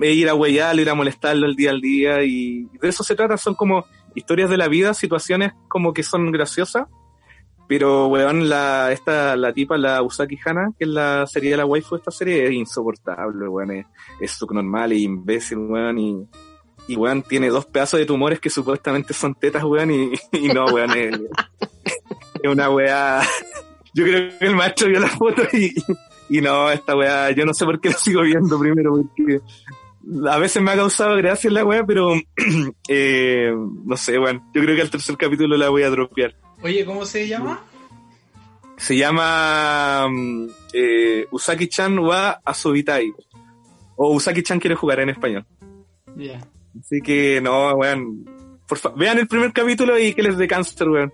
ir 0.00 0.28
a 0.28 0.34
huellarlo, 0.34 0.82
ir 0.82 0.90
a 0.90 0.94
molestarlo 0.94 1.46
el 1.46 1.54
día 1.54 1.70
al 1.70 1.80
día, 1.80 2.22
y 2.22 2.66
de 2.80 2.88
eso 2.88 3.04
se 3.04 3.14
trata, 3.14 3.36
son 3.36 3.54
como 3.54 3.84
historias 4.14 4.50
de 4.50 4.56
la 4.56 4.68
vida, 4.68 4.94
situaciones 4.94 5.52
como 5.68 5.92
que 5.92 6.02
son 6.02 6.32
graciosas, 6.32 6.86
pero 7.74 8.08
weón, 8.08 8.50
la, 8.50 8.92
esta, 8.92 9.34
la 9.34 9.50
tipa, 9.54 9.78
la 9.78 10.02
Usaki 10.02 10.38
Hana, 10.44 10.74
que 10.78 10.84
es 10.84 10.90
la 10.90 11.26
serie 11.26 11.52
de 11.52 11.56
la 11.56 11.64
waifu 11.64 11.94
de 11.94 12.00
esta 12.00 12.10
serie, 12.10 12.44
es 12.44 12.52
insoportable, 12.52 13.48
weón, 13.48 13.70
es, 13.70 13.86
es 14.20 14.30
subnormal 14.30 14.92
e 14.92 14.98
imbécil, 14.98 15.56
weón, 15.56 15.98
y, 15.98 16.28
y 16.88 16.96
weón 16.96 17.22
tiene 17.22 17.48
dos 17.48 17.64
pedazos 17.64 17.98
de 17.98 18.04
tumores 18.04 18.40
que 18.40 18.50
supuestamente 18.50 19.14
son 19.14 19.34
tetas, 19.36 19.64
weón, 19.64 19.90
y, 19.90 20.12
y 20.32 20.48
no, 20.48 20.66
weón, 20.66 20.90
es, 20.98 21.18
una 22.44 22.68
weá. 22.68 23.22
Yo 23.94 24.04
creo 24.04 24.38
que 24.38 24.46
el 24.46 24.54
maestro 24.54 24.88
vio 24.88 25.00
la 25.00 25.08
foto 25.08 25.40
y, 25.54 25.72
y 26.28 26.42
no, 26.42 26.70
esta 26.70 26.94
weá, 26.94 27.30
yo 27.30 27.46
no 27.46 27.54
sé 27.54 27.64
por 27.64 27.80
qué 27.80 27.88
la 27.88 27.96
sigo 27.96 28.20
viendo 28.20 28.58
primero, 28.58 28.92
porque 28.92 29.40
a 30.28 30.38
veces 30.38 30.62
me 30.62 30.72
ha 30.72 30.76
causado 30.76 31.16
gracia 31.16 31.50
la 31.50 31.64
weá, 31.64 31.86
pero 31.86 32.12
eh, 32.88 33.50
no 33.86 33.96
sé, 33.96 34.18
weón, 34.18 34.42
yo 34.52 34.60
creo 34.60 34.76
que 34.76 34.82
al 34.82 34.90
tercer 34.90 35.16
capítulo 35.16 35.56
la 35.56 35.70
voy 35.70 35.84
a 35.84 35.90
dropear. 35.90 36.34
Oye, 36.62 36.84
¿cómo 36.84 37.04
se 37.04 37.26
llama? 37.26 37.64
Se 38.76 38.96
llama 38.96 40.08
mm, 40.08 40.46
eh, 40.72 41.26
Usaki-chan 41.30 41.98
wa 41.98 42.40
Asubitai. 42.44 43.12
O 43.96 44.14
Usaki-chan 44.14 44.58
quiere 44.60 44.74
jugar 44.76 45.00
en 45.00 45.10
español. 45.10 45.44
Ya. 46.16 46.40
Así 46.78 47.00
que 47.00 47.40
no, 47.40 47.72
weón. 47.74 48.24
Por 48.66 48.78
fa- 48.78 48.92
vean 48.96 49.18
el 49.18 49.26
primer 49.28 49.52
capítulo 49.52 49.98
y 49.98 50.14
que 50.14 50.22
les 50.22 50.36
dé 50.38 50.46
cáncer, 50.48 50.88
weón. 50.88 51.12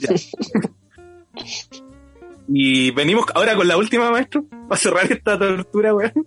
Ya. 0.00 0.08
y 2.48 2.90
venimos 2.90 3.26
ahora 3.34 3.54
con 3.54 3.68
la 3.68 3.76
última, 3.76 4.10
maestro, 4.10 4.44
para 4.68 4.80
cerrar 4.80 5.10
esta 5.10 5.38
tortura, 5.38 5.94
weón. 5.94 6.26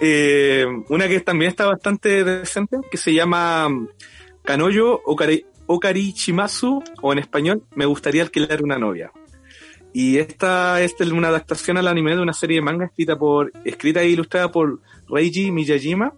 Eh, 0.00 0.66
una 0.88 1.06
que 1.08 1.20
también 1.20 1.50
está 1.50 1.66
bastante 1.66 2.24
decente, 2.24 2.78
que 2.90 2.96
se 2.96 3.14
llama 3.14 3.68
mm, 3.68 3.88
Kanoyo 4.42 5.00
Okari, 5.66 6.10
Okarichimasu, 6.10 6.82
o 7.00 7.12
en 7.12 7.18
español, 7.18 7.62
Me 7.74 7.86
gustaría 7.86 8.22
alquilar 8.22 8.62
una 8.62 8.78
novia. 8.78 9.12
Y 9.92 10.18
esta 10.18 10.82
es 10.82 10.94
una 11.00 11.28
adaptación 11.28 11.76
al 11.76 11.86
anime 11.86 12.16
de 12.16 12.22
una 12.22 12.32
serie 12.32 12.56
de 12.56 12.62
manga 12.62 12.86
escrita 12.86 13.16
por 13.16 13.52
escrita 13.64 14.02
e 14.02 14.08
ilustrada 14.08 14.50
por 14.50 14.80
Reiji 15.08 15.52
Miyajima. 15.52 16.14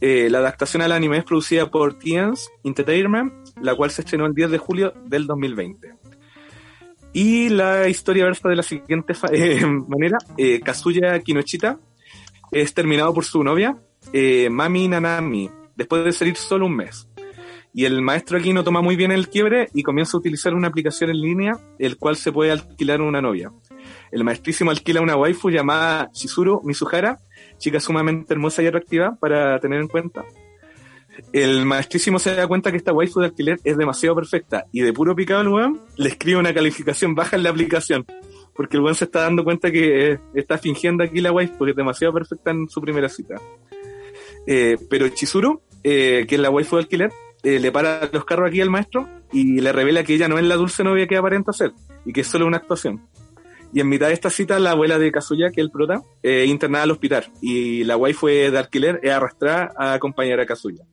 Eh, 0.00 0.28
la 0.30 0.38
adaptación 0.38 0.82
al 0.82 0.92
anime 0.92 1.18
es 1.18 1.24
producida 1.24 1.70
por 1.70 1.98
Tiens 1.98 2.50
Entertainment, 2.62 3.32
la 3.62 3.74
cual 3.74 3.90
se 3.90 4.02
estrenó 4.02 4.26
el 4.26 4.34
10 4.34 4.50
de 4.50 4.58
julio 4.58 4.92
del 5.06 5.26
2020. 5.26 5.94
Y 7.12 7.48
la 7.48 7.88
historia 7.88 8.26
versa 8.26 8.48
de 8.48 8.56
la 8.56 8.62
siguiente 8.62 9.14
eh, 9.32 9.64
manera: 9.66 10.18
eh, 10.36 10.60
Kazuya 10.60 11.18
Kinochita 11.20 11.78
es 12.52 12.74
terminado 12.74 13.12
por 13.14 13.24
su 13.24 13.42
novia, 13.42 13.76
eh, 14.12 14.48
Mami 14.50 14.88
Nanami, 14.88 15.50
después 15.74 16.04
de 16.04 16.12
salir 16.12 16.36
solo 16.36 16.66
un 16.66 16.76
mes. 16.76 17.08
Y 17.74 17.84
el 17.84 18.00
maestro 18.02 18.38
aquí 18.38 18.52
no 18.52 18.64
toma 18.64 18.80
muy 18.80 18.96
bien 18.96 19.12
el 19.12 19.28
quiebre 19.28 19.68
y 19.74 19.82
comienza 19.82 20.16
a 20.16 20.20
utilizar 20.20 20.54
una 20.54 20.68
aplicación 20.68 21.10
en 21.10 21.20
línea, 21.20 21.52
el 21.78 21.96
cual 21.96 22.16
se 22.16 22.32
puede 22.32 22.50
alquilar 22.50 23.00
una 23.00 23.20
novia. 23.20 23.52
El 24.10 24.24
maestrísimo 24.24 24.70
alquila 24.70 25.00
una 25.00 25.16
waifu 25.16 25.50
llamada 25.50 26.10
Shizuru 26.12 26.62
Mizuhara, 26.64 27.18
chica 27.58 27.78
sumamente 27.80 28.32
hermosa 28.32 28.62
y 28.62 28.66
atractiva 28.66 29.16
para 29.20 29.58
tener 29.60 29.80
en 29.80 29.88
cuenta. 29.88 30.24
El 31.32 31.66
maestrísimo 31.66 32.18
se 32.18 32.34
da 32.34 32.46
cuenta 32.46 32.70
que 32.70 32.76
esta 32.76 32.92
waifu 32.92 33.20
de 33.20 33.26
alquiler 33.26 33.58
es 33.64 33.76
demasiado 33.76 34.14
perfecta 34.14 34.66
y 34.72 34.82
de 34.82 34.92
puro 34.92 35.16
picado 35.16 35.40
el 35.42 35.48
weón 35.48 35.80
le 35.96 36.08
escribe 36.10 36.38
una 36.38 36.54
calificación 36.54 37.14
baja 37.14 37.36
en 37.36 37.42
la 37.42 37.50
aplicación. 37.50 38.06
Porque 38.54 38.76
el 38.76 38.82
weón 38.82 38.94
se 38.94 39.04
está 39.04 39.22
dando 39.22 39.44
cuenta 39.44 39.70
que 39.70 40.12
eh, 40.12 40.20
está 40.34 40.58
fingiendo 40.58 41.04
aquí 41.04 41.20
la 41.20 41.32
waifu 41.32 41.58
porque 41.58 41.70
es 41.72 41.76
demasiado 41.76 42.14
perfecta 42.14 42.50
en 42.50 42.68
su 42.68 42.80
primera 42.80 43.08
cita. 43.08 43.34
Eh, 44.46 44.78
pero 44.88 45.08
Chizuru, 45.08 45.60
eh, 45.82 46.24
que 46.28 46.36
es 46.36 46.40
la 46.40 46.50
waifu 46.50 46.76
de 46.76 46.82
alquiler, 46.82 47.10
eh, 47.42 47.58
le 47.58 47.72
para 47.72 48.08
los 48.12 48.24
carros 48.24 48.48
aquí 48.48 48.60
al 48.60 48.70
maestro 48.70 49.08
y 49.32 49.60
le 49.60 49.72
revela 49.72 50.02
que 50.04 50.14
ella 50.14 50.28
no 50.28 50.38
es 50.38 50.44
la 50.44 50.56
dulce 50.56 50.84
novia 50.84 51.06
que 51.06 51.16
aparenta 51.16 51.52
ser 51.52 51.72
y 52.04 52.12
que 52.12 52.22
es 52.22 52.26
solo 52.26 52.46
una 52.46 52.58
actuación. 52.58 53.08
Y 53.72 53.80
en 53.80 53.88
mitad 53.88 54.08
de 54.08 54.14
esta 54.14 54.30
cita, 54.30 54.58
la 54.58 54.70
abuela 54.70 54.98
de 54.98 55.12
Kazuya, 55.12 55.50
que 55.50 55.60
es 55.60 55.66
el 55.66 55.70
prota, 55.70 56.02
eh, 56.22 56.46
internada 56.46 56.84
al 56.84 56.90
hospital 56.90 57.30
y 57.42 57.84
la 57.84 57.96
waifu 57.96 58.28
de 58.28 58.58
alquiler 58.58 59.00
es 59.02 59.10
arrastrada 59.10 59.72
a 59.76 59.94
acompañar 59.94 60.40
a 60.40 60.46
Kazuya. 60.46 60.84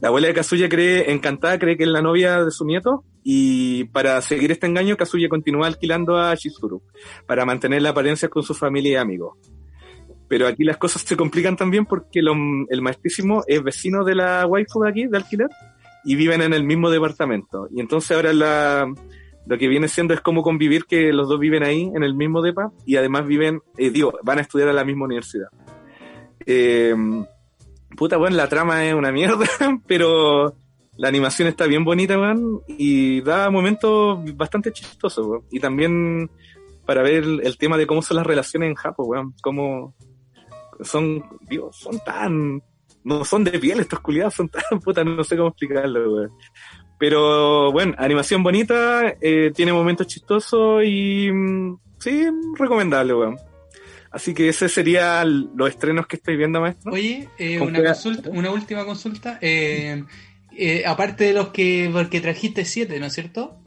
La 0.00 0.08
abuela 0.08 0.28
de 0.28 0.34
Kazuya 0.34 0.68
cree, 0.68 1.10
encantada, 1.10 1.58
cree 1.58 1.76
que 1.76 1.84
es 1.84 1.88
la 1.88 2.02
novia 2.02 2.44
de 2.44 2.50
su 2.50 2.64
nieto 2.64 3.04
y 3.24 3.84
para 3.84 4.20
seguir 4.22 4.52
este 4.52 4.66
engaño, 4.66 4.96
Kazuya 4.96 5.28
continúa 5.28 5.66
alquilando 5.66 6.16
a 6.16 6.34
Shizuru 6.34 6.82
para 7.26 7.44
mantener 7.44 7.82
la 7.82 7.90
apariencia 7.90 8.28
con 8.28 8.42
su 8.42 8.54
familia 8.54 8.92
y 8.92 8.96
amigos. 8.96 9.36
Pero 10.28 10.46
aquí 10.48 10.64
las 10.64 10.76
cosas 10.76 11.02
se 11.02 11.16
complican 11.16 11.56
también 11.56 11.86
porque 11.86 12.20
lo- 12.22 12.34
el 12.68 12.82
maestrísimo 12.82 13.44
es 13.46 13.62
vecino 13.62 14.04
de 14.04 14.14
la 14.16 14.46
waifu 14.46 14.82
de 14.82 14.90
aquí, 14.90 15.06
de 15.06 15.16
alquiler, 15.16 15.48
y 16.04 16.14
viven 16.16 16.42
en 16.42 16.52
el 16.52 16.64
mismo 16.64 16.90
departamento. 16.90 17.68
Y 17.70 17.80
entonces 17.80 18.10
ahora 18.16 18.32
la, 18.32 18.92
lo 19.46 19.58
que 19.58 19.68
viene 19.68 19.88
siendo 19.88 20.14
es 20.14 20.20
cómo 20.20 20.42
convivir 20.42 20.84
que 20.84 21.12
los 21.12 21.28
dos 21.28 21.38
viven 21.38 21.62
ahí, 21.62 21.90
en 21.94 22.02
el 22.02 22.14
mismo 22.14 22.42
depa, 22.42 22.72
y 22.84 22.96
además 22.96 23.26
viven, 23.26 23.60
eh, 23.76 23.90
digo, 23.90 24.18
van 24.24 24.38
a 24.38 24.42
estudiar 24.42 24.68
a 24.68 24.72
la 24.72 24.84
misma 24.84 25.04
universidad. 25.04 25.48
Eh, 26.44 26.94
puta, 27.96 28.16
bueno, 28.16 28.36
la 28.36 28.48
trama 28.48 28.84
es 28.86 28.94
una 28.94 29.12
mierda, 29.12 29.46
pero 29.86 30.54
la 30.96 31.08
animación 31.08 31.48
está 31.48 31.66
bien 31.66 31.84
bonita, 31.84 32.18
weón, 32.18 32.60
y 32.68 33.20
da 33.20 33.50
momentos 33.50 34.18
bastante 34.36 34.72
chistosos, 34.72 35.26
weón. 35.26 35.42
Y 35.50 35.60
también 35.60 36.30
para 36.84 37.02
ver 37.02 37.14
el, 37.24 37.40
el 37.44 37.58
tema 37.58 37.76
de 37.76 37.86
cómo 37.86 38.00
son 38.02 38.16
las 38.18 38.26
relaciones 38.26 38.68
en 38.68 38.74
Japón, 38.76 39.06
weón, 39.08 39.34
cómo 39.42 39.94
son, 40.82 41.24
digo, 41.42 41.72
son 41.72 41.98
tan, 42.04 42.62
no 43.04 43.24
son 43.24 43.44
de 43.44 43.58
piel 43.58 43.80
estos 43.80 44.00
culiados, 44.00 44.34
son 44.34 44.48
tan, 44.48 44.62
puta, 44.84 45.04
no 45.04 45.22
sé 45.24 45.36
cómo 45.36 45.48
explicarlo, 45.48 46.14
weón. 46.14 46.32
Pero 46.98 47.72
bueno, 47.72 47.94
animación 47.98 48.42
bonita, 48.42 49.14
eh, 49.20 49.52
tiene 49.54 49.72
momentos 49.72 50.06
chistosos 50.06 50.82
y 50.84 51.30
mm, 51.30 51.78
sí, 51.98 52.26
recomendable, 52.58 53.14
weón. 53.14 53.36
Así 54.10 54.32
que 54.32 54.48
ese 54.48 54.68
serían 54.68 55.50
los 55.54 55.68
estrenos 55.68 56.06
que 56.06 56.16
estoy 56.16 56.36
viendo, 56.36 56.60
maestro. 56.60 56.92
Oye, 56.92 57.28
eh, 57.38 57.58
¿Con 57.58 57.68
una 57.68 57.84
consulta, 57.84 58.30
una 58.30 58.50
última 58.50 58.84
consulta. 58.86 59.38
Eh, 59.42 60.02
aparte 60.86 61.24
de 61.24 61.32
los 61.34 61.48
que, 61.48 61.90
porque 61.92 62.22
trajiste 62.22 62.64
siete, 62.64 62.98
¿no 62.98 63.06
es 63.06 63.12
cierto? 63.12 63.58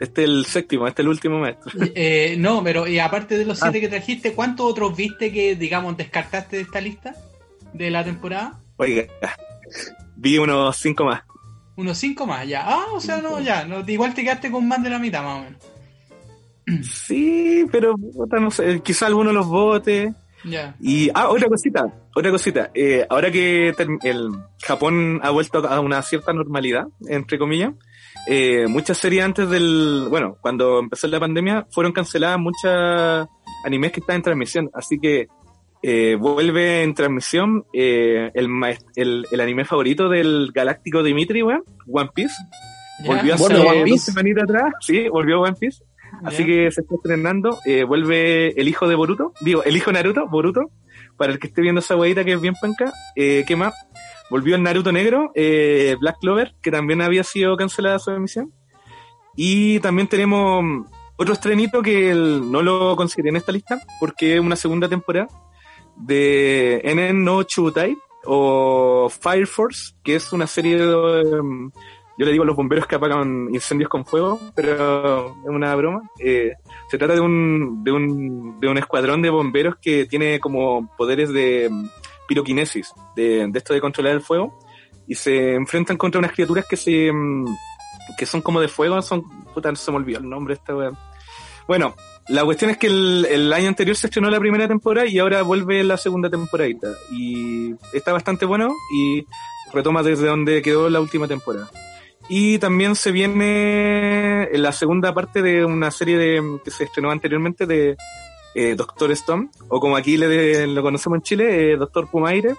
Este 0.00 0.22
es 0.24 0.28
el 0.30 0.46
séptimo, 0.46 0.88
este 0.88 1.02
es 1.02 1.04
el 1.04 1.10
último 1.10 1.38
maestro. 1.38 1.70
Eh, 1.94 2.34
no, 2.38 2.64
pero 2.64 2.86
y 2.88 2.98
aparte 2.98 3.36
de 3.38 3.44
los 3.44 3.62
Ah. 3.62 3.66
siete 3.66 3.80
que 3.80 3.88
trajiste, 3.88 4.32
¿cuántos 4.32 4.66
otros 4.66 4.96
viste 4.96 5.30
que, 5.30 5.54
digamos, 5.56 5.96
descartaste 5.96 6.56
de 6.56 6.62
esta 6.62 6.80
lista 6.80 7.14
de 7.74 7.90
la 7.90 8.02
temporada? 8.02 8.58
Oiga, 8.78 9.04
vi 10.16 10.38
unos 10.38 10.76
cinco 10.78 11.04
más. 11.04 11.22
Unos 11.76 11.98
cinco 11.98 12.26
más, 12.26 12.46
ya. 12.48 12.62
Ah, 12.66 12.86
o 12.92 13.00
sea, 13.00 13.18
no, 13.18 13.40
ya. 13.40 13.64
No, 13.64 13.84
igual 13.86 14.14
te 14.14 14.22
quedaste 14.22 14.50
con 14.50 14.66
más 14.66 14.82
de 14.82 14.90
la 14.90 14.98
mitad, 14.98 15.22
más 15.22 15.38
o 15.38 15.44
menos. 15.44 15.60
Sí, 16.82 17.64
pero 17.70 17.96
puta, 17.96 18.38
no 18.38 18.50
sé, 18.50 18.80
quizá 18.82 19.06
alguno 19.06 19.32
los 19.32 19.46
vote. 19.46 20.12
Ya. 20.44 20.74
Y, 20.80 21.10
ah, 21.14 21.28
otra 21.28 21.48
cosita, 21.48 21.86
otra 22.14 22.30
cosita. 22.30 22.70
Eh, 22.74 23.06
ahora 23.10 23.30
que 23.30 23.74
el 24.04 24.30
Japón 24.62 25.20
ha 25.22 25.30
vuelto 25.30 25.58
a 25.66 25.80
una 25.80 26.00
cierta 26.02 26.32
normalidad, 26.32 26.84
entre 27.08 27.38
comillas, 27.38 27.72
eh, 28.26 28.66
muchas 28.68 28.98
series 28.98 29.24
antes 29.24 29.48
del, 29.48 30.06
bueno, 30.10 30.36
cuando 30.40 30.78
empezó 30.78 31.06
la 31.08 31.20
pandemia, 31.20 31.66
fueron 31.70 31.92
canceladas 31.92 32.38
muchas 32.38 33.26
animes 33.64 33.92
que 33.92 34.00
están 34.00 34.16
en 34.16 34.22
transmisión. 34.22 34.70
Así 34.74 34.98
que 34.98 35.28
eh, 35.82 36.16
vuelve 36.20 36.82
en 36.82 36.94
transmisión 36.94 37.64
eh, 37.72 38.30
el, 38.34 38.48
el, 38.96 39.26
el 39.30 39.40
anime 39.40 39.64
favorito 39.64 40.08
del 40.08 40.50
galáctico 40.54 41.02
Dimitri, 41.02 41.42
weón, 41.42 41.62
One 41.90 42.10
Piece. 42.14 42.34
Volvió 43.06 43.34
hace 43.34 43.42
Bueno, 43.44 43.60
One 43.62 43.78
dos 43.80 43.84
Piece. 43.84 44.12
semanitas 44.12 44.44
atrás, 44.44 44.72
sí, 44.80 45.08
volvió 45.08 45.40
One 45.40 45.56
Piece. 45.58 45.82
Así 46.24 46.44
que 46.44 46.70
se 46.70 46.82
está 46.82 46.94
estrenando. 46.96 47.58
eh, 47.64 47.84
vuelve 47.84 48.48
el 48.60 48.68
hijo 48.68 48.86
de 48.88 48.94
Boruto. 48.94 49.32
Digo, 49.40 49.62
el 49.64 49.74
hijo 49.76 49.86
de 49.90 49.94
Naruto, 49.94 50.26
Boruto. 50.28 50.70
Para 51.16 51.32
el 51.32 51.38
que 51.38 51.46
esté 51.48 51.62
viendo 51.62 51.80
esa 51.80 51.96
huevita 51.96 52.24
que 52.24 52.32
es 52.32 52.40
bien 52.40 52.54
panca. 52.60 52.92
Eh, 53.16 53.44
¿Qué 53.46 53.54
más? 53.56 53.72
Volvió 54.30 54.54
el 54.56 54.62
Naruto 54.62 54.92
Negro, 54.92 55.32
eh, 55.34 55.96
Black 56.00 56.18
Clover, 56.20 56.54
que 56.62 56.70
también 56.70 57.02
había 57.02 57.24
sido 57.24 57.56
cancelada 57.56 57.98
su 57.98 58.10
emisión. 58.12 58.52
Y 59.36 59.80
también 59.80 60.06
tenemos 60.08 60.62
mm, 60.62 60.84
otro 61.16 61.34
estrenito 61.34 61.82
que 61.82 62.10
el- 62.10 62.50
no 62.50 62.62
lo 62.62 62.94
consideré 62.96 63.30
en 63.30 63.36
esta 63.36 63.52
lista, 63.52 63.80
porque 63.98 64.34
es 64.34 64.40
una 64.40 64.56
segunda 64.56 64.88
temporada 64.88 65.28
de 65.96 66.80
Enen 66.84 67.24
no 67.24 67.42
Chubutai 67.42 67.96
o 68.24 69.08
Fire 69.10 69.46
Force, 69.46 69.94
que 70.02 70.14
es 70.16 70.32
una 70.32 70.46
serie 70.46 70.78
de, 70.78 71.42
mm, 71.42 71.72
yo 72.18 72.26
le 72.26 72.32
digo 72.32 72.44
los 72.44 72.56
bomberos 72.56 72.86
que 72.86 72.96
apagan 72.96 73.48
incendios 73.52 73.88
con 73.88 74.04
fuego, 74.04 74.38
pero 74.54 75.28
es 75.42 75.48
una 75.48 75.74
broma. 75.74 76.02
Eh, 76.18 76.52
se 76.90 76.98
trata 76.98 77.14
de 77.14 77.20
un, 77.20 77.82
de 77.82 77.92
un, 77.92 78.60
de 78.60 78.68
un 78.68 78.78
escuadrón 78.78 79.22
de 79.22 79.30
bomberos 79.30 79.76
que 79.80 80.04
tiene 80.06 80.38
como 80.38 80.88
poderes 80.96 81.32
de 81.32 81.68
mm, 81.70 81.88
piroquinesis, 82.30 82.92
de, 83.16 83.48
de 83.48 83.58
esto 83.58 83.74
de 83.74 83.80
controlar 83.80 84.12
el 84.12 84.20
fuego, 84.20 84.56
y 85.08 85.16
se 85.16 85.56
enfrentan 85.56 85.96
contra 85.96 86.20
unas 86.20 86.30
criaturas 86.30 86.64
que 86.70 86.76
se, 86.76 87.10
mm, 87.12 87.44
que 88.16 88.24
son 88.24 88.40
como 88.40 88.60
de 88.60 88.68
fuego, 88.68 89.02
son, 89.02 89.24
puta, 89.52 89.68
no 89.68 89.76
se 89.76 89.90
me 89.90 89.96
olvidó 89.96 90.20
el 90.20 90.28
nombre 90.28 90.54
esta 90.54 90.76
wea. 90.76 90.92
Bueno, 91.66 91.96
la 92.28 92.44
cuestión 92.44 92.70
es 92.70 92.76
que 92.76 92.86
el, 92.86 93.26
el 93.28 93.52
año 93.52 93.66
anterior 93.66 93.96
se 93.96 94.06
estrenó 94.06 94.30
la 94.30 94.38
primera 94.38 94.68
temporada 94.68 95.08
y 95.08 95.18
ahora 95.18 95.42
vuelve 95.42 95.82
la 95.82 95.96
segunda 95.96 96.30
temporadita. 96.30 96.92
Y 97.10 97.74
está 97.92 98.12
bastante 98.12 98.46
bueno 98.46 98.72
y 98.94 99.26
retoma 99.72 100.04
desde 100.04 100.28
donde 100.28 100.62
quedó 100.62 100.88
la 100.88 101.00
última 101.00 101.26
temporada. 101.26 101.68
Y 102.28 102.58
también 102.58 102.94
se 102.94 103.10
viene 103.10 104.48
la 104.52 104.70
segunda 104.70 105.12
parte 105.12 105.42
de 105.42 105.64
una 105.64 105.90
serie 105.90 106.16
de, 106.16 106.60
que 106.64 106.70
se 106.70 106.84
estrenó 106.84 107.10
anteriormente 107.10 107.66
de 107.66 107.96
eh, 108.54 108.74
Doctor 108.74 109.10
Stone, 109.12 109.50
o 109.68 109.80
como 109.80 109.96
aquí 109.96 110.16
le, 110.16 110.66
lo 110.66 110.82
conocemos 110.82 111.18
en 111.18 111.22
Chile, 111.22 111.72
eh, 111.72 111.76
Doctor 111.76 112.08
Pumaire. 112.08 112.54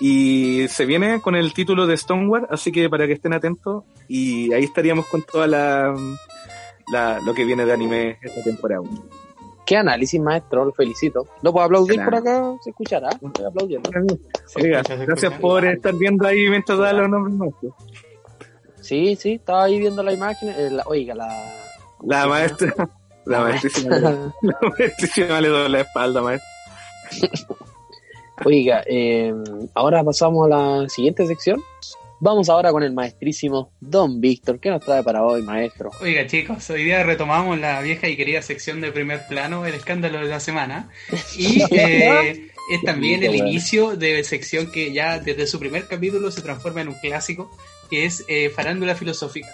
Y 0.00 0.66
se 0.68 0.84
viene 0.84 1.20
con 1.20 1.36
el 1.36 1.52
título 1.54 1.86
de 1.86 1.96
Stonewall, 1.96 2.46
así 2.50 2.72
que 2.72 2.90
para 2.90 3.06
que 3.06 3.12
estén 3.12 3.32
atentos. 3.34 3.84
Y 4.08 4.52
ahí 4.52 4.64
estaríamos 4.64 5.06
con 5.06 5.22
toda 5.22 5.46
la, 5.46 5.94
la 6.90 7.20
lo 7.20 7.32
que 7.34 7.44
viene 7.44 7.64
de 7.64 7.72
anime 7.72 8.18
esta 8.20 8.42
temporada. 8.42 8.82
Qué 9.64 9.76
análisis, 9.76 10.20
maestro, 10.20 10.64
lo 10.64 10.72
felicito. 10.72 11.28
¿No 11.42 11.52
puedo 11.52 11.64
aplaudir 11.66 11.94
Claro. 11.94 12.10
por 12.10 12.18
acá? 12.18 12.52
¿Se 12.62 12.70
escuchará? 12.70 13.10
Estoy 13.10 13.44
aplaudiendo. 13.44 13.90
Se 14.46 14.60
Oiga, 14.60 14.80
escucha, 14.80 14.96
gracias 15.04 15.32
por 15.38 15.64
estar 15.64 15.94
viendo 15.94 16.26
ahí 16.26 16.48
mientras 16.50 16.78
da 16.78 16.92
los 16.92 17.08
nombres 17.08 17.36
nuestros. 17.36 17.72
Sí, 18.80 19.14
sí, 19.14 19.34
estaba 19.34 19.64
ahí 19.64 19.78
viendo 19.78 20.02
la 20.02 20.12
imagen. 20.12 20.48
eh, 20.48 20.68
la- 20.70 20.82
oiga, 20.86 21.14
la... 21.14 21.28
La 22.04 22.26
maestra, 22.26 22.74
la 23.26 23.40
maestrísima, 23.40 23.98
le- 23.98 24.10
la 24.42 24.58
maestrísima 24.78 25.40
le 25.40 25.48
doy 25.48 25.68
la 25.70 25.80
espalda, 25.80 26.22
maestra. 26.22 26.48
Oiga, 28.44 28.82
eh, 28.86 29.32
ahora 29.74 30.02
pasamos 30.02 30.46
a 30.46 30.48
la 30.48 30.88
siguiente 30.88 31.26
sección. 31.26 31.62
Vamos 32.20 32.48
ahora 32.48 32.70
con 32.70 32.82
el 32.84 32.92
maestrísimo 32.92 33.72
Don 33.80 34.20
Víctor. 34.20 34.60
¿Qué 34.60 34.70
nos 34.70 34.80
trae 34.84 35.02
para 35.02 35.24
hoy, 35.24 35.42
maestro? 35.42 35.90
Oiga 36.00 36.26
chicos, 36.26 36.70
hoy 36.70 36.84
día 36.84 37.02
retomamos 37.02 37.58
la 37.58 37.80
vieja 37.80 38.08
y 38.08 38.16
querida 38.16 38.42
sección 38.42 38.80
de 38.80 38.92
primer 38.92 39.26
plano, 39.28 39.66
el 39.66 39.74
escándalo 39.74 40.18
de 40.20 40.26
la 40.26 40.38
semana. 40.38 40.88
Y 41.36 41.62
eh, 41.72 42.48
es 42.70 42.82
también 42.84 43.24
el 43.24 43.34
inicio 43.34 43.96
de 43.96 44.22
sección 44.22 44.70
que 44.70 44.92
ya 44.92 45.18
desde 45.18 45.48
su 45.48 45.58
primer 45.58 45.88
capítulo 45.88 46.30
se 46.30 46.42
transforma 46.42 46.80
en 46.82 46.88
un 46.88 46.94
clásico, 46.94 47.50
que 47.90 48.06
es 48.06 48.24
eh, 48.28 48.50
Farándula 48.50 48.94
Filosófica. 48.94 49.48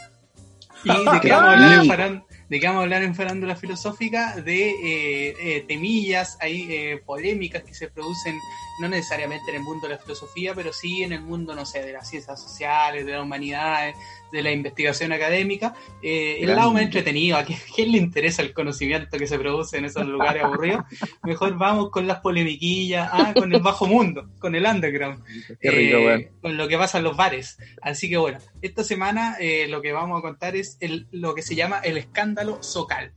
¿Y 0.84 0.88
de 0.90 1.20
qué, 1.22 1.30
vamos 1.30 1.48
a 1.48 1.80
hablar 1.80 2.22
de 2.48 2.60
qué 2.60 2.66
vamos 2.66 2.80
a 2.80 2.82
hablar 2.84 3.02
en 3.02 3.14
Farándula 3.14 3.56
Filosófica? 3.56 4.36
De 4.36 4.70
eh, 4.70 5.34
eh, 5.40 5.64
temillas, 5.68 6.38
hay 6.40 6.66
eh, 6.70 7.02
polémicas 7.04 7.62
que 7.62 7.74
se 7.74 7.88
producen 7.88 8.38
no 8.80 8.88
necesariamente 8.88 9.50
en 9.50 9.56
el 9.56 9.62
mundo 9.62 9.86
de 9.86 9.94
la 9.94 10.00
filosofía, 10.00 10.54
pero 10.54 10.72
sí 10.72 11.02
en 11.02 11.12
el 11.12 11.20
mundo, 11.20 11.54
no 11.54 11.66
sé, 11.66 11.82
de 11.82 11.92
las 11.92 12.08
ciencias 12.08 12.40
sociales, 12.40 13.04
de 13.04 13.12
las 13.12 13.22
humanidades, 13.22 13.96
de 14.32 14.42
la 14.42 14.52
investigación 14.52 15.12
académica. 15.12 15.74
Eh, 16.02 16.38
el 16.40 16.54
lado 16.54 16.72
más 16.72 16.82
entretenido, 16.82 17.36
a 17.36 17.44
quién, 17.44 17.58
quién 17.74 17.92
le 17.92 17.98
interesa 17.98 18.42
el 18.42 18.52
conocimiento 18.52 19.18
que 19.18 19.26
se 19.26 19.38
produce 19.38 19.78
en 19.78 19.84
esos 19.84 20.06
lugares 20.06 20.44
aburridos, 20.44 20.84
mejor 21.22 21.56
vamos 21.56 21.90
con 21.90 22.06
las 22.06 22.20
polemiquillas, 22.20 23.08
ah, 23.12 23.32
con 23.34 23.52
el 23.54 23.60
bajo 23.62 23.86
mundo, 23.86 24.28
con 24.38 24.54
el 24.54 24.64
underground, 24.64 25.24
Qué 25.60 25.70
rico, 25.70 25.98
eh, 25.98 26.32
con 26.40 26.56
lo 26.56 26.68
que 26.68 26.78
pasa 26.78 26.98
en 26.98 27.04
los 27.04 27.16
bares. 27.16 27.58
Así 27.82 28.08
que 28.08 28.16
bueno, 28.16 28.38
esta 28.62 28.84
semana 28.84 29.36
eh, 29.40 29.66
lo 29.68 29.82
que 29.82 29.92
vamos 29.92 30.18
a 30.18 30.22
contar 30.22 30.56
es 30.56 30.76
el, 30.80 31.06
lo 31.10 31.34
que 31.34 31.42
se 31.42 31.54
llama 31.54 31.80
el 31.80 31.96
escándalo 31.96 32.62
Socal. 32.62 33.12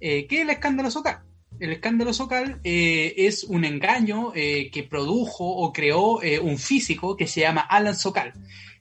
Eh, 0.00 0.26
¿Qué 0.26 0.36
es 0.36 0.42
el 0.42 0.50
escándalo 0.50 0.90
Socal? 0.90 1.20
El 1.60 1.72
escándalo 1.72 2.12
Socal 2.14 2.60
eh, 2.64 3.14
es 3.18 3.44
un 3.44 3.64
engaño 3.64 4.32
eh, 4.34 4.70
que 4.72 4.82
produjo 4.82 5.44
o 5.46 5.72
creó 5.72 6.22
eh, 6.22 6.38
un 6.40 6.56
físico 6.58 7.16
que 7.16 7.26
se 7.26 7.40
llama 7.40 7.60
Alan 7.60 7.94
Socal. 7.94 8.32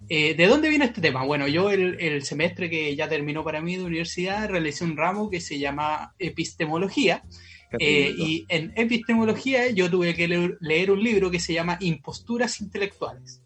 Eh, 0.07 0.33
¿De 0.33 0.47
dónde 0.47 0.69
viene 0.69 0.85
este 0.85 1.01
tema? 1.01 1.23
Bueno, 1.25 1.47
yo 1.47 1.69
el, 1.69 1.99
el 1.99 2.23
semestre 2.23 2.69
que 2.69 2.95
ya 2.95 3.07
terminó 3.09 3.43
para 3.43 3.61
mí 3.61 3.75
de 3.75 3.83
universidad 3.83 4.49
realicé 4.49 4.83
un 4.85 4.97
ramo 4.97 5.29
que 5.29 5.41
se 5.41 5.59
llama 5.59 6.15
epistemología. 6.17 7.23
Y 7.79 8.45
en 8.49 8.73
epistemología 8.75 9.69
yo 9.69 9.91
tuve 9.91 10.15
que 10.15 10.27
leer, 10.27 10.57
leer 10.61 10.89
un 10.89 11.03
libro 11.03 11.29
que 11.29 11.39
se 11.39 11.53
llama 11.53 11.77
Imposturas 11.81 12.61
Intelectuales. 12.61 13.43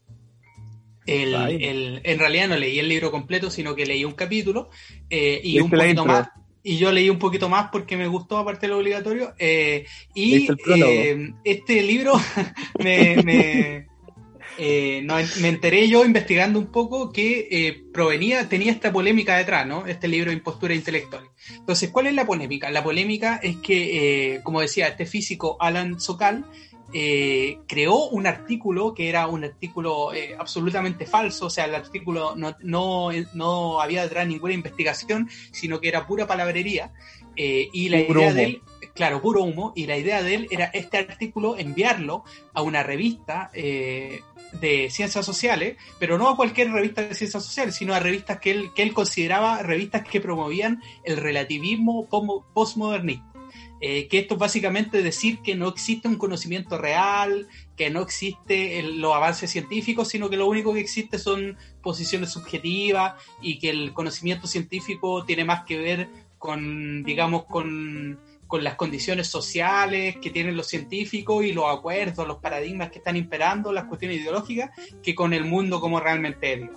El- 1.06 1.36
Ay. 1.36 1.58
el- 1.66 2.02
en 2.06 2.20
realidad 2.20 2.48
no 2.48 2.56
leí 2.56 2.80
el 2.80 2.88
libro 2.88 3.12
completo, 3.12 3.52
sino 3.52 3.76
que 3.76 3.86
leí 3.86 4.06
un 4.06 4.14
capítulo 4.14 4.70
eh, 5.10 5.42
y 5.44 5.60
un 5.60 5.70
poquito 5.70 6.06
más. 6.06 6.30
Y 6.64 6.78
yo 6.78 6.92
leí 6.92 7.10
un 7.10 7.20
poquito 7.20 7.50
más 7.50 7.70
porque 7.72 7.98
me 7.98 8.08
gustó, 8.08 8.38
aparte 8.38 8.68
de 8.68 8.70
lo 8.70 8.80
obligatorio. 8.80 9.34
eh, 9.38 9.86
y 10.16 10.48
eh, 10.76 11.34
este 11.44 11.82
libro 11.82 12.14
me, 12.80 13.22
me, 13.24 13.88
eh, 14.58 15.02
no, 15.04 15.16
me 15.42 15.50
enteré 15.50 15.90
yo 15.90 16.06
investigando 16.06 16.58
un 16.58 16.72
poco 16.72 17.12
que 17.12 17.84
provenía, 17.94 18.48
tenía 18.48 18.72
esta 18.72 18.94
polémica 18.94 19.38
detrás, 19.38 19.68
¿no? 19.68 19.86
Este 19.86 20.08
libro 20.08 20.32
de 20.32 20.38
impostura 20.38 20.74
intelectual. 20.74 21.24
Entonces, 21.54 21.90
¿cuál 21.90 22.08
es 22.08 22.14
la 22.14 22.26
polémica? 22.26 22.72
La 22.72 22.84
polémica 22.84 23.42
es 23.44 23.58
que, 23.58 24.40
como 24.44 24.62
decía, 24.62 24.88
este 24.88 25.06
físico 25.06 25.58
Alan 25.60 26.00
Sokal 26.00 26.46
eh, 26.94 27.60
creó 27.68 28.10
un 28.10 28.28
artículo 28.28 28.94
que 28.94 29.10
era 29.10 29.28
un 29.28 29.44
artículo 29.44 30.14
eh, 30.14 30.36
absolutamente 30.38 31.06
falso, 31.06 31.48
o 31.48 31.50
sea, 31.50 31.66
el 31.66 31.76
artículo 31.76 32.36
no, 32.36 32.56
no, 32.62 33.10
no 33.34 33.82
había 33.82 34.04
detrás 34.04 34.28
ninguna 34.28 34.54
investigación, 34.54 35.30
sino 35.52 35.80
que 35.80 35.88
era 35.90 36.06
pura 36.08 36.28
palabrería. 36.28 36.92
eh, 37.36 37.70
y 37.74 37.90
la 37.90 38.06
Puro 38.06 38.22
idea 38.22 38.30
humo. 38.30 38.38
de 38.38 38.44
él, 38.46 38.62
claro, 38.94 39.22
puro 39.22 39.42
humo, 39.44 39.74
y 39.76 39.88
la 39.88 39.98
idea 39.98 40.22
de 40.22 40.36
él 40.36 40.48
era 40.52 40.66
este 40.66 40.98
artículo 41.00 41.58
enviarlo 41.58 42.24
a 42.54 42.62
una 42.62 42.84
revista 42.84 43.50
eh, 43.56 44.22
de 44.62 44.90
ciencias 44.92 45.26
sociales, 45.26 45.78
pero 45.98 46.20
no 46.20 46.30
a 46.30 46.36
cualquier 46.36 46.72
revista 46.72 47.02
de 47.02 47.16
ciencias 47.16 47.44
sociales, 47.44 47.74
sino 47.74 47.96
a 47.96 48.00
revistas 48.00 48.40
que 48.40 48.52
él, 48.52 48.70
que 48.76 48.84
él 48.84 48.94
consideraba 48.94 49.64
revistas 49.64 50.08
que 50.08 50.22
promovían 50.22 50.80
el 51.04 51.18
relativismo 51.18 52.08
postmodernista. 52.54 53.33
Eh, 53.86 54.08
que 54.08 54.20
esto 54.20 54.36
es 54.36 54.40
básicamente 54.40 55.02
decir 55.04 55.40
que 55.44 55.56
no 55.56 55.68
existe 55.68 56.08
un 56.08 56.16
conocimiento 56.18 56.78
real, 56.78 57.50
que 57.76 57.90
no 57.90 58.02
existe 58.02 58.80
el- 58.80 59.02
los 59.02 59.14
avances 59.14 59.52
científicos, 59.52 60.08
sino 60.08 60.30
que 60.30 60.38
lo 60.38 60.48
único 60.48 60.74
que 60.74 60.80
existe 60.80 61.20
son 61.20 61.58
posiciones 61.82 62.32
subjetivas 62.32 63.16
y 63.42 63.60
que 63.60 63.70
el 63.72 63.92
conocimiento 63.92 64.48
científico 64.48 65.26
tiene 65.26 65.44
más 65.44 65.66
que 65.66 65.78
ver 65.78 66.08
con, 66.38 67.04
digamos, 67.04 67.44
con, 67.44 68.18
con 68.48 68.64
las 68.64 68.76
condiciones 68.76 69.28
sociales 69.28 70.16
que 70.22 70.30
tienen 70.30 70.56
los 70.56 70.68
científicos 70.68 71.44
y 71.44 71.52
los 71.52 71.66
acuerdos, 71.68 72.26
los 72.26 72.38
paradigmas 72.38 72.90
que 72.90 73.00
están 73.00 73.18
imperando, 73.18 73.74
las 73.74 73.84
cuestiones 73.86 74.22
ideológicas, 74.22 74.72
que 75.04 75.14
con 75.14 75.34
el 75.34 75.44
mundo 75.44 75.82
como 75.82 76.00
realmente 76.00 76.54
es. 76.54 76.70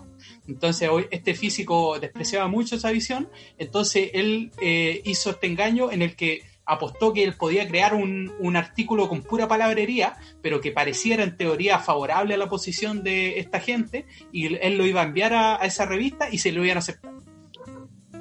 Entonces 0.48 0.88
hoy 0.88 1.07
este 1.12 1.34
físico 1.34 2.00
despreciaba 2.00 2.48
mucho 2.48 2.74
esa 2.74 2.90
visión, 2.90 3.28
entonces 3.59 4.11
él 4.12 4.50
eh, 4.61 5.02
hizo 5.04 5.30
este 5.30 5.46
engaño 5.46 5.92
en 5.92 6.02
el 6.02 6.16
que 6.16 6.42
apostó 6.66 7.12
que 7.12 7.22
él 7.22 7.34
podía 7.34 7.66
crear 7.68 7.94
un, 7.94 8.32
un, 8.40 8.56
artículo 8.56 9.08
con 9.08 9.22
pura 9.22 9.46
palabrería, 9.46 10.16
pero 10.42 10.60
que 10.60 10.72
pareciera 10.72 11.22
en 11.22 11.36
teoría 11.36 11.78
favorable 11.78 12.34
a 12.34 12.38
la 12.38 12.48
posición 12.48 13.02
de 13.02 13.38
esta 13.38 13.60
gente, 13.60 14.06
y 14.32 14.54
él 14.56 14.76
lo 14.76 14.84
iba 14.84 15.00
a 15.00 15.04
enviar 15.04 15.32
a, 15.32 15.56
esa 15.56 15.86
revista 15.86 16.28
y 16.30 16.38
se 16.38 16.52
lo 16.52 16.64
iban 16.64 16.76
a 16.76 16.80
aceptar. 16.80 17.12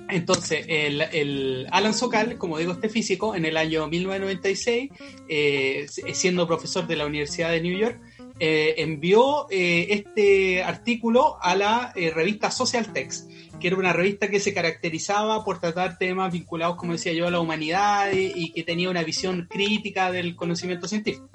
Entonces, 0.08 0.66
el, 0.70 1.02
el, 1.02 1.68
Alan 1.72 1.94
Sokal, 1.94 2.38
como 2.38 2.60
digo, 2.60 2.74
este 2.74 2.90
físico, 2.90 3.36
en 3.36 3.46
el 3.46 3.58
año 3.58 3.88
1996, 3.88 4.92
eh, 5.28 5.88
siendo 6.14 6.46
profesor 6.46 6.86
de 6.86 6.96
la 6.96 7.08
Universidad 7.08 7.50
de 7.50 7.62
New 7.62 7.76
York, 7.76 8.00
eh, 8.40 8.76
envió 8.78 9.48
eh, 9.50 9.88
este 9.90 10.62
artículo 10.62 11.38
a 11.42 11.56
la 11.56 11.92
revista 11.96 12.52
Social 12.52 12.94
Text, 12.94 13.32
que 13.60 13.68
era 13.68 13.78
una 13.78 13.94
revista 13.94 14.30
que 14.30 14.40
se 14.40 14.54
caracterizaba 14.54 15.44
por 15.44 15.60
tratar 15.60 15.98
temas 15.98 16.32
vinculados, 16.32 16.76
como 16.76 16.94
decía 16.94 17.14
yo, 17.14 17.28
a 17.28 17.32
la 17.32 17.40
humanidad 17.40 18.12
y, 18.14 18.32
y 18.36 18.52
que 18.52 18.64
tenía 18.64 18.90
una 18.90 19.04
visión 19.04 19.48
crítica 19.50 20.12
del 20.12 20.36
conocimiento 20.36 20.88
científico. 20.88 21.30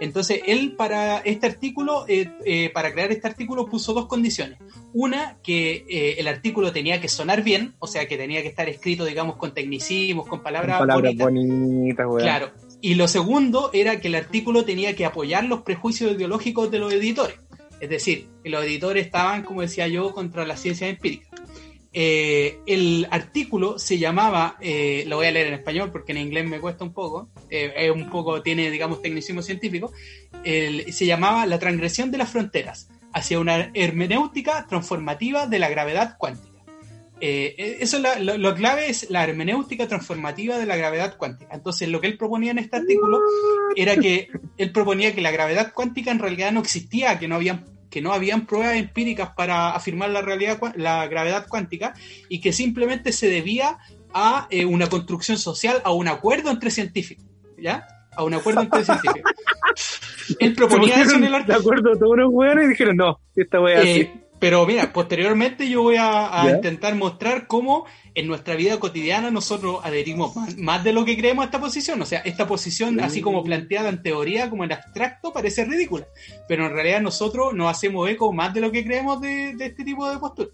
Entonces, 0.00 0.42
él 0.46 0.74
para 0.76 1.18
este 1.18 1.46
artículo, 1.46 2.04
eh, 2.08 2.30
eh, 2.44 2.70
para 2.72 2.92
crear 2.92 3.10
este 3.12 3.28
artículo, 3.28 3.66
puso 3.66 3.94
dos 3.94 4.06
condiciones. 4.06 4.58
Una, 4.92 5.38
que 5.42 5.86
eh, 5.88 6.16
el 6.18 6.28
artículo 6.28 6.72
tenía 6.72 7.00
que 7.00 7.08
sonar 7.08 7.42
bien, 7.42 7.74
o 7.78 7.86
sea, 7.86 8.06
que 8.06 8.16
tenía 8.16 8.42
que 8.42 8.48
estar 8.48 8.68
escrito, 8.68 9.04
digamos, 9.04 9.36
con 9.36 9.54
tecnicismos, 9.54 10.26
con 10.26 10.42
palabras, 10.42 10.78
Con 10.78 10.88
palabras 10.88 11.16
bonitas. 11.16 12.06
bonitas. 12.06 12.22
Claro. 12.22 12.50
Y 12.82 12.94
lo 12.94 13.08
segundo 13.08 13.70
era 13.72 14.00
que 14.00 14.08
el 14.08 14.16
artículo 14.16 14.64
tenía 14.64 14.94
que 14.94 15.06
apoyar 15.06 15.44
los 15.44 15.62
prejuicios 15.62 16.12
ideológicos 16.12 16.70
de 16.70 16.78
los 16.78 16.92
editores. 16.92 17.36
Es 17.80 17.90
decir, 17.90 18.28
los 18.44 18.64
editores 18.64 19.06
estaban, 19.06 19.42
como 19.42 19.62
decía 19.62 19.86
yo, 19.88 20.12
contra 20.12 20.46
las 20.46 20.60
ciencias 20.60 20.90
empíricas. 20.90 21.28
Eh, 21.98 22.58
el 22.66 23.08
artículo 23.10 23.78
se 23.78 23.96
llamaba, 23.96 24.58
eh, 24.60 25.04
lo 25.06 25.16
voy 25.16 25.28
a 25.28 25.30
leer 25.30 25.46
en 25.46 25.54
español 25.54 25.90
porque 25.90 26.12
en 26.12 26.18
inglés 26.18 26.44
me 26.44 26.60
cuesta 26.60 26.84
un 26.84 26.92
poco, 26.92 27.30
eh, 27.48 27.72
es 27.74 27.90
un 27.90 28.10
poco, 28.10 28.42
tiene, 28.42 28.70
digamos, 28.70 29.00
tecnicismo 29.00 29.40
científico, 29.40 29.90
se 30.44 31.06
llamaba 31.06 31.46
La 31.46 31.58
transgresión 31.58 32.10
de 32.10 32.18
las 32.18 32.30
fronteras 32.30 32.90
hacia 33.14 33.40
una 33.40 33.70
hermenéutica 33.72 34.66
transformativa 34.68 35.46
de 35.46 35.58
la 35.58 35.70
gravedad 35.70 36.16
cuántica. 36.18 36.55
Eh, 37.20 37.78
eso 37.80 37.96
es 37.96 38.02
la- 38.02 38.18
lo, 38.18 38.36
lo 38.36 38.54
clave 38.54 38.90
es 38.90 39.08
la 39.10 39.24
hermenéutica 39.24 39.88
transformativa 39.88 40.58
de 40.58 40.66
la 40.66 40.76
gravedad 40.76 41.16
cuántica. 41.16 41.54
Entonces, 41.54 41.88
lo 41.88 42.00
que 42.00 42.08
él 42.08 42.18
proponía 42.18 42.50
en 42.50 42.58
este 42.58 42.76
artículo 42.76 43.20
era 43.74 43.96
que 43.96 44.28
él 44.58 44.70
proponía 44.72 45.14
que 45.14 45.22
la 45.22 45.30
gravedad 45.30 45.72
cuántica 45.72 46.10
en 46.10 46.18
realidad 46.18 46.52
no 46.52 46.60
existía, 46.60 47.18
que 47.18 47.28
no 47.28 47.36
habían 47.36 47.64
que 47.88 48.02
no 48.02 48.12
habían 48.12 48.44
pruebas 48.46 48.74
empíricas 48.76 49.30
para 49.36 49.70
afirmar 49.70 50.10
la 50.10 50.20
realidad 50.20 50.58
la 50.74 51.06
gravedad 51.06 51.46
cuántica 51.48 51.94
y 52.28 52.40
que 52.40 52.52
simplemente 52.52 53.12
se 53.12 53.30
debía 53.30 53.78
a 54.12 54.48
eh, 54.50 54.64
una 54.66 54.88
construcción 54.88 55.38
social, 55.38 55.80
a 55.84 55.92
un 55.92 56.08
acuerdo 56.08 56.50
entre 56.50 56.70
científicos, 56.70 57.24
¿ya? 57.56 57.86
A 58.14 58.24
un 58.24 58.34
acuerdo 58.34 58.62
entre 58.62 58.84
científicos. 58.84 59.30
Él 60.40 60.54
proponía 60.54 61.00
eso 61.00 61.14
en 61.16 61.24
el 61.24 61.34
artículo. 61.34 61.58
De 61.58 61.60
acuerdo 61.62 61.98
todos 61.98 62.16
los 62.18 62.28
weones 62.30 62.66
y 62.66 62.68
dijeron, 62.68 62.96
no, 62.96 63.20
esta 63.34 63.60
wea 63.60 63.82
Eh, 63.82 64.10
así. 64.10 64.10
Pero 64.38 64.66
mira, 64.66 64.92
posteriormente 64.92 65.68
yo 65.68 65.82
voy 65.82 65.96
a, 65.98 66.52
intentar 66.54 66.94
mostrar 66.94 67.46
cómo 67.46 67.86
en 68.14 68.26
nuestra 68.26 68.54
vida 68.54 68.80
cotidiana 68.80 69.30
nosotros 69.30 69.80
adherimos 69.82 70.34
más, 70.34 70.56
más 70.56 70.84
de 70.84 70.92
lo 70.92 71.04
que 71.04 71.16
creemos 71.16 71.42
a 71.42 71.46
esta 71.46 71.60
posición. 71.60 72.00
O 72.00 72.06
sea, 72.06 72.20
esta 72.20 72.46
posición, 72.46 73.00
así 73.00 73.20
como 73.20 73.42
planteada 73.44 73.88
en 73.88 74.02
teoría, 74.02 74.48
como 74.48 74.64
en 74.64 74.72
abstracto, 74.72 75.32
parece 75.32 75.64
ridícula. 75.64 76.06
Pero 76.48 76.66
en 76.66 76.72
realidad 76.72 77.00
nosotros 77.00 77.52
nos 77.54 77.70
hacemos 77.70 78.08
eco 78.08 78.32
más 78.32 78.54
de 78.54 78.60
lo 78.60 78.72
que 78.72 78.84
creemos 78.84 79.20
de, 79.20 79.54
de 79.54 79.66
este 79.66 79.84
tipo 79.84 80.08
de 80.08 80.18
posturas. 80.18 80.52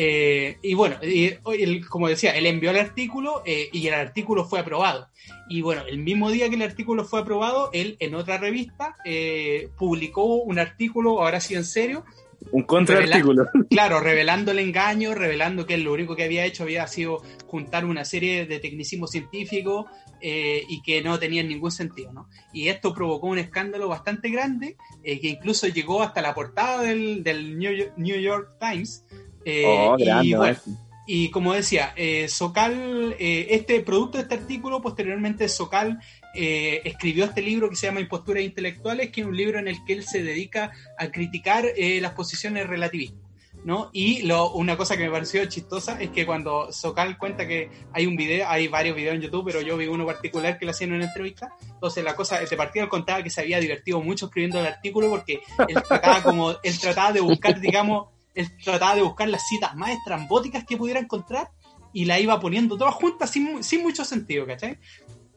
Eh, 0.00 0.58
y 0.62 0.74
bueno, 0.74 0.96
y, 1.02 1.80
como 1.80 2.08
decía, 2.08 2.30
él 2.36 2.46
envió 2.46 2.70
el 2.70 2.78
artículo 2.78 3.42
eh, 3.44 3.68
y 3.72 3.88
el 3.88 3.94
artículo 3.94 4.44
fue 4.44 4.60
aprobado. 4.60 5.08
Y 5.48 5.60
bueno, 5.60 5.82
el 5.88 5.98
mismo 5.98 6.30
día 6.30 6.48
que 6.48 6.54
el 6.54 6.62
artículo 6.62 7.04
fue 7.04 7.20
aprobado, 7.20 7.70
él 7.72 7.96
en 7.98 8.14
otra 8.14 8.38
revista 8.38 8.96
eh, 9.04 9.70
publicó 9.76 10.36
un 10.36 10.60
artículo, 10.60 11.20
ahora 11.20 11.40
sí 11.40 11.56
en 11.56 11.64
serio, 11.64 12.04
Un 12.52 12.62
contraartículo. 12.62 13.46
claro, 13.70 14.00
revelando 14.00 14.52
el 14.52 14.58
engaño, 14.58 15.14
revelando 15.14 15.66
que 15.66 15.76
lo 15.78 15.92
único 15.92 16.16
que 16.16 16.24
había 16.24 16.44
hecho 16.44 16.62
había 16.62 16.86
sido 16.86 17.22
juntar 17.46 17.84
una 17.84 18.04
serie 18.04 18.46
de 18.46 18.58
tecnicismos 18.58 19.10
científicos 19.10 19.86
eh, 20.20 20.64
y 20.68 20.82
que 20.82 21.02
no 21.02 21.18
tenían 21.18 21.48
ningún 21.48 21.70
sentido, 21.70 22.12
¿no? 22.12 22.28
Y 22.52 22.68
esto 22.68 22.92
provocó 22.92 23.28
un 23.28 23.38
escándalo 23.38 23.88
bastante 23.88 24.30
grande 24.30 24.76
eh, 25.04 25.20
que 25.20 25.28
incluso 25.28 25.66
llegó 25.68 26.02
hasta 26.02 26.22
la 26.22 26.34
portada 26.34 26.82
del, 26.82 27.22
del 27.22 27.58
New, 27.58 27.72
York, 27.72 27.92
New 27.96 28.20
York 28.20 28.56
Times. 28.58 29.04
eh, 29.44 29.64
oh, 29.66 29.96
grande, 29.96 30.26
y, 30.26 30.34
bueno, 30.34 30.42
maestro. 30.42 30.72
y 31.06 31.30
como 31.30 31.54
decía, 31.54 31.92
eh, 31.96 32.28
Socal, 32.28 33.14
eh, 33.18 33.46
este 33.50 33.80
producto 33.80 34.18
de 34.18 34.22
este 34.22 34.34
artículo, 34.34 34.82
posteriormente 34.82 35.48
Socal 35.48 36.00
eh, 36.34 36.82
escribió 36.84 37.24
este 37.24 37.42
libro 37.42 37.68
que 37.68 37.76
se 37.76 37.86
llama 37.86 38.00
Imposturas 38.00 38.42
Intelectuales, 38.42 39.10
que 39.10 39.22
es 39.22 39.26
un 39.26 39.36
libro 39.36 39.58
en 39.58 39.68
el 39.68 39.84
que 39.84 39.94
él 39.94 40.04
se 40.04 40.22
dedica 40.22 40.72
a 40.98 41.10
criticar 41.10 41.64
eh, 41.76 42.00
las 42.00 42.12
posiciones 42.12 42.66
relativistas. 42.66 43.28
¿no? 43.64 43.90
Y 43.92 44.22
lo, 44.22 44.52
una 44.52 44.76
cosa 44.76 44.96
que 44.96 45.04
me 45.04 45.10
pareció 45.10 45.44
chistosa 45.46 46.00
es 46.00 46.10
que 46.10 46.24
cuando 46.24 46.72
Socal 46.72 47.18
cuenta 47.18 47.46
que 47.46 47.70
hay 47.92 48.06
un 48.06 48.16
video, 48.16 48.48
hay 48.48 48.68
varios 48.68 48.96
videos 48.96 49.16
en 49.16 49.22
YouTube, 49.22 49.46
pero 49.46 49.60
yo 49.60 49.76
vi 49.76 49.86
uno 49.86 50.06
particular 50.06 50.58
que 50.58 50.64
le 50.64 50.70
hacían 50.70 50.90
en 50.90 50.96
una 50.96 51.06
entrevista. 51.06 51.52
Entonces 51.68 52.04
la 52.04 52.14
cosa, 52.14 52.38
partida 52.56 52.84
él 52.84 52.88
contaba 52.88 53.22
que 53.22 53.30
se 53.30 53.40
había 53.40 53.58
divertido 53.58 54.00
mucho 54.00 54.26
escribiendo 54.26 54.60
el 54.60 54.66
artículo 54.66 55.10
porque 55.10 55.40
él 55.66 55.82
trataba 55.86 56.22
como, 56.22 56.50
él 56.62 56.78
trataba 56.78 57.12
de 57.12 57.20
buscar, 57.20 57.60
digamos, 57.60 58.08
él 58.34 58.48
trataba 58.62 58.94
de 58.94 59.02
buscar 59.02 59.28
las 59.28 59.46
citas 59.46 59.74
más 59.74 59.90
estrambóticas 59.90 60.64
que 60.64 60.76
pudiera 60.76 61.00
encontrar 61.00 61.50
y 61.92 62.04
la 62.04 62.20
iba 62.20 62.38
poniendo 62.38 62.76
todas 62.76 62.94
juntas 62.94 63.30
sin, 63.30 63.64
sin 63.64 63.82
mucho 63.82 64.04
sentido, 64.04 64.46
¿cachai? 64.46 64.78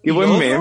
Qué 0.03 0.09
y 0.09 0.13
buen 0.13 0.29
meme. 0.37 0.55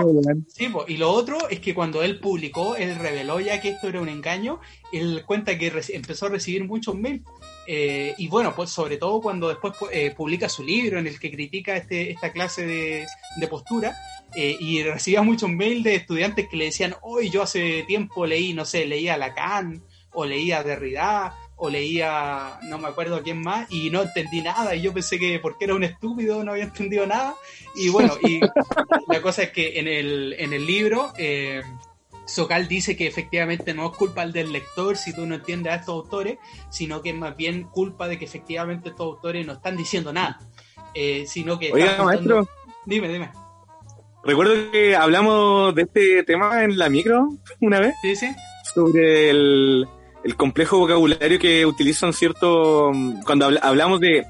Sí, 0.48 0.68
po, 0.68 0.84
y 0.86 0.96
lo 0.98 1.10
otro 1.10 1.48
es 1.48 1.60
que 1.60 1.74
cuando 1.74 2.02
él 2.02 2.20
publicó, 2.20 2.76
él 2.76 2.96
reveló 2.96 3.40
ya 3.40 3.60
que 3.60 3.70
esto 3.70 3.88
era 3.88 4.00
un 4.00 4.08
engaño, 4.08 4.60
él 4.92 5.22
cuenta 5.26 5.56
que 5.58 5.72
empezó 5.92 6.26
a 6.26 6.28
recibir 6.30 6.64
muchos 6.64 6.94
mails. 6.94 7.22
eh, 7.66 8.14
y 8.18 8.26
bueno, 8.28 8.52
pues 8.54 8.70
sobre 8.70 8.96
todo 8.96 9.20
cuando 9.20 9.48
después 9.48 9.74
pu- 9.74 9.88
eh, 9.92 10.12
publica 10.16 10.48
su 10.48 10.64
libro 10.64 10.98
en 10.98 11.06
el 11.06 11.20
que 11.20 11.30
critica 11.30 11.76
este, 11.76 12.10
esta 12.10 12.32
clase 12.32 12.66
de, 12.66 13.06
de 13.36 13.46
postura, 13.48 13.94
eh, 14.34 14.56
y 14.58 14.82
recibía 14.82 15.22
muchos 15.22 15.48
mails 15.50 15.84
de 15.84 15.94
estudiantes 15.96 16.48
que 16.48 16.56
le 16.56 16.64
decían, 16.66 16.94
hoy 17.02 17.30
yo 17.30 17.42
hace 17.42 17.84
tiempo 17.86 18.26
leí, 18.26 18.52
no 18.54 18.64
sé, 18.64 18.86
leía 18.86 19.16
Lacan, 19.16 19.82
o 20.12 20.24
leía 20.26 20.64
Derrida, 20.64 21.32
o 21.60 21.70
leía, 21.70 22.58
no 22.62 22.78
me 22.78 22.88
acuerdo 22.88 23.16
a 23.16 23.22
quién 23.22 23.40
más, 23.40 23.70
y 23.70 23.90
no 23.90 24.02
entendí 24.02 24.40
nada, 24.40 24.74
y 24.74 24.80
yo 24.80 24.92
pensé 24.92 25.18
que 25.18 25.38
porque 25.38 25.66
era 25.66 25.74
un 25.74 25.84
estúpido 25.84 26.42
no 26.42 26.52
había 26.52 26.64
entendido 26.64 27.06
nada, 27.06 27.34
y 27.76 27.90
bueno, 27.90 28.14
y 28.22 28.40
la 29.08 29.20
cosa 29.20 29.42
es 29.42 29.50
que 29.50 29.78
en 29.78 29.86
el, 29.86 30.34
en 30.38 30.52
el 30.54 30.66
libro, 30.66 31.12
eh, 31.18 31.62
Socal 32.24 32.66
dice 32.66 32.96
que 32.96 33.06
efectivamente 33.06 33.74
no 33.74 33.90
es 33.90 33.96
culpa 33.96 34.26
del 34.26 34.52
lector 34.52 34.96
si 34.96 35.12
tú 35.12 35.26
no 35.26 35.34
entiendes 35.34 35.72
a 35.72 35.76
estos 35.76 35.94
autores, 35.94 36.38
sino 36.70 37.02
que 37.02 37.10
es 37.10 37.16
más 37.16 37.36
bien 37.36 37.64
culpa 37.64 38.08
de 38.08 38.18
que 38.18 38.24
efectivamente 38.24 38.90
estos 38.90 39.04
autores 39.04 39.46
no 39.46 39.54
están 39.54 39.76
diciendo 39.76 40.12
nada. 40.12 40.38
Eh, 40.94 41.24
sino 41.26 41.58
que 41.58 41.72
Oiga, 41.72 42.02
maestro, 42.02 42.48
Dime, 42.86 43.08
dime. 43.08 43.30
recuerdo 44.24 44.70
que 44.72 44.96
hablamos 44.96 45.74
de 45.74 45.82
este 45.82 46.22
tema 46.24 46.64
en 46.64 46.78
la 46.78 46.88
micro 46.88 47.28
una 47.60 47.80
vez, 47.80 47.94
¿Sí, 48.02 48.16
sí? 48.16 48.28
sobre 48.74 49.30
el, 49.30 49.86
el 50.24 50.36
complejo 50.36 50.78
vocabulario 50.78 51.38
que 51.38 51.64
utilizan 51.66 52.12
cierto... 52.12 52.92
Cuando 53.24 53.46
habla- 53.46 53.60
hablamos 53.62 54.00
de, 54.00 54.26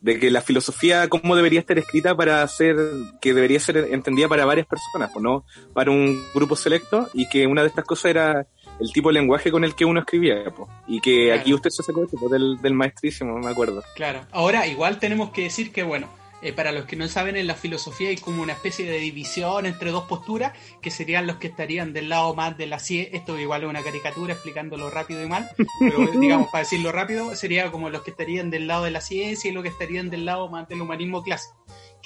de 0.00 0.18
que 0.18 0.30
la 0.30 0.40
filosofía, 0.40 1.08
cómo 1.08 1.34
debería 1.36 1.60
estar 1.60 1.78
escrita 1.78 2.16
para 2.16 2.46
ser, 2.48 2.76
que 3.20 3.34
debería 3.34 3.58
ser 3.58 3.76
entendida 3.90 4.28
para 4.28 4.44
varias 4.44 4.66
personas, 4.66 5.10
pues, 5.12 5.22
no 5.22 5.44
para 5.74 5.90
un 5.90 6.22
grupo 6.34 6.54
selecto, 6.56 7.08
y 7.12 7.28
que 7.28 7.46
una 7.46 7.62
de 7.62 7.68
estas 7.68 7.84
cosas 7.84 8.10
era 8.10 8.46
el 8.78 8.92
tipo 8.92 9.08
de 9.08 9.14
lenguaje 9.14 9.50
con 9.50 9.64
el 9.64 9.74
que 9.74 9.84
uno 9.84 10.00
escribía, 10.00 10.44
pues, 10.54 10.68
y 10.86 11.00
que 11.00 11.26
Claro. 11.26 11.40
aquí 11.40 11.54
usted 11.54 11.70
se 11.70 11.82
sacó 11.82 12.04
esto, 12.04 12.16
pues, 12.20 12.30
del, 12.30 12.58
del 12.60 12.74
maestrísimo, 12.74 13.38
me 13.38 13.50
acuerdo. 13.50 13.82
Claro. 13.94 14.20
Ahora, 14.32 14.66
igual 14.66 14.98
tenemos 14.98 15.30
que 15.30 15.42
decir 15.44 15.72
que, 15.72 15.82
bueno, 15.82 16.08
eh, 16.46 16.52
para 16.52 16.70
los 16.70 16.84
que 16.84 16.94
no 16.94 17.08
saben, 17.08 17.36
en 17.36 17.48
la 17.48 17.56
filosofía 17.56 18.10
hay 18.10 18.16
como 18.16 18.40
una 18.40 18.52
especie 18.52 18.88
de 18.88 18.98
división 18.98 19.66
entre 19.66 19.90
dos 19.90 20.04
posturas, 20.04 20.52
que 20.80 20.92
serían 20.92 21.26
los 21.26 21.38
que 21.38 21.48
estarían 21.48 21.92
del 21.92 22.08
lado 22.08 22.36
más 22.36 22.56
de 22.56 22.66
la 22.66 22.78
ciencia. 22.78 23.18
Esto 23.18 23.36
igual 23.36 23.64
es 23.64 23.68
una 23.68 23.82
caricatura 23.82 24.34
explicándolo 24.34 24.88
rápido 24.88 25.24
y 25.24 25.26
mal, 25.26 25.50
pero 25.80 26.06
digamos, 26.20 26.48
para 26.50 26.62
decirlo 26.62 26.92
rápido, 26.92 27.34
sería 27.34 27.72
como 27.72 27.90
los 27.90 28.02
que 28.02 28.12
estarían 28.12 28.50
del 28.50 28.68
lado 28.68 28.84
de 28.84 28.92
la 28.92 29.00
ciencia 29.00 29.50
y 29.50 29.54
los 29.54 29.64
que 29.64 29.70
estarían 29.70 30.08
del 30.08 30.24
lado 30.24 30.48
más 30.48 30.68
del 30.68 30.82
humanismo 30.82 31.24
clásico. 31.24 31.56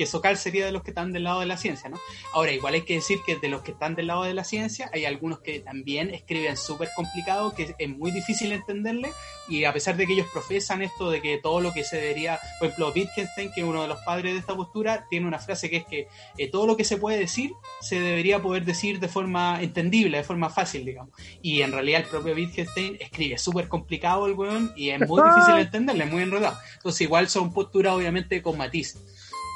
Que 0.00 0.06
Socal 0.06 0.38
sería 0.38 0.64
de 0.64 0.72
los 0.72 0.82
que 0.82 0.92
están 0.92 1.12
del 1.12 1.24
lado 1.24 1.40
de 1.40 1.46
la 1.46 1.58
ciencia, 1.58 1.90
¿no? 1.90 2.00
Ahora, 2.32 2.52
igual 2.52 2.72
hay 2.72 2.86
que 2.86 2.94
decir 2.94 3.18
que 3.26 3.36
de 3.36 3.50
los 3.50 3.60
que 3.60 3.72
están 3.72 3.94
del 3.94 4.06
lado 4.06 4.22
de 4.22 4.32
la 4.32 4.44
ciencia, 4.44 4.88
hay 4.94 5.04
algunos 5.04 5.40
que 5.40 5.60
también 5.60 6.08
escriben 6.14 6.56
súper 6.56 6.88
complicado, 6.96 7.54
que 7.54 7.74
es 7.76 7.88
muy 7.90 8.10
difícil 8.10 8.50
entenderle, 8.52 9.12
y 9.46 9.64
a 9.64 9.74
pesar 9.74 9.98
de 9.98 10.06
que 10.06 10.14
ellos 10.14 10.26
profesan 10.32 10.80
esto 10.80 11.10
de 11.10 11.20
que 11.20 11.36
todo 11.36 11.60
lo 11.60 11.74
que 11.74 11.84
se 11.84 11.96
debería, 11.96 12.40
por 12.58 12.68
ejemplo, 12.68 12.92
Wittgenstein, 12.96 13.52
que 13.52 13.60
es 13.60 13.66
uno 13.66 13.82
de 13.82 13.88
los 13.88 13.98
padres 13.98 14.32
de 14.32 14.38
esta 14.38 14.56
postura, 14.56 15.06
tiene 15.10 15.26
una 15.26 15.38
frase 15.38 15.68
que 15.68 15.76
es 15.76 15.84
que 15.84 16.08
eh, 16.38 16.48
todo 16.50 16.66
lo 16.66 16.78
que 16.78 16.84
se 16.84 16.96
puede 16.96 17.18
decir 17.18 17.52
se 17.82 18.00
debería 18.00 18.40
poder 18.40 18.64
decir 18.64 19.00
de 19.00 19.08
forma 19.08 19.60
entendible, 19.60 20.16
de 20.16 20.24
forma 20.24 20.48
fácil, 20.48 20.86
digamos. 20.86 21.12
Y 21.42 21.60
en 21.60 21.72
realidad 21.72 22.00
el 22.00 22.06
propio 22.06 22.34
Wittgenstein 22.34 22.96
escribe 23.00 23.36
súper 23.36 23.68
complicado 23.68 24.26
el 24.26 24.32
weón 24.32 24.72
y 24.76 24.88
es 24.88 25.06
muy 25.06 25.22
difícil 25.22 25.58
entenderle, 25.58 26.04
es 26.04 26.10
muy 26.10 26.22
enredado. 26.22 26.56
Entonces 26.76 27.02
igual 27.02 27.28
son 27.28 27.52
posturas 27.52 27.92
obviamente 27.92 28.40
con 28.40 28.56
matiz. 28.56 28.96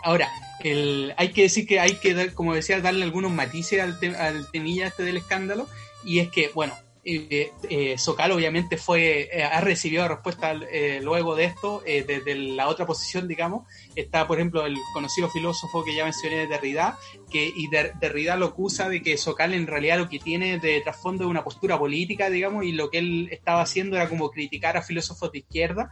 Ahora, 0.04 0.28
el, 0.60 1.14
hay 1.16 1.32
que 1.32 1.42
decir 1.42 1.66
que 1.66 1.80
hay 1.80 1.94
que, 1.96 2.14
dar, 2.14 2.32
como 2.34 2.54
decía, 2.54 2.80
darle 2.80 3.04
algunos 3.04 3.32
matices 3.32 3.80
al, 3.80 3.98
al 4.16 4.50
temilla 4.50 4.86
este 4.86 5.02
del 5.02 5.16
escándalo, 5.16 5.66
y 6.04 6.20
es 6.20 6.28
que, 6.28 6.50
bueno, 6.54 6.74
eh, 7.06 7.52
eh, 7.68 7.96
obviamente 8.32 8.78
fue 8.78 9.28
eh, 9.30 9.44
ha 9.44 9.60
recibido 9.60 10.08
respuesta 10.08 10.52
eh, 10.52 11.00
luego 11.02 11.36
de 11.36 11.44
esto 11.44 11.82
desde 11.84 12.34
la 12.34 12.68
otra 12.68 12.86
posición 12.86 13.28
digamos. 13.28 13.66
Está 13.94 14.26
por 14.26 14.38
ejemplo 14.38 14.64
el 14.64 14.76
conocido 14.94 15.28
filósofo 15.28 15.84
que 15.84 15.94
ya 15.94 16.04
mencioné 16.04 16.46
Derrida 16.46 16.98
que 17.30 17.52
y 17.54 17.68
Derrida 17.68 18.36
lo 18.36 18.46
acusa 18.46 18.88
de 18.88 19.02
que 19.02 19.18
Socal 19.18 19.52
en 19.52 19.66
realidad 19.66 19.98
lo 19.98 20.08
que 20.08 20.18
tiene 20.18 20.58
de 20.58 20.80
trasfondo 20.80 21.24
es 21.24 21.30
una 21.30 21.44
postura 21.44 21.78
política 21.78 22.30
digamos 22.30 22.64
y 22.64 22.72
lo 22.72 22.90
que 22.90 22.98
él 22.98 23.28
estaba 23.30 23.60
haciendo 23.60 23.96
era 23.96 24.08
como 24.08 24.30
criticar 24.30 24.76
a 24.76 24.82
filósofos 24.82 25.30
de 25.30 25.38
izquierda 25.38 25.90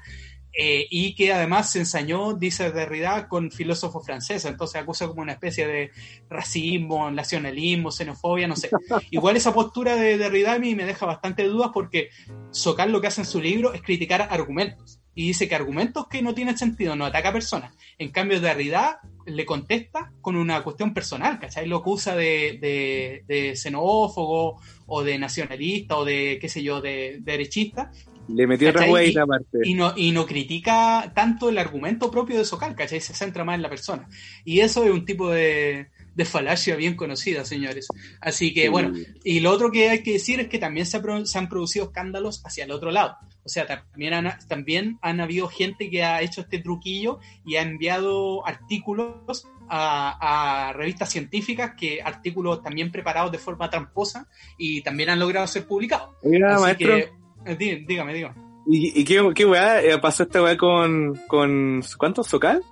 eh, 0.53 0.87
y 0.91 1.15
que 1.15 1.33
además 1.33 1.71
se 1.71 1.81
ensañó, 1.81 2.35
dice 2.35 2.71
Derrida, 2.71 3.29
con 3.29 3.51
filósofos 3.51 4.05
franceses, 4.05 4.45
entonces 4.45 4.83
acusa 4.83 5.09
como 5.09 5.23
una 5.23 5.33
especie 5.33 5.67
de 5.67 5.91
racismo, 6.29 7.11
nacionalismo, 7.11 7.91
xenofobia, 7.91 8.47
no 8.47 8.57
sé. 8.57 8.71
Igual 9.11 9.37
esa 9.37 9.55
postura 9.55 9.97
de 9.97 10.19
Derrida 10.19 10.55
a 10.55 10.59
mí 10.59 10.75
me 10.75 10.85
deja 10.85 11.07
bastante 11.07 11.45
dudas 11.45 11.71
porque 11.73 12.11
Socal 12.51 12.93
lo 12.93 13.01
que 13.01 13.07
hace 13.07 13.23
en 13.23 13.27
su 13.27 13.41
libro 13.41 13.73
es 13.73 13.83
criticar 13.83 14.29
argumentos 14.31 15.03
y 15.15 15.27
dice 15.27 15.49
que 15.49 15.55
argumentos 15.55 16.07
que 16.09 16.23
no 16.23 16.35
tienen 16.35 16.57
sentido 16.57 16.97
no 16.97 17.05
ataca 17.05 17.31
a 17.31 17.33
personas. 17.33 17.75
En 17.99 18.11
cambio, 18.11 18.41
Derrida 18.41 19.01
le 19.27 19.45
contesta 19.45 20.13
con 20.21 20.37
una 20.37 20.63
cuestión 20.63 20.95
personal, 20.95 21.39
¿cachai? 21.39 21.67
Lo 21.67 21.79
acusa 21.79 22.17
de, 22.17 22.59
de, 22.61 23.25
de 23.27 23.57
xenófobo 23.57 24.61
o 24.87 25.03
de 25.03 25.19
nacionalista 25.19 25.97
o 25.97 26.05
de, 26.05 26.39
qué 26.41 26.49
sé 26.49 26.63
yo, 26.63 26.81
de, 26.81 27.19
de 27.21 27.33
derechista 27.33 27.91
le 28.29 28.47
metió 28.47 28.71
otra 28.71 28.91
hueá 28.91 29.23
aparte. 29.23 29.59
Y 29.65 29.75
no, 29.75 29.93
y 29.97 30.13
no 30.13 30.27
critica 30.27 31.13
tanto 31.15 31.49
el 31.49 31.59
argumento 31.59 32.11
propio 32.11 32.39
de 32.39 32.45
Socal, 32.45 32.75
¿cachai? 32.75 33.01
Se 33.01 33.15
centra 33.15 33.45
más 33.45 33.57
en 33.57 33.63
la 33.63 33.69
persona. 33.69 34.09
Y 34.45 34.61
eso 34.61 34.85
es 34.85 34.91
un 34.91 35.05
tipo 35.05 35.31
de, 35.31 35.89
de 36.15 36.25
falacia 36.25 36.77
bien 36.77 36.95
conocida, 36.95 37.45
señores. 37.45 37.89
Así 38.21 38.53
que, 38.53 38.69
bueno, 38.69 38.93
y 39.25 39.41
lo 39.41 39.51
otro 39.51 39.71
que 39.71 39.91
hay 39.91 40.03
que 40.03 40.13
decir 40.13 40.41
es 40.41 40.49
que 40.49 40.59
también 40.59 40.87
se, 40.87 41.01
se, 41.25 41.39
han 41.39 41.49
producido 41.49 41.87
escándalos 41.87 42.43
hacia 42.45 42.65
el 42.65 42.71
otro 42.71 42.91
lado. 42.91 43.17
O 43.45 43.49
sea, 43.49 43.67
también 43.67 44.15
han, 44.15 44.39
también 44.47 44.99
han 45.03 45.21
habido 45.21 45.49
gente 45.49 45.91
que 45.91 46.05
ha 46.05 46.23
hecho 46.23 46.43
este 46.43 46.59
truquillo 46.59 47.19
y 47.45 47.57
ha 47.57 47.63
enviado 47.63 48.47
artículos 48.47 49.47
a, 49.69 50.69
a, 50.69 50.73
revistas 50.75 51.11
científicas, 51.11 51.73
que 51.77 52.03
artículos 52.03 52.63
también 52.63 52.93
preparados 52.93 53.33
de 53.33 53.39
forma 53.39 53.71
tramposa 53.71 54.29
y 54.59 54.83
también 54.83 55.11
han 55.11 55.19
logrado 55.19 55.47
ser 55.47 55.67
publicados. 55.67 56.11
Así 56.23 56.77
que, 56.77 57.11
eh, 57.45 57.85
dígame, 57.87 58.15
dígame. 58.15 58.35
¿Y, 58.67 59.01
y 59.01 59.05
qué, 59.05 59.23
qué 59.35 59.45
weá 59.45 59.83
eh, 59.83 59.99
pasó 59.99 60.23
esta 60.23 60.43
weá 60.43 60.57
con, 60.57 61.19
con. 61.27 61.83
¿Cuánto? 61.99 62.23
¿Socal? 62.23 62.63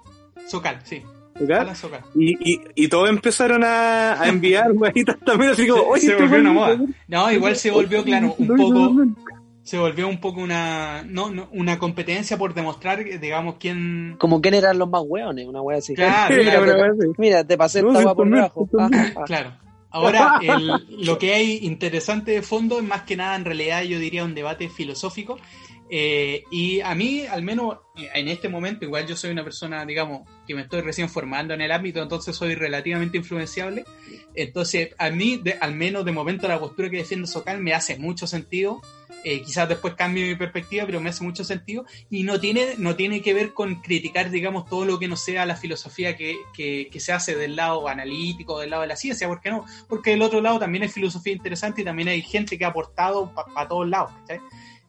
Socal, 0.47 0.81
sí. 0.85 1.03
¿Socal? 1.39 1.77
Socal. 1.77 2.01
Y, 2.15 2.53
y, 2.53 2.61
y, 2.75 2.89
todos 2.89 3.09
empezaron 3.09 3.65
a, 3.65 4.21
a 4.21 4.29
enviar 4.29 4.73
weaditas 4.75 5.19
también, 5.21 5.53
así 5.53 5.67
como, 5.67 5.83
oye, 5.83 6.07
se 6.07 6.17
volvió 6.17 6.41
una 6.41 6.53
moda. 6.53 6.79
No, 7.09 7.33
igual 7.33 7.57
se 7.57 7.71
volvió, 7.71 8.05
claro, 8.05 8.35
un 8.39 8.47
poco. 8.47 9.07
Se 9.63 9.79
volvió 9.79 10.09
un 10.09 10.21
poco 10.21 10.41
una, 10.41 11.05
no, 11.07 11.31
no, 11.31 11.49
una 11.53 11.79
competencia 11.79 12.37
por 12.37 12.55
demostrar, 12.55 13.05
digamos, 13.05 13.57
quién. 13.61 14.17
Como 14.19 14.41
quién 14.41 14.55
eran 14.55 14.79
los 14.79 14.89
más 14.89 15.03
weones, 15.05 15.47
una 15.47 15.63
wea 15.63 15.79
así. 15.79 15.95
Claro, 15.95 16.35
mira, 16.35 16.61
mira, 16.61 16.93
te, 16.99 17.07
mira, 17.19 17.45
te 17.45 17.57
pasé 17.57 17.81
esta 17.81 17.99
wea 17.99 18.15
por 18.15 18.29
debajo. 18.29 18.69
Ah, 18.79 18.89
ah. 19.17 19.25
Claro. 19.27 19.53
Ahora, 19.91 20.39
el, 20.41 20.87
lo 21.05 21.19
que 21.19 21.35
hay 21.35 21.59
interesante 21.63 22.31
de 22.33 22.43
fondo 22.43 22.79
es 22.79 22.85
más 22.85 23.03
que 23.03 23.17
nada, 23.17 23.37
en 23.37 23.45
realidad, 23.45 23.83
yo 23.83 23.99
diría 23.99 24.25
un 24.25 24.35
debate 24.35 24.69
filosófico. 24.69 25.39
Eh, 25.93 26.45
y 26.53 26.81
a 26.81 26.95
mí, 26.95 27.27
al 27.27 27.43
menos 27.43 27.79
en 27.97 28.29
este 28.29 28.49
momento, 28.49 28.85
igual 28.85 29.07
yo 29.07 29.17
soy 29.17 29.31
una 29.31 29.43
persona, 29.43 29.85
digamos, 29.85 30.23
que 30.47 30.55
me 30.55 30.63
estoy 30.63 30.83
recién 30.83 31.09
formando 31.09 31.53
en 31.53 31.61
el 31.61 31.73
ámbito, 31.73 32.01
entonces 32.01 32.37
soy 32.37 32.55
relativamente 32.55 33.19
influenciable. 33.19 33.85
Entonces, 34.35 34.95
a 34.99 35.11
mí, 35.11 35.41
de, 35.43 35.55
al 35.55 35.75
menos 35.75 36.05
de 36.05 36.13
momento, 36.13 36.47
la 36.47 36.61
postura 36.61 36.91
que 36.91 36.99
defiendo 36.99 37.27
Socal 37.27 37.61
me 37.61 37.75
hace 37.75 37.99
mucho 37.99 38.29
sentido. 38.29 38.81
Eh, 39.23 39.43
quizás 39.43 39.69
después 39.69 39.95
cambie 39.95 40.29
mi 40.29 40.35
perspectiva, 40.35 40.87
pero 40.87 41.01
me 41.01 41.11
hace 41.11 41.25
mucho 41.25 41.43
sentido. 41.43 41.85
Y 42.09 42.23
no 42.23 42.39
tiene, 42.39 42.75
no 42.79 42.95
tiene 42.95 43.21
que 43.21 43.35
ver 43.35 43.53
con 43.53 43.83
criticar, 43.83 44.31
digamos, 44.31 44.67
todo 44.67 44.85
lo 44.85 44.99
que 44.99 45.09
no 45.09 45.17
sea 45.17 45.45
la 45.45 45.57
filosofía 45.57 46.17
que, 46.17 46.37
que, 46.55 46.89
que 46.91 47.01
se 47.01 47.13
hace 47.13 47.35
del 47.35 47.57
lado 47.57 47.89
analítico, 47.89 48.61
del 48.61 48.71
lado 48.71 48.83
de 48.83 48.89
la 48.89 48.97
ciencia. 48.97 49.27
¿Por 49.27 49.41
qué 49.41 49.51
no? 49.51 49.67
Porque 49.89 50.11
del 50.11 50.23
otro 50.23 50.41
lado 50.41 50.61
también 50.61 50.85
hay 50.85 50.89
filosofía 50.89 51.33
interesante 51.33 51.83
y 51.83 51.85
también 51.85 52.09
hay 52.09 52.23
gente 52.23 52.57
que 52.57 52.65
ha 52.65 52.69
aportado 52.69 53.35
para 53.35 53.53
pa 53.53 53.69
todos 53.69 53.89
lados. 53.89 54.13
¿cachai? 54.21 54.41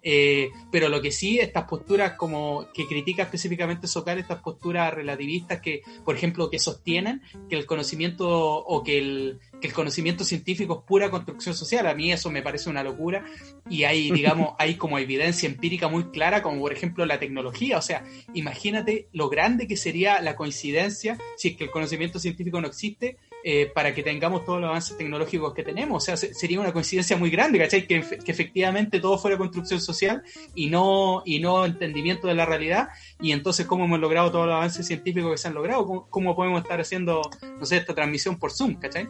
Eh, 0.03 0.51
pero 0.71 0.89
lo 0.89 1.01
que 1.01 1.11
sí, 1.11 1.39
estas 1.39 1.65
posturas 1.65 2.13
como 2.13 2.67
que 2.73 2.87
critica 2.87 3.23
específicamente 3.23 3.87
Socal, 3.87 4.19
estas 4.19 4.41
posturas 4.41 4.93
relativistas 4.93 5.61
que, 5.61 5.81
por 6.03 6.15
ejemplo, 6.15 6.49
que 6.49 6.59
sostienen 6.59 7.21
que 7.49 7.55
el 7.55 7.65
conocimiento 7.65 8.27
o 8.29 8.83
que 8.83 8.97
el, 8.97 9.39
que 9.59 9.67
el 9.67 9.73
conocimiento 9.73 10.23
científico 10.23 10.79
es 10.79 10.87
pura 10.87 11.11
construcción 11.11 11.55
social, 11.55 11.85
a 11.87 11.93
mí 11.93 12.11
eso 12.11 12.31
me 12.31 12.41
parece 12.41 12.69
una 12.69 12.83
locura 12.83 13.25
y 13.69 13.83
hay, 13.83 14.11
digamos, 14.11 14.55
hay 14.57 14.75
como 14.75 14.97
evidencia 14.97 15.47
empírica 15.47 15.87
muy 15.87 16.05
clara, 16.05 16.41
como 16.41 16.59
por 16.59 16.73
ejemplo 16.73 17.05
la 17.05 17.19
tecnología, 17.19 17.77
o 17.77 17.81
sea, 17.81 18.03
imagínate 18.33 19.07
lo 19.11 19.29
grande 19.29 19.67
que 19.67 19.77
sería 19.77 20.21
la 20.21 20.35
coincidencia 20.35 21.17
si 21.37 21.49
es 21.49 21.57
que 21.57 21.65
el 21.65 21.71
conocimiento 21.71 22.19
científico 22.19 22.59
no 22.59 22.67
existe 22.67 23.17
eh, 23.43 23.71
para 23.73 23.93
que 23.93 24.03
tengamos 24.03 24.45
todos 24.45 24.61
los 24.61 24.69
avances 24.69 24.97
tecnológicos 24.97 25.53
que 25.53 25.63
tenemos. 25.63 26.03
O 26.03 26.05
sea, 26.05 26.17
se, 26.17 26.33
sería 26.33 26.59
una 26.59 26.71
coincidencia 26.71 27.17
muy 27.17 27.29
grande, 27.29 27.59
¿cachai? 27.59 27.87
Que, 27.87 27.97
efectivamente 27.97 28.99
todo 28.99 29.17
fuera 29.17 29.37
construcción 29.37 29.81
social 29.81 30.23
y 30.55 30.69
no, 30.69 31.23
y 31.25 31.39
no 31.39 31.65
entendimiento 31.65 32.27
de 32.27 32.35
la 32.35 32.45
realidad. 32.45 32.89
Y 33.19 33.31
entonces, 33.31 33.65
¿cómo 33.65 33.85
hemos 33.85 33.99
logrado 33.99 34.31
todos 34.31 34.45
los 34.45 34.55
avances 34.55 34.85
científicos 34.85 35.31
que 35.31 35.37
se 35.37 35.47
han 35.47 35.53
logrado? 35.53 36.07
¿Cómo, 36.09 36.35
podemos 36.35 36.61
estar 36.61 36.79
haciendo, 36.79 37.21
no 37.59 37.65
sé, 37.65 37.77
esta 37.77 37.95
transmisión 37.95 38.37
por 38.37 38.51
Zoom, 38.51 38.75
¿cachai? 38.75 39.07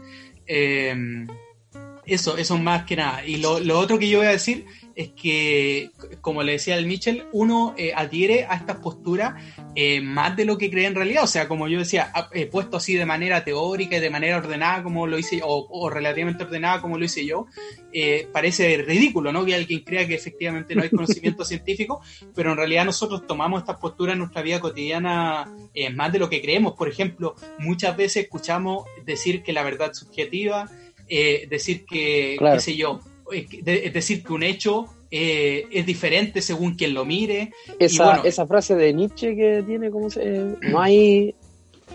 Eh, 0.47 0.95
eso, 2.05 2.37
eso 2.37 2.57
más 2.57 2.85
que 2.85 2.95
nada. 2.95 3.25
Y 3.25 3.37
lo 3.37 3.79
otro 3.79 3.99
que 3.99 4.09
yo 4.09 4.19
voy 4.19 4.27
a 4.27 4.31
decir 4.31 4.65
es 5.01 5.09
que, 5.09 5.91
como 6.21 6.43
le 6.43 6.53
decía 6.53 6.77
el 6.77 6.85
Mitchell, 6.85 7.25
uno 7.31 7.73
eh, 7.77 7.93
adhiere 7.95 8.45
a 8.45 8.55
estas 8.55 8.77
posturas 8.77 9.33
eh, 9.75 10.01
más 10.01 10.35
de 10.35 10.45
lo 10.45 10.57
que 10.57 10.69
cree 10.69 10.85
en 10.85 10.95
realidad. 10.95 11.23
O 11.23 11.27
sea, 11.27 11.47
como 11.47 11.67
yo 11.67 11.79
decía, 11.79 12.11
puesto 12.51 12.77
así 12.77 12.95
de 12.95 13.05
manera 13.05 13.43
teórica 13.43 13.97
y 13.97 13.99
de 13.99 14.09
manera 14.09 14.37
ordenada 14.37 14.83
como 14.83 15.07
lo 15.07 15.17
hice, 15.17 15.41
o, 15.43 15.67
o 15.69 15.89
relativamente 15.89 16.43
ordenada 16.43 16.81
como 16.81 16.97
lo 16.97 17.05
hice 17.05 17.25
yo, 17.25 17.47
eh, 17.93 18.27
parece 18.31 18.77
ridículo, 18.77 19.33
¿no? 19.33 19.43
Que 19.43 19.55
alguien 19.55 19.81
crea 19.81 20.07
que 20.07 20.15
efectivamente 20.15 20.75
no 20.75 20.83
hay 20.83 20.89
conocimiento 20.89 21.43
científico, 21.45 22.01
pero 22.33 22.51
en 22.51 22.57
realidad 22.57 22.85
nosotros 22.85 23.27
tomamos 23.27 23.61
estas 23.61 23.77
posturas 23.77 24.13
en 24.13 24.19
nuestra 24.19 24.41
vida 24.41 24.59
cotidiana 24.59 25.53
eh, 25.73 25.89
más 25.89 26.11
de 26.11 26.19
lo 26.19 26.29
que 26.29 26.41
creemos. 26.41 26.73
Por 26.73 26.87
ejemplo, 26.87 27.35
muchas 27.59 27.97
veces 27.97 28.23
escuchamos 28.23 28.85
decir 29.05 29.43
que 29.43 29.53
la 29.53 29.63
verdad 29.63 29.93
subjetiva, 29.93 30.69
decir 31.49 31.85
que, 31.85 32.35
claro. 32.37 32.55
qué 32.55 32.61
sé 32.61 32.77
yo, 32.77 33.01
es 33.31 33.93
decir, 33.93 34.23
que 34.23 34.33
un 34.33 34.43
hecho 34.43 34.87
eh, 35.09 35.65
es 35.71 35.85
diferente 35.85 36.41
según 36.41 36.75
quien 36.75 36.93
lo 36.93 37.05
mire. 37.05 37.51
Esa, 37.79 38.05
bueno, 38.05 38.23
esa 38.23 38.47
frase 38.47 38.75
de 38.75 38.93
Nietzsche 38.93 39.35
que 39.35 39.63
tiene 39.65 39.91
como 39.91 40.09
se, 40.09 40.55
no 40.61 40.81
hay 40.81 41.35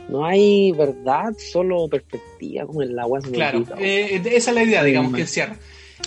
no 0.09 0.25
hay 0.25 0.73
verdad, 0.73 1.33
solo 1.39 1.89
perspectiva, 1.89 2.67
como 2.67 2.83
en 2.83 2.91
el 2.91 2.99
agua. 2.99 3.21
Claro, 3.21 3.65
eh, 3.79 4.21
esa 4.27 4.51
es 4.51 4.55
la 4.55 4.63
idea, 4.63 4.85
digamos, 4.85 5.13
que 5.15 5.23
encierra. 5.23 5.57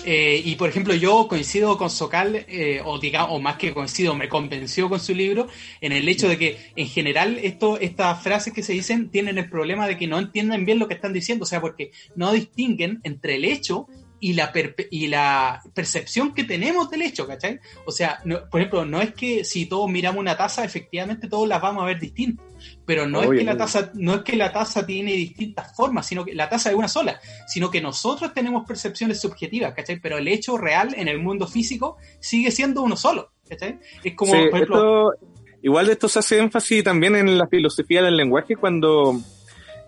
Eh, 0.05 0.41
y 0.45 0.55
por 0.55 0.69
ejemplo, 0.69 0.93
yo 0.93 1.27
coincido 1.27 1.77
con 1.77 1.89
Socal, 1.89 2.45
eh, 2.47 2.81
o, 2.85 2.99
digamos, 2.99 3.31
o 3.31 3.39
más 3.39 3.57
que 3.57 3.73
coincido, 3.73 4.15
me 4.15 4.29
convenció 4.29 4.87
con 4.87 4.99
su 4.99 5.13
libro 5.13 5.47
en 5.81 5.91
el 5.91 6.07
hecho 6.07 6.29
de 6.29 6.37
que 6.37 6.57
en 6.75 6.87
general 6.87 7.39
esto, 7.41 7.79
estas 7.79 8.21
frases 8.21 8.53
que 8.53 8.63
se 8.63 8.73
dicen 8.73 9.09
tienen 9.09 9.37
el 9.37 9.49
problema 9.49 9.87
de 9.87 9.97
que 9.97 10.07
no 10.07 10.19
entienden 10.19 10.65
bien 10.65 10.79
lo 10.79 10.87
que 10.87 10.93
están 10.93 11.11
diciendo, 11.11 11.43
o 11.43 11.47
sea, 11.47 11.59
porque 11.59 11.91
no 12.15 12.31
distinguen 12.31 12.99
entre 13.03 13.35
el 13.35 13.45
hecho 13.45 13.87
y 14.19 14.33
la, 14.33 14.51
y 14.91 15.07
la 15.07 15.61
percepción 15.73 16.33
que 16.33 16.43
tenemos 16.43 16.89
del 16.89 17.03
hecho, 17.03 17.25
¿cachai? 17.25 17.59
O 17.85 17.91
sea, 17.91 18.19
no, 18.25 18.49
por 18.49 18.59
ejemplo, 18.59 18.85
no 18.85 19.01
es 19.01 19.13
que 19.13 19.43
si 19.43 19.65
todos 19.65 19.89
miramos 19.89 20.19
una 20.19 20.35
taza, 20.35 20.63
efectivamente 20.63 21.27
todos 21.29 21.47
las 21.47 21.61
vamos 21.61 21.83
a 21.83 21.85
ver 21.85 21.99
distintas, 21.99 22.45
pero 22.85 23.07
no 23.07 23.19
Obvio, 23.19 23.33
es 23.33 23.39
que 23.39 23.45
la 23.45 23.57
taza, 23.57 23.91
no 23.93 24.15
es 24.15 24.21
que 24.23 24.35
la 24.35 24.51
taza 24.51 24.85
tiene 24.85 25.13
distintas 25.13 25.75
formas, 25.75 26.05
sino 26.05 26.25
que 26.25 26.33
la 26.33 26.49
taza 26.49 26.69
es 26.69 26.75
una 26.75 26.87
sola, 26.87 27.19
sino 27.47 27.71
que 27.71 27.81
nosotros 27.81 28.33
tenemos 28.33 28.65
percepciones 28.67 29.21
subjetivas, 29.21 29.73
¿cachai? 29.73 29.99
Pero 29.99 30.17
el 30.17 30.27
hecho 30.27 30.57
real 30.57 30.93
en 30.97 31.07
el 31.07 31.19
mundo 31.19 31.47
físico 31.47 31.97
sigue 32.19 32.51
siendo 32.51 32.81
uno 32.81 32.97
solo, 32.97 33.31
¿cachai? 33.47 33.79
Es 34.03 34.15
como, 34.15 34.33
sí, 34.33 34.39
por 34.49 34.59
ejemplo, 34.59 35.13
esto, 35.13 35.27
igual 35.61 35.87
de 35.87 35.93
esto 35.93 36.09
se 36.09 36.19
hace 36.19 36.39
énfasis 36.39 36.83
también 36.83 37.15
en 37.15 37.37
la 37.37 37.47
filosofía 37.47 38.01
del 38.01 38.17
lenguaje 38.17 38.55
cuando 38.55 39.19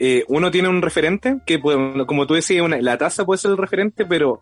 eh, 0.04 0.26
uno 0.30 0.50
tiene 0.50 0.68
un 0.68 0.82
referente, 0.82 1.38
que 1.46 1.60
puede- 1.60 2.06
como 2.08 2.26
tú 2.26 2.34
decías, 2.34 2.66
una- 2.66 2.82
la 2.82 2.98
taza 2.98 3.24
puede 3.24 3.38
ser 3.38 3.52
el 3.52 3.58
referente, 3.58 4.04
pero 4.06 4.42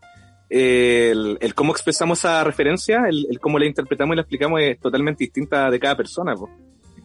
eh, 0.49 1.09
el, 1.11 1.37
el 1.41 1.53
cómo 1.53 1.73
expresamos 1.73 2.19
esa 2.19 2.43
referencia, 2.45 3.03
el, 3.09 3.27
el 3.29 3.39
cómo 3.41 3.59
la 3.59 3.65
interpretamos 3.65 4.13
y 4.13 4.15
la 4.15 4.21
explicamos 4.21 4.61
es 4.61 4.79
totalmente 4.79 5.25
distinta 5.25 5.69
de 5.69 5.79
cada 5.79 5.97
persona. 5.97 6.33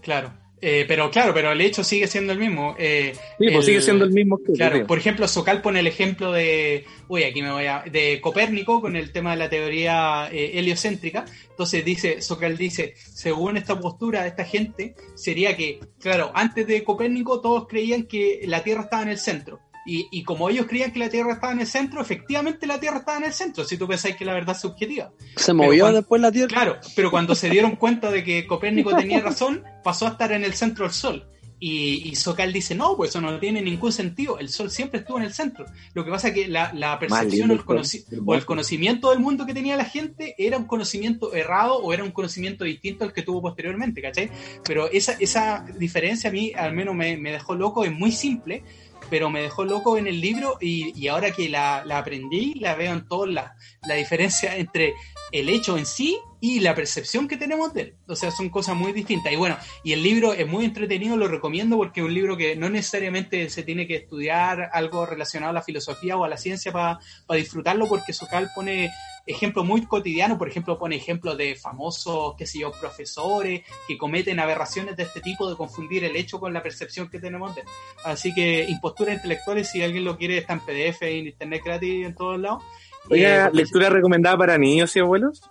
Claro. 0.01 0.31
Eh, 0.67 0.87
pero 0.89 1.11
claro, 1.11 1.35
pero 1.35 1.53
el 1.53 1.61
hecho 1.61 1.85
sigue 1.85 2.07
siendo 2.07 2.33
el 2.33 2.39
mismo. 2.39 2.75
Eh, 2.79 3.13
Sí, 3.15 3.21
pues 3.39 3.55
el- 3.57 3.63
sigue 3.65 3.83
siendo 3.83 4.07
el 4.07 4.13
mismo 4.13 4.39
que 4.39 4.55
Claro, 4.55 4.87
por 4.87 4.97
ejemplo, 4.97 5.29
Socal 5.29 5.61
pone 5.61 5.81
el 5.81 5.87
ejemplo 5.87 6.33
de, 6.33 6.87
uy, 7.09 7.25
aquí 7.25 7.43
me 7.43 7.53
voy 7.53 7.67
a, 7.67 7.83
de 7.83 8.19
Copérnico 8.23 8.81
con 8.81 8.97
el 8.97 9.13
tema 9.13 9.33
de 9.33 9.37
la 9.37 9.51
teoría 9.51 10.31
eh, 10.33 10.53
heliocéntrica. 10.55 11.27
Entonces 11.51 11.85
dice, 11.85 12.23
Socal 12.23 12.57
dice, 12.57 12.95
según 12.97 13.59
esta 13.59 13.79
postura 13.79 14.23
de 14.23 14.29
esta 14.29 14.45
gente, 14.45 14.95
sería 15.15 15.55
que, 15.55 15.81
claro, 16.01 16.33
antes 16.35 16.67
de 16.67 16.83
Copérnico 16.83 17.43
todos 17.43 17.69
creían 17.69 18.05
que 18.05 18.41
la 18.47 18.65
Tierra 18.65 18.85
estaba 18.85 19.03
en 19.03 19.11
el 19.11 19.19
centro. 19.19 19.61
Y, 19.87 20.09
y 20.11 20.23
como 20.25 20.49
ellos 20.49 20.67
creían 20.67 20.93
que 20.93 20.99
la 20.99 21.09
Tierra 21.11 21.35
estaba 21.35 21.53
en 21.53 21.61
el 21.61 21.67
centro, 21.67 22.01
efectivamente 22.01 22.67
la 22.67 22.81
Tierra 22.81 22.99
estaba 22.99 23.19
en 23.19 23.25
el 23.25 23.33
centro, 23.33 23.65
si 23.65 23.77
tú 23.77 23.87
pensáis 23.87 24.17
que 24.17 24.25
la 24.25 24.33
verdad 24.33 24.55
es 24.57 24.63
subjetiva. 24.63 25.13
Se 25.37 25.53
movió 25.53 25.85
cuando- 25.85 26.01
después 26.01 26.23
la 26.23 26.33
Tierra. 26.33 26.49
Claro, 26.49 26.77
pero 26.97 27.11
cuando 27.11 27.35
se 27.35 27.51
dieron 27.51 27.77
cuenta 27.77 28.11
de 28.11 28.25
que 28.25 28.47
Copérnico 28.47 28.91
tenía 28.97 29.21
razón, 29.21 29.63
pasó 29.83 30.07
a 30.07 30.11
estar 30.11 30.33
en 30.33 30.43
el 30.45 30.55
centro 30.55 30.85
del 30.87 30.95
Sol. 30.95 31.29
Y, 31.61 32.09
y 32.11 32.17
Socal 32.17 32.53
dice, 32.53 32.75
no, 32.75 32.95
pues 32.97 33.11
eso 33.11 33.21
no 33.23 33.39
tiene 33.39 33.63
ningún 33.63 33.91
sentido, 33.93 34.39
el 34.39 34.49
Sol 34.51 34.71
siempre 34.71 35.01
estuvo 35.01 35.17
en 35.19 35.25
el 35.25 35.33
centro. 35.33 35.65
Lo 35.95 36.05
que 36.05 36.11
pasa 36.11 36.29
es 36.29 36.35
que 36.35 36.49
la, 36.49 36.73
la 36.75 36.99
percepción 36.99 37.51
o 37.51 37.55
el, 37.55 37.61
conoci- 37.65 38.05
o 38.27 38.35
el 38.35 38.45
conocimiento 38.45 39.11
del 39.11 39.21
mundo 39.21 39.47
que 39.47 39.55
tenía 39.55 39.77
la 39.77 39.85
gente 39.87 40.35
era 40.37 40.59
un 40.59 40.65
conocimiento 40.67 41.33
errado 41.35 41.77
o 41.77 41.93
era 41.95 42.05
un 42.05 42.11
conocimiento 42.11 42.65
distinto 42.65 43.05
al 43.05 43.13
que 43.15 43.23
tuvo 43.23 43.41
posteriormente, 43.41 44.03
¿cachai? 44.03 44.31
Pero 44.65 44.91
esa, 44.91 45.13
esa 45.21 45.65
diferencia 45.79 46.29
a 46.29 46.33
mí 46.33 46.53
al 46.55 46.75
menos 46.75 46.95
me, 46.95 47.17
me 47.17 47.31
dejó 47.33 47.55
loco, 47.55 47.85
es 47.85 47.93
muy 47.93 48.13
simple, 48.13 48.63
pero 49.11 49.31
me 49.31 49.43
dejó 49.43 49.65
loco 49.65 49.97
en 49.97 50.07
el 50.07 50.21
libro 50.21 50.59
y, 50.61 50.93
y 50.99 51.09
ahora 51.09 51.31
que 51.31 51.49
la, 51.49 51.85
la 51.85 51.99
aprendí, 51.99 52.55
la 52.55 52.75
veo 52.75 52.93
en 52.93 53.07
toda 53.07 53.27
la, 53.27 53.57
la 53.87 53.95
diferencia 53.95 54.57
entre 54.57 54.95
el 55.33 55.49
hecho 55.49 55.77
en 55.77 55.87
sí 55.87 56.19
y 56.41 56.61
la 56.61 56.75
percepción 56.75 57.27
que 57.27 57.37
tenemos 57.37 57.73
de 57.73 57.81
él. 57.81 57.95
O 58.07 58.15
sea, 58.15 58.31
son 58.31 58.51
cosas 58.51 58.77
muy 58.77 58.93
distintas. 58.93 59.33
Y 59.33 59.37
bueno, 59.37 59.57
y 59.83 59.93
el 59.93 60.03
libro 60.03 60.33
es 60.33 60.47
muy 60.47 60.65
entretenido, 60.65 61.17
lo 61.17 61.27
recomiendo 61.27 61.77
porque 61.77 62.01
es 62.01 62.07
un 62.07 62.15
libro 62.15 62.37
que 62.37 62.55
no 62.55 62.69
necesariamente 62.69 63.49
se 63.49 63.63
tiene 63.63 63.87
que 63.87 63.97
estudiar 63.97 64.71
algo 64.73 65.07
relacionado 65.07 65.51
a 65.51 65.55
la 65.55 65.63
filosofía 65.63 66.17
o 66.17 66.25
a 66.25 66.29
la 66.29 66.37
ciencia 66.37 66.71
para 66.71 66.99
disfrutarlo, 67.31 67.89
porque 67.89 68.13
Socal 68.13 68.51
pone 68.55 68.91
ejemplos 69.27 69.65
muy 69.65 69.87
cotidianos, 69.87 70.39
por 70.39 70.49
ejemplo, 70.49 70.79
pone 70.79 70.97
ejemplos 70.97 71.37
de 71.39 71.55
famosos, 71.57 72.35
qué 72.37 72.47
sé 72.47 72.59
yo, 72.61 72.73
profesores 72.73 73.63
que 73.89 73.97
cometen 73.97 74.39
aberraciones 74.41 74.97
de 74.97 75.05
este 75.05 75.21
tipo 75.21 75.49
de 75.49 75.57
confundir 75.57 76.05
el 76.05 76.15
hecho 76.17 76.39
con 76.39 76.53
la 76.53 76.63
percepción 76.63 77.09
que 77.09 77.19
tenemos 77.21 77.55
de 77.55 77.63
él. 77.63 77.67
Así 78.05 78.35
que 78.35 78.65
imposturas 78.69 79.15
intelectuales, 79.17 79.71
si 79.71 79.83
alguien 79.83 80.05
lo 80.05 80.17
quiere, 80.17 80.39
está 80.39 80.53
en 80.55 80.61
PDF, 80.61 81.03
en 81.03 81.27
internet 81.27 81.63
gratis, 81.65 82.07
en 82.07 82.15
todos 82.15 82.39
lados. 82.39 82.63
Oiga, 83.11 83.47
Eh, 83.47 83.51
lectura 83.53 83.89
recomendada 83.91 84.37
para 84.37 84.59
niños 84.59 84.95
y 84.97 85.01
abuelos. 85.01 85.43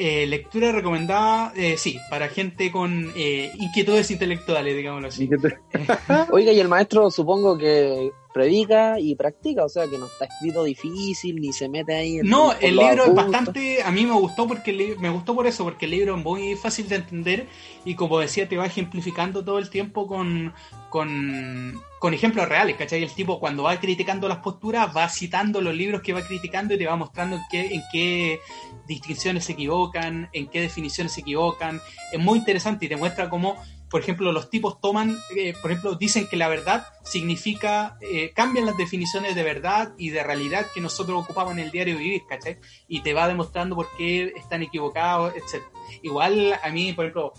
eh, 0.00 0.26
lectura 0.26 0.70
recomendada, 0.72 1.52
eh, 1.56 1.76
sí, 1.76 1.98
para 2.08 2.28
gente 2.28 2.70
con 2.70 3.12
eh, 3.16 3.50
inquietudes 3.58 4.10
intelectuales, 4.12 4.76
digámoslo 4.76 5.08
así. 5.08 5.28
Oiga, 6.30 6.52
y 6.52 6.60
el 6.60 6.68
maestro 6.68 7.10
supongo 7.10 7.58
que 7.58 8.12
predica 8.38 9.00
y 9.00 9.16
practica, 9.16 9.64
o 9.64 9.68
sea 9.68 9.88
que 9.88 9.98
no 9.98 10.06
está 10.06 10.26
escrito 10.26 10.62
difícil 10.62 11.40
ni 11.40 11.52
se 11.52 11.68
mete 11.68 11.94
ahí. 11.94 12.18
en- 12.18 12.28
No, 12.28 12.52
el 12.52 12.76
libro 12.76 13.04
es 13.04 13.14
bastante, 13.14 13.82
a 13.82 13.90
mí 13.90 14.06
me 14.06 14.12
gustó 14.14 14.46
porque 14.46 14.70
el 14.70 14.98
me 14.98 15.10
gustó 15.10 15.34
por 15.34 15.46
eso, 15.46 15.64
porque 15.64 15.86
el 15.86 15.90
libro 15.90 16.16
es 16.16 16.22
muy 16.24 16.54
fácil 16.54 16.88
de 16.88 16.96
entender 16.96 17.46
y 17.84 17.94
como 17.94 18.18
decía, 18.20 18.48
te 18.48 18.56
va 18.56 18.66
ejemplificando 18.66 19.44
todo 19.44 19.58
el 19.58 19.70
tiempo 19.70 20.06
con, 20.06 20.54
con, 20.88 21.80
con 21.98 22.14
ejemplos 22.14 22.48
reales, 22.48 22.76
¿cachai? 22.76 23.02
El 23.02 23.10
tipo 23.12 23.40
cuando 23.40 23.64
va 23.64 23.78
criticando 23.80 24.28
las 24.28 24.38
posturas 24.38 24.96
va 24.96 25.08
citando 25.08 25.60
los 25.60 25.74
libros 25.74 26.00
que 26.02 26.12
va 26.12 26.22
criticando 26.22 26.74
y 26.74 26.78
te 26.78 26.86
va 26.86 26.94
mostrando 26.96 27.36
en 27.36 27.42
qué, 27.50 27.74
en 27.74 27.82
qué 27.92 28.38
distinciones 28.86 29.44
se 29.44 29.52
equivocan, 29.52 30.28
en 30.32 30.46
qué 30.48 30.60
definiciones 30.60 31.12
se 31.12 31.20
equivocan. 31.22 31.80
Es 32.12 32.20
muy 32.20 32.38
interesante 32.38 32.86
y 32.86 32.88
te 32.88 32.96
muestra 32.96 33.28
cómo, 33.28 33.56
por 33.90 34.00
ejemplo, 34.02 34.32
los 34.32 34.50
tipos 34.50 34.80
toman, 34.80 35.18
eh, 35.36 35.54
por 35.62 35.70
ejemplo, 35.70 35.94
dicen 35.94 36.26
que 36.28 36.36
la 36.36 36.48
verdad 36.48 36.86
significa, 37.04 37.96
eh, 38.00 38.32
cambian 38.34 38.66
las 38.66 38.76
definiciones 38.76 39.34
de 39.34 39.42
verdad 39.42 39.92
y 39.98 40.10
de 40.10 40.22
realidad 40.22 40.66
que 40.74 40.80
nosotros 40.80 41.22
ocupamos 41.24 41.52
en 41.54 41.60
el 41.60 41.70
diario 41.70 41.96
vivir, 41.98 42.22
¿cachai? 42.28 42.58
Y 42.86 43.00
te 43.00 43.14
va 43.14 43.26
demostrando 43.28 43.74
por 43.76 43.88
qué 43.96 44.32
están 44.36 44.62
equivocados, 44.62 45.32
etc. 45.34 45.62
Igual 46.02 46.58
a 46.62 46.68
mí, 46.70 46.92
por 46.92 47.06
ejemplo, 47.06 47.32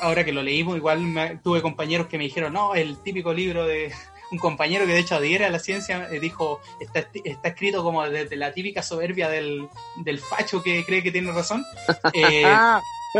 ahora 0.00 0.24
que 0.24 0.32
lo 0.32 0.42
leímos, 0.42 0.76
igual 0.76 1.00
me- 1.00 1.36
tuve 1.38 1.60
compañeros 1.62 2.06
que 2.06 2.18
me 2.18 2.24
dijeron, 2.24 2.52
no, 2.52 2.74
el 2.74 2.98
típico 3.02 3.32
libro 3.34 3.64
de 3.66 3.92
un 4.32 4.38
compañero 4.38 4.86
que 4.86 4.92
de 4.92 4.98
hecho 5.00 5.14
adhiere 5.16 5.44
a 5.44 5.50
la 5.50 5.58
ciencia, 5.60 6.08
eh, 6.10 6.18
dijo, 6.20 6.60
está, 6.80 7.08
está 7.24 7.48
escrito 7.48 7.82
como 7.84 8.02
desde 8.08 8.34
la 8.36 8.52
típica 8.52 8.82
soberbia 8.82 9.28
del, 9.28 9.68
del 9.96 10.18
facho 10.18 10.62
que 10.62 10.84
cree 10.84 11.02
que 11.02 11.12
tiene 11.12 11.30
razón. 11.32 11.64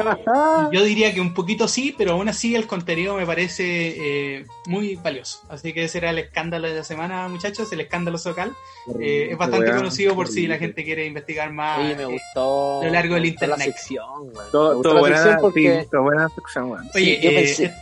Yo 0.72 0.82
diría 0.84 1.12
que 1.14 1.20
un 1.20 1.32
poquito 1.34 1.68
sí, 1.68 1.94
pero 1.97 2.12
aún 2.12 2.28
así 2.28 2.55
el 2.55 2.66
contenido 2.66 3.14
me 3.16 3.26
parece 3.26 4.36
eh, 4.38 4.47
muy 4.66 4.97
valioso. 4.97 5.40
Así 5.49 5.72
que 5.72 5.84
ese 5.84 5.99
era 5.99 6.11
el 6.11 6.18
escándalo 6.18 6.68
de 6.68 6.76
la 6.76 6.84
semana, 6.84 7.28
muchachos, 7.28 7.72
el 7.72 7.80
escándalo 7.80 8.18
socal. 8.18 8.53
Eh, 9.01 9.28
es 9.32 9.38
bastante 9.38 9.72
conocido 9.72 10.14
por 10.14 10.28
si 10.28 10.47
la 10.47 10.59
gente 10.59 10.84
quiere 10.84 11.07
investigar 11.07 11.51
más. 11.53 11.78
Oye, 11.80 11.94
me 11.97 12.03
eh, 12.03 12.07
gustó. 12.07 12.80
lo 12.84 12.90
largo 12.90 13.14
del 13.14 13.22
me 13.24 13.30
gustó 13.30 13.47
La 13.47 13.55
internet. 13.57 13.76
sección, 13.76 14.32
Todo, 14.53 14.74
gustó 14.74 14.82
todo 14.82 14.94
la 14.94 15.01
buena, 15.01 15.16
sección 15.16 15.40
porque. 15.40 15.80
sí, 15.82 15.88
todo 15.90 16.03
buena 16.03 16.28
sección. 16.28 16.72
Oye, 16.72 16.88
Sí, 16.92 17.18
yo 17.22 17.30
eh, 17.30 17.34
pensé- 17.34 17.64
eh, 17.66 17.74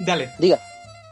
dale. 0.00 0.30
Diga. 0.38 0.60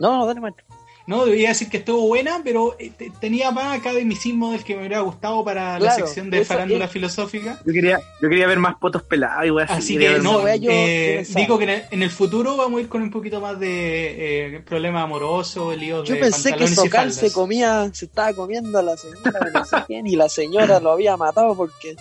No, 0.01 0.16
no, 0.18 0.26
dale, 0.26 0.40
maestro. 0.40 0.64
No, 1.07 1.26
debía 1.26 1.50
decir 1.50 1.68
que 1.68 1.76
estuvo 1.76 2.07
buena, 2.07 2.40
pero 2.42 2.76
eh, 2.78 2.90
te- 2.96 3.11
tenía 3.20 3.50
más 3.50 3.78
academicismo 3.78 4.52
del 4.52 4.64
que 4.64 4.72
me 4.74 4.80
hubiera 4.80 5.00
gustado 5.00 5.44
para 5.44 5.74
la 5.74 5.78
Claro, 5.78 6.07
sección 6.07 6.30
de 6.30 6.44
farándula 6.46 6.86
es- 6.86 6.90
filosófica. 6.90 7.61
Yo 7.66 7.72
quería, 7.74 8.00
yo 8.22 8.28
quería 8.30 8.46
ver 8.46 8.59
más 8.59 8.76
potos 8.76 9.02
pelados 9.02 9.44
y 9.44 9.72
Así 9.72 9.98
que 9.98 10.18
no, 10.20 10.32
más- 10.34 10.44
wea 10.44 10.57
yo- 10.57 10.70
eh, 10.72 11.26
yo 11.28 11.34
digo 11.40 11.59
que 11.59 11.64
en 11.64 11.70
el, 11.70 11.82
en 11.90 12.02
el 12.02 12.11
futuro 12.11 12.57
vamos 12.57 12.78
a 12.78 12.80
ir 12.80 12.88
con 12.88 13.02
un 13.02 13.11
poquito 13.11 13.38
más 13.38 13.61
de 13.61 14.57
eh, 14.57 14.61
problemas 14.61 15.05
amorosos, 15.05 15.76
líos 15.76 16.09
Yo 16.09 16.14
de 16.14 16.20
pensé 16.20 16.55
que 16.55 16.66
Socal 16.68 17.12
se 17.12 17.30
comía, 17.30 17.90
se 17.92 18.07
estaba 18.07 18.32
comiendo 18.32 18.78
a 18.78 18.82
la 18.82 18.96
señora 18.96 19.40
de 19.44 19.50
no 19.52 19.64
sé 19.66 19.76
quién 19.86 20.07
y 20.07 20.16
la 20.16 20.30
señora 20.30 20.80
lo 20.80 20.90
había 20.92 21.16
matado 21.18 21.55
porque. 21.55 21.96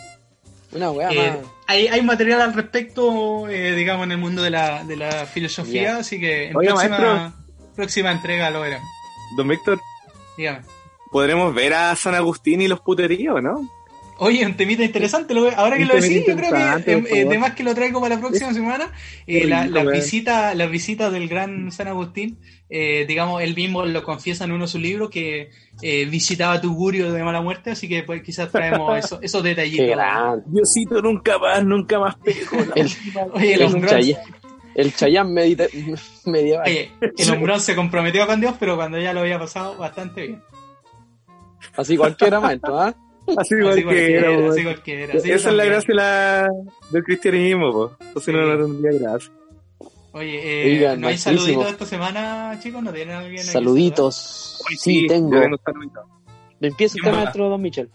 Una 0.71 0.89
weá 0.91 1.09
Eh, 1.11 1.29
más. 1.29 1.51
hay, 1.67 1.87
hay 1.87 2.01
material 2.01 2.41
al 2.41 2.53
respecto, 2.53 3.47
eh, 3.49 3.75
digamos, 3.75 4.05
en 4.05 4.13
el 4.13 4.17
mundo 4.17 4.41
de 4.41 4.49
la, 4.49 4.83
de 4.85 4.95
la 4.95 5.25
filosofía, 5.27 5.83
Ya. 5.83 5.97
así 5.97 6.19
que 6.21 6.47
en 6.47 6.55
Oiga, 6.55 6.71
próxima, 6.73 6.97
maestro. 6.97 7.42
Próxima 7.76 8.11
entrega 8.11 8.49
lo 8.49 8.61
veremos. 8.61 8.88
Don 9.38 9.47
Víctor, 9.47 9.80
Dígame. 10.38 10.59
podremos 11.11 11.53
ver 11.53 11.74
a 11.74 11.95
San 11.95 12.15
Agustín 12.15 12.61
y 12.61 12.67
los 12.67 12.80
puteríos, 12.82 13.41
¿no? 13.41 13.67
Oye, 14.17 14.45
un 14.45 14.55
temita 14.55 14.84
interesante, 14.84 15.34
lo- 15.34 15.49
ahora 15.57 15.76
que 15.76 15.86
lo 15.86 15.95
decís, 15.95 16.24
yo 16.28 16.36
creo 16.36 16.51
que 16.51 16.57
eh, 16.59 16.84
eh, 16.86 17.01
favor. 17.01 17.30
de 17.34 17.38
más 17.39 17.53
que 17.55 17.63
lo 17.63 17.74
traigo 17.74 17.99
para 17.99 18.15
la 18.15 18.21
próxima 18.21 18.53
semana, 18.53 18.91
eh, 19.26 19.45
la- 19.47 19.65
las 19.65 19.88
visitas 19.88 20.55
las 20.55 20.69
visitas 20.69 21.11
del 21.11 21.28
gran 21.28 21.71
San 21.71 21.88
Agustín, 21.88 22.38
eh, 22.69 23.05
digamos, 23.07 23.41
él 23.41 23.55
mismo 23.55 23.84
lo 23.86 24.03
confiesa 24.03 24.43
en 24.45 24.51
uno 24.51 24.65
de 24.65 24.67
sus 24.67 24.80
libros 24.80 25.09
que 25.09 25.49
eh, 25.82 26.05
visitaba 26.05 26.61
Tugurio 26.61 27.11
de 27.11 27.24
mala 27.24 27.41
muerte, 27.41 27.71
así 27.71 27.89
que 27.89 28.03
pues 28.03 28.21
quizás 28.21 28.51
traemos 28.51 28.97
eso- 29.03 29.19
esos 29.21 29.43
detallitos. 29.43 29.97
Diosito 30.45 31.01
nunca 31.01 31.39
más, 31.39 31.65
nunca 31.65 31.99
más 31.99 32.15
pego. 32.17 32.63
Oye, 33.34 33.57
Chayán, 33.88 34.19
el 34.76 34.93
Chayán 34.93 35.34
medieval. 35.34 36.63
oye, 36.65 36.91
el 37.17 37.30
hombrón 37.32 37.59
se 37.59 37.76
comprometió 37.76 38.26
con 38.28 38.39
Dios, 38.41 38.55
pero 38.59 38.76
cuando 38.76 38.99
ya 38.99 39.13
lo 39.13 39.21
había 39.21 39.39
pasado 39.39 39.76
bastante 39.78 40.21
bien. 40.28 40.43
Así 41.76 41.97
cualquiera, 41.97 42.39
maestro, 42.39 42.80
¿ah? 42.80 42.93
Así 43.38 43.55
Así 43.55 43.84
cualquiera, 43.84 44.49
así 44.49 44.63
cualquiera. 44.63 45.13
así 45.17 45.32
Esa 45.32 45.49
es 45.49 45.55
la 45.55 45.63
gracia 45.65 45.95
la, 45.95 46.49
del 46.91 47.03
cristianismo, 47.03 47.71
po. 47.71 47.95
Entonces 48.01 48.26
Sí. 48.26 48.32
no, 48.34 48.45
no 48.45 48.65
tendría 48.65 48.99
gracia. 48.99 49.32
Oye, 50.11 50.41
eh, 50.43 50.74
Oigan, 50.74 51.01
¿no 51.01 51.07
hay 51.07 51.17
saluditos 51.17 51.67
esta 51.67 51.86
semana, 51.86 52.59
chicos? 52.61 52.84
¿No 52.84 52.91
tienen 52.93 53.15
alguien 53.15 53.43
Saluditos. 53.43 54.61
Hoy 54.69 54.76
Sí, 54.76 55.01
yo 55.03 55.07
tengo. 55.07 55.36
Empieza 56.61 56.93
¿Quién 56.93 57.05
usted, 57.05 57.24
maestro 57.24 57.49
Don 57.49 57.61
Michel. 57.61 57.89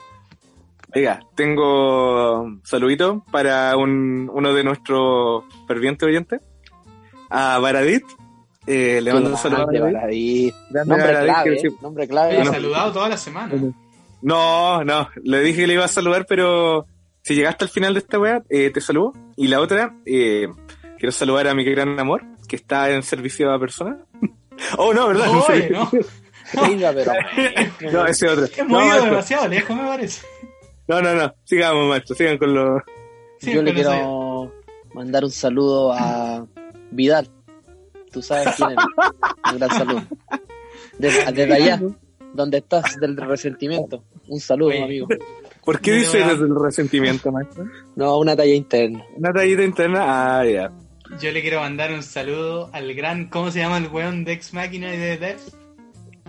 Oiga, 0.95 1.21
tengo 1.37 2.41
un 2.41 2.61
saludito 2.65 3.23
para 3.31 3.77
un, 3.77 4.31
uno 4.33 4.55
de 4.55 4.65
nuestros 4.65 5.45
fervientes 5.67 6.09
oyentes, 6.09 6.41
a 7.31 7.59
Baradit. 7.59 8.05
Eh, 8.67 9.01
le 9.01 9.13
mando 9.13 9.31
un 9.31 9.37
saludo 9.37 9.63
a 9.63 9.67
Baradit. 9.67 10.55
Nombre 10.71 10.97
Baradit, 11.13 11.25
clave, 11.33 11.57
que 11.61 11.67
¿eh? 11.69 11.73
Nombre 11.81 12.09
clave. 12.09 12.35
Bueno. 12.37 12.53
saludado 12.53 12.93
toda 12.93 13.09
la 13.09 13.17
semana. 13.17 13.55
No, 14.21 14.85
no, 14.85 15.09
le 15.23 15.41
dije 15.41 15.61
que 15.63 15.67
le 15.69 15.75
iba 15.75 15.85
a 15.85 15.89
saludar, 15.89 16.27
pero 16.29 16.87
si 17.23 17.35
llegaste 17.35 17.65
al 17.65 17.71
final 17.71 17.95
de 17.95 18.01
esta 18.01 18.19
weá, 18.19 18.43
eh, 18.51 18.71
te 18.71 18.81
saludo. 18.81 19.13
Y 19.37 19.47
la 19.49 19.61
otra, 19.61 19.95
eh, 20.05 20.49
quiero 20.99 21.13
saludar 21.13 21.47
a 21.49 21.55
mi 21.55 21.65
gran 21.65 21.99
amor, 22.01 22.25
que 22.49 22.57
está 22.57 22.91
en 22.91 23.03
servicio 23.03 23.51
a 23.53 23.59
personas. 23.61 23.99
oh, 24.77 24.93
no, 24.93 25.09
¿verdad? 25.09 25.29
En 25.29 25.37
Oye. 25.37 25.71
¿no? 25.71 25.91
Venga, 26.67 26.93
pero. 26.93 27.13
No, 27.93 28.07
ese 28.07 28.29
otro. 28.29 28.47
Hemos 28.57 28.71
No, 28.73 28.79
ido 28.81 28.87
maestro. 28.89 29.11
demasiado 29.11 29.49
lejos, 29.49 29.77
me 29.77 29.83
parece. 29.85 30.27
no, 30.89 31.01
no, 31.03 31.15
no. 31.15 31.35
Sigamos, 31.45 31.89
maestro. 31.89 32.17
Sigan 32.17 32.39
con 32.39 32.55
los... 32.55 32.83
Sí, 33.39 33.53
Yo 33.53 33.63
le 33.63 33.71
no 33.71 33.75
quiero 33.75 34.53
mandar 34.95 35.25
un 35.25 35.31
saludo 35.31 35.93
a 35.93 36.45
Vidal. 36.91 37.29
Tú 38.13 38.23
sabes 38.23 38.55
quién 38.57 38.71
es. 38.71 38.77
Un 39.53 39.59
gran 39.59 39.71
saludo. 39.71 40.03
Desde, 40.99 41.33
desde 41.33 41.55
allá, 41.55 41.81
donde 42.35 42.59
estás, 42.59 42.97
del 43.01 43.17
resentimiento. 43.17 44.05
Un 44.29 44.41
saludo, 44.41 44.71
Oye. 44.71 44.83
amigo. 44.85 45.09
¿Por 45.65 45.81
qué 45.81 45.91
No, 45.93 45.97
dice 45.99 46.21
no. 46.21 46.29
desde 46.33 46.45
el 46.47 46.55
resentimiento, 46.63 47.31
maestro? 47.33 47.65
No, 47.97 48.19
una 48.19 48.35
talla 48.35 48.55
interna. 48.55 49.05
Una 49.17 49.33
tallita 49.33 49.63
interna. 49.63 50.39
Ah, 50.41 50.45
ya. 50.47 50.73
Yo 51.21 51.31
le 51.33 51.41
quiero 51.43 51.61
mandar 51.61 51.93
un 51.93 52.03
saludo 52.03 52.69
al 52.73 52.93
gran, 52.95 53.29
¿cómo 53.29 53.51
se 53.51 53.61
llama 53.61 53.79
el 53.79 53.89
weón 53.89 54.25
de 54.25 54.33
Ex 54.33 54.53
Máquina 54.55 54.95
y 54.95 54.99
de 54.99 55.17
Devs? 55.19 55.57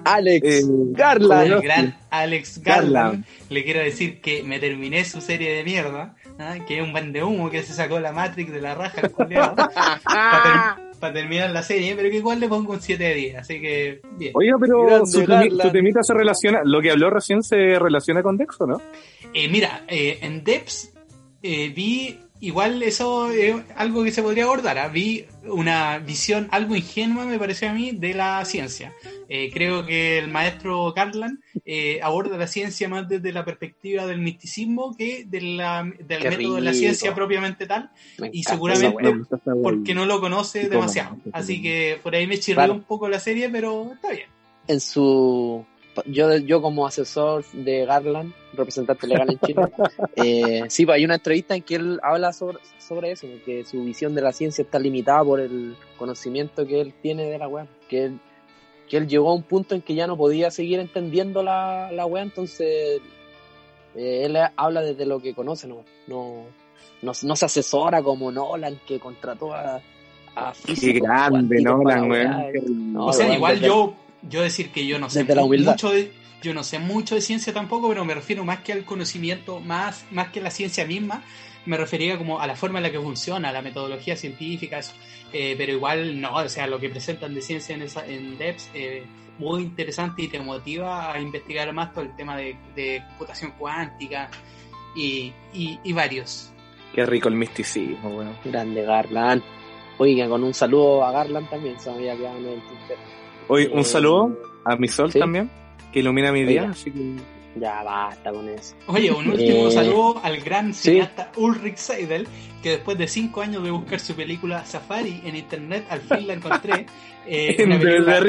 Alex 0.06 0.46
Eh, 0.48 0.62
Garland. 0.92 1.52
El 1.54 1.62
gran 1.62 1.98
Alex 2.10 2.62
Garland. 2.64 2.94
Garland. 2.94 3.26
Le 3.50 3.64
quiero 3.66 3.82
decir 3.82 4.22
que 4.22 4.44
me 4.44 4.60
terminé 4.60 5.04
su 5.04 5.20
serie 5.20 5.52
de 5.54 5.64
mierda, 5.66 6.16
¿ah? 6.40 6.56
que 6.68 6.80
es 6.80 6.84
un 6.84 6.92
ban 6.94 7.12
de 7.14 7.22
humo 7.24 7.50
que 7.50 7.62
se 7.64 7.74
sacó 7.74 8.00
la 8.00 8.12
Matrix 8.12 8.52
de 8.52 8.62
la 8.62 8.74
raja 8.76 9.02
el 9.02 9.10
para 11.00 11.14
terminar 11.14 11.50
la 11.52 11.64
serie, 11.64 11.96
pero 11.96 12.10
que 12.10 12.18
igual 12.18 12.40
le 12.40 12.48
pongo 12.50 12.74
un 12.74 12.82
7 12.82 13.02
de 13.02 13.14
10, 13.14 13.36
así 13.38 13.62
que 13.62 14.02
bien. 14.18 14.32
Oiga, 14.36 14.58
pero 14.60 14.86
Grande 14.86 15.06
su, 15.06 15.22
temi- 15.22 15.62
su 15.62 15.72
temita 15.72 16.04
se 16.04 16.14
relaciona, 16.14 16.62
lo 16.64 16.82
que 16.82 16.92
habló 16.92 17.10
recién 17.10 17.42
se 17.44 17.80
relaciona 17.80 18.22
con 18.22 18.36
Dexo, 18.38 18.66
¿no? 18.68 18.82
Eh, 19.34 19.48
mira, 19.48 19.84
eh, 19.88 20.20
en 20.22 20.44
Depths 20.44 20.94
eh, 21.42 21.70
vi, 21.70 22.20
igual 22.42 22.82
eso 22.84 23.30
es 23.32 23.56
algo 23.76 24.04
que 24.04 24.12
se 24.12 24.22
podría 24.24 24.46
abordar, 24.46 24.78
¿ah? 24.78 24.88
vi 24.88 25.26
una 25.44 25.98
visión 26.00 26.48
algo 26.52 26.76
ingenua, 26.76 27.26
me 27.26 27.38
pareció 27.40 27.70
a 27.70 27.74
mí, 27.74 27.92
de 27.92 28.14
la 28.14 28.44
ciencia. 28.46 28.94
Eh, 29.28 29.50
creo 29.54 29.86
que 29.86 30.18
el 30.18 30.28
maestro 30.30 30.92
Garland 30.94 31.40
eh, 31.66 32.00
aborda 32.02 32.38
la 32.38 32.48
ciencia 32.48 32.88
más 32.90 33.08
desde 33.08 33.32
la 33.32 33.46
perspectiva 33.46 34.06
del 34.08 34.20
misticismo 34.20 34.96
que 34.98 35.26
de 35.26 35.42
la- 35.42 35.84
del 35.84 36.22
Qué 36.22 36.30
método 36.32 36.56
de 36.56 36.62
la 36.62 36.74
ciencia 36.74 37.14
propiamente 37.14 37.68
tal, 37.68 37.92
Me 38.18 38.30
y 38.34 38.44
seguramente 38.44 39.14
porque 39.62 39.94
no 39.94 40.06
lo 40.06 40.20
conoce 40.20 40.68
demasiado. 40.70 41.18
Así 41.32 41.62
que 41.62 42.00
por 42.02 42.16
ahí 42.16 42.26
me 42.26 42.40
chirrió 42.40 42.56
Claro. 42.60 42.74
un 42.74 42.84
poco 42.84 43.08
la 43.10 43.20
serie, 43.20 43.50
pero 43.50 43.92
está 43.94 44.10
bien. 44.12 44.28
en 44.68 44.80
su 44.80 45.66
yo 46.06 46.38
yo 46.38 46.62
como 46.62 46.86
asesor 46.86 47.46
de 47.54 47.86
Garland 47.86 48.34
representante 48.54 49.08
legal 49.08 49.30
en 49.32 49.40
Chile 49.40 49.62
eh, 50.16 50.64
sí 50.68 50.86
pues 50.86 50.96
hay 50.96 51.06
una 51.06 51.16
entrevista 51.16 51.56
en 51.56 51.62
que 51.62 51.76
él 51.76 52.00
habla 52.04 52.34
sobre, 52.34 52.60
sobre 52.78 53.12
eso 53.12 53.28
que 53.46 53.66
su 53.66 53.84
visión 53.84 54.16
de 54.16 54.22
la 54.22 54.32
ciencia 54.32 54.64
está 54.64 54.80
limitada 54.80 55.24
por 55.24 55.40
el 55.40 55.76
conocimiento 55.98 56.66
que 56.66 56.82
él 56.82 56.94
tiene 57.02 57.26
de 57.26 57.38
la 57.38 57.48
web 57.48 57.68
que 57.88 58.06
él, 58.06 58.20
que 58.90 58.98
él 58.98 59.08
llegó 59.08 59.30
a 59.30 59.36
un 59.36 59.44
punto 59.44 59.76
en 59.76 59.82
que 59.82 59.96
ya 59.96 60.08
no 60.08 60.18
podía 60.18 60.52
seguir 60.52 60.80
entendiendo 60.80 61.44
la, 61.44 61.92
la 61.92 62.06
web 62.06 62.24
entonces 62.24 63.02
eh, 63.96 64.26
él 64.26 64.38
habla 64.56 64.82
desde 64.82 65.06
lo 65.06 65.22
que 65.22 65.34
conoce 65.34 65.68
no 65.68 65.84
no 66.08 66.46
no, 67.02 67.12
no 67.24 67.36
se 67.36 67.46
asesora 67.46 68.02
como 68.02 68.32
Nolan 68.32 68.80
que 68.86 69.00
contrató 69.00 69.54
a, 69.54 69.82
a 70.36 70.54
Qué 70.66 70.94
grande, 70.94 71.62
Nolan, 71.62 72.02
la 72.02 72.08
weón. 72.08 72.94
No, 72.94 73.06
o 73.08 73.14
sea, 73.14 73.34
igual 73.34 73.60
yo, 73.60 73.94
yo 74.24 74.42
decir 74.42 74.72
que 74.72 74.86
yo 74.86 75.00
no 75.00 75.10
sé 75.10 75.20
desde 75.20 75.36
la 75.36 75.42
mu- 75.42 75.48
humildad. 75.48 75.72
mucho 75.74 75.90
de, 75.92 76.12
yo 76.42 76.54
no 76.54 76.64
sé 76.64 76.80
mucho 76.80 77.16
de 77.16 77.22
ciencia 77.22 77.54
tampoco, 77.54 77.90
pero 77.90 78.06
me 78.06 78.14
refiero 78.14 78.44
más 78.46 78.60
que 78.60 78.74
al 78.74 78.86
conocimiento, 78.86 79.60
más, 79.60 80.06
más 80.12 80.30
que 80.30 80.42
la 80.42 80.52
ciencia 80.52 80.86
misma, 80.86 81.24
me 81.66 81.78
refería 81.78 82.18
como 82.18 82.40
a 82.40 82.48
la 82.48 82.56
forma 82.56 82.80
en 82.80 82.84
la 82.84 82.92
que 82.92 83.00
funciona, 83.00 83.50
a 83.50 83.52
la 83.52 83.62
metodología 83.62 84.16
científica, 84.16 84.80
eso. 84.80 84.94
Eh, 85.32 85.56
pero 85.58 85.74
igual 85.74 86.20
no, 86.20 86.34
o 86.36 86.50
sea, 86.50 86.66
lo 86.68 86.80
que 86.80 86.90
presentan 86.90 87.36
de 87.36 87.42
ciencia 87.42 87.76
en, 87.76 87.84
esa, 87.84 88.06
en 88.06 88.38
DEPS, 88.38 88.70
eh, 88.74 89.04
muy 89.38 89.62
interesante 89.62 90.24
y 90.24 90.28
te 90.28 90.40
motiva 90.40 91.14
a 91.14 91.20
investigar 91.22 91.72
más 91.74 91.94
todo 91.94 92.04
el 92.04 92.16
tema 92.16 92.36
de, 92.36 92.58
de 92.76 93.04
computación 93.10 93.54
cuántica 93.58 94.30
y, 94.96 95.32
y, 95.54 95.80
y 95.84 95.94
varios. 95.94 96.52
Qué 96.94 97.06
rico 97.06 97.30
el 97.30 97.36
misticismo, 97.36 98.10
weón. 98.10 98.36
Grande 98.44 98.82
Garland. 98.82 99.44
Oiga, 100.00 100.28
con 100.28 100.44
un 100.44 100.54
saludo 100.54 101.06
a 101.06 101.12
Garland 101.12 101.50
también, 101.50 101.80
se 101.80 101.90
me 101.92 101.98
había 101.98 102.16
quedado 102.18 102.38
en 102.40 102.46
el. 102.48 102.62
Hoy 103.50 103.64
Eh, 103.64 103.70
un 103.74 103.84
saludo 103.84 104.38
a 104.64 104.76
mi 104.78 104.88
sol 104.88 105.12
sí. 105.12 105.20
también, 105.20 105.50
que 105.92 106.00
ilumina 106.00 106.32
mi 106.32 106.44
día, 106.46 106.62
Oiga. 106.62 106.72
así 106.72 106.92
que 106.92 107.16
Ya 107.60 107.84
basta 107.84 108.32
con 108.32 108.48
eso. 108.48 108.76
Oye, 108.88 109.12
un 109.12 109.28
último 109.30 109.68
Eh, 109.68 109.72
saludo 109.72 110.22
al 110.24 110.38
gran 110.40 110.74
sí. 110.74 110.92
cineasta 110.92 111.32
Ulrich 111.36 111.78
Seidel, 111.78 112.28
que 112.64 112.70
después 112.72 112.98
de 112.98 113.08
cinco 113.08 113.42
años 113.42 113.64
de 113.64 113.72
buscar 113.72 114.00
su 114.00 114.14
película 114.16 114.64
Safari 114.66 115.22
en 115.26 115.36
internet, 115.36 115.86
al 115.90 116.00
fin 116.02 116.28
la 116.28 116.34
encontré. 116.34 116.86
Eh, 117.32 117.64
una, 117.66 117.78
De- 117.78 117.86
película, 117.86 118.20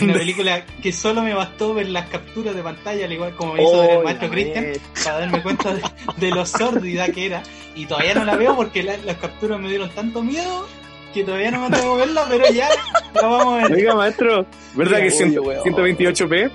una 0.00 0.12
película 0.14 0.64
que 0.82 0.90
solo 0.92 1.22
me 1.22 1.34
bastó 1.34 1.74
ver 1.74 1.88
las 1.90 2.06
capturas 2.08 2.54
de 2.54 2.62
pantalla, 2.62 3.04
al 3.04 3.12
igual 3.12 3.34
como 3.36 3.54
me 3.54 3.62
hizo 3.62 3.78
ver 3.80 3.90
el 3.90 3.96
Oh, 3.98 4.02
maestro 4.04 4.30
Christian, 4.30 4.66
para 5.04 5.18
darme 5.20 5.42
cuenta 5.42 5.74
de, 5.74 5.82
de 6.16 6.30
lo 6.30 6.46
sórdida 6.46 7.08
que 7.08 7.26
era. 7.26 7.42
Y 7.74 7.84
todavía 7.84 8.14
no 8.14 8.24
la 8.24 8.36
veo 8.36 8.56
porque 8.56 8.82
la- 8.82 8.96
las 8.98 9.16
capturas 9.16 9.60
me 9.60 9.68
dieron 9.68 9.90
tanto 9.90 10.22
miedo 10.22 10.66
que 11.12 11.24
todavía 11.24 11.50
no 11.50 11.60
me 11.60 11.66
atrevo 11.66 11.94
a 11.94 11.96
verla, 11.98 12.24
pero 12.28 12.50
ya 12.52 12.68
la 13.14 13.22
vamos 13.22 13.64
a 13.64 13.68
ver. 13.68 13.72
Oiga, 13.76 13.94
maestro, 13.94 14.46
¿verdad 14.74 15.00
Oye, 15.00 15.08
que 15.08 15.14
cien- 15.14 15.40
weón. 15.46 15.62
128p? 15.64 16.50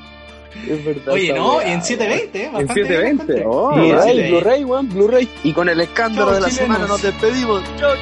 Es 0.70 0.86
verdad. 0.86 1.14
Oye, 1.14 1.34
no, 1.34 1.56
weá, 1.58 1.64
en 1.66 1.70
weón. 1.70 1.84
720, 1.84 2.40
¿eh? 2.40 2.46
En 2.46 2.54
Bastante 2.54 2.82
bien 2.82 2.92
720. 3.18 3.42
encontré. 3.42 3.44
Oh, 3.48 3.74
Sí, 3.74 3.80
Blu-ray, 3.82 4.30
Blu-ray, 4.30 4.64
weón, 4.64 4.90
Blu-ray. 4.90 5.30
Y 5.44 5.54
con 5.54 5.70
el 5.70 5.82
escándalo 5.82 6.32
de 6.34 6.42
la 6.42 6.50
chilenos. 6.50 6.76
semana 6.78 6.88
nos 6.88 7.02
despedimos. 7.02 7.64
Chilenos. 7.76 7.98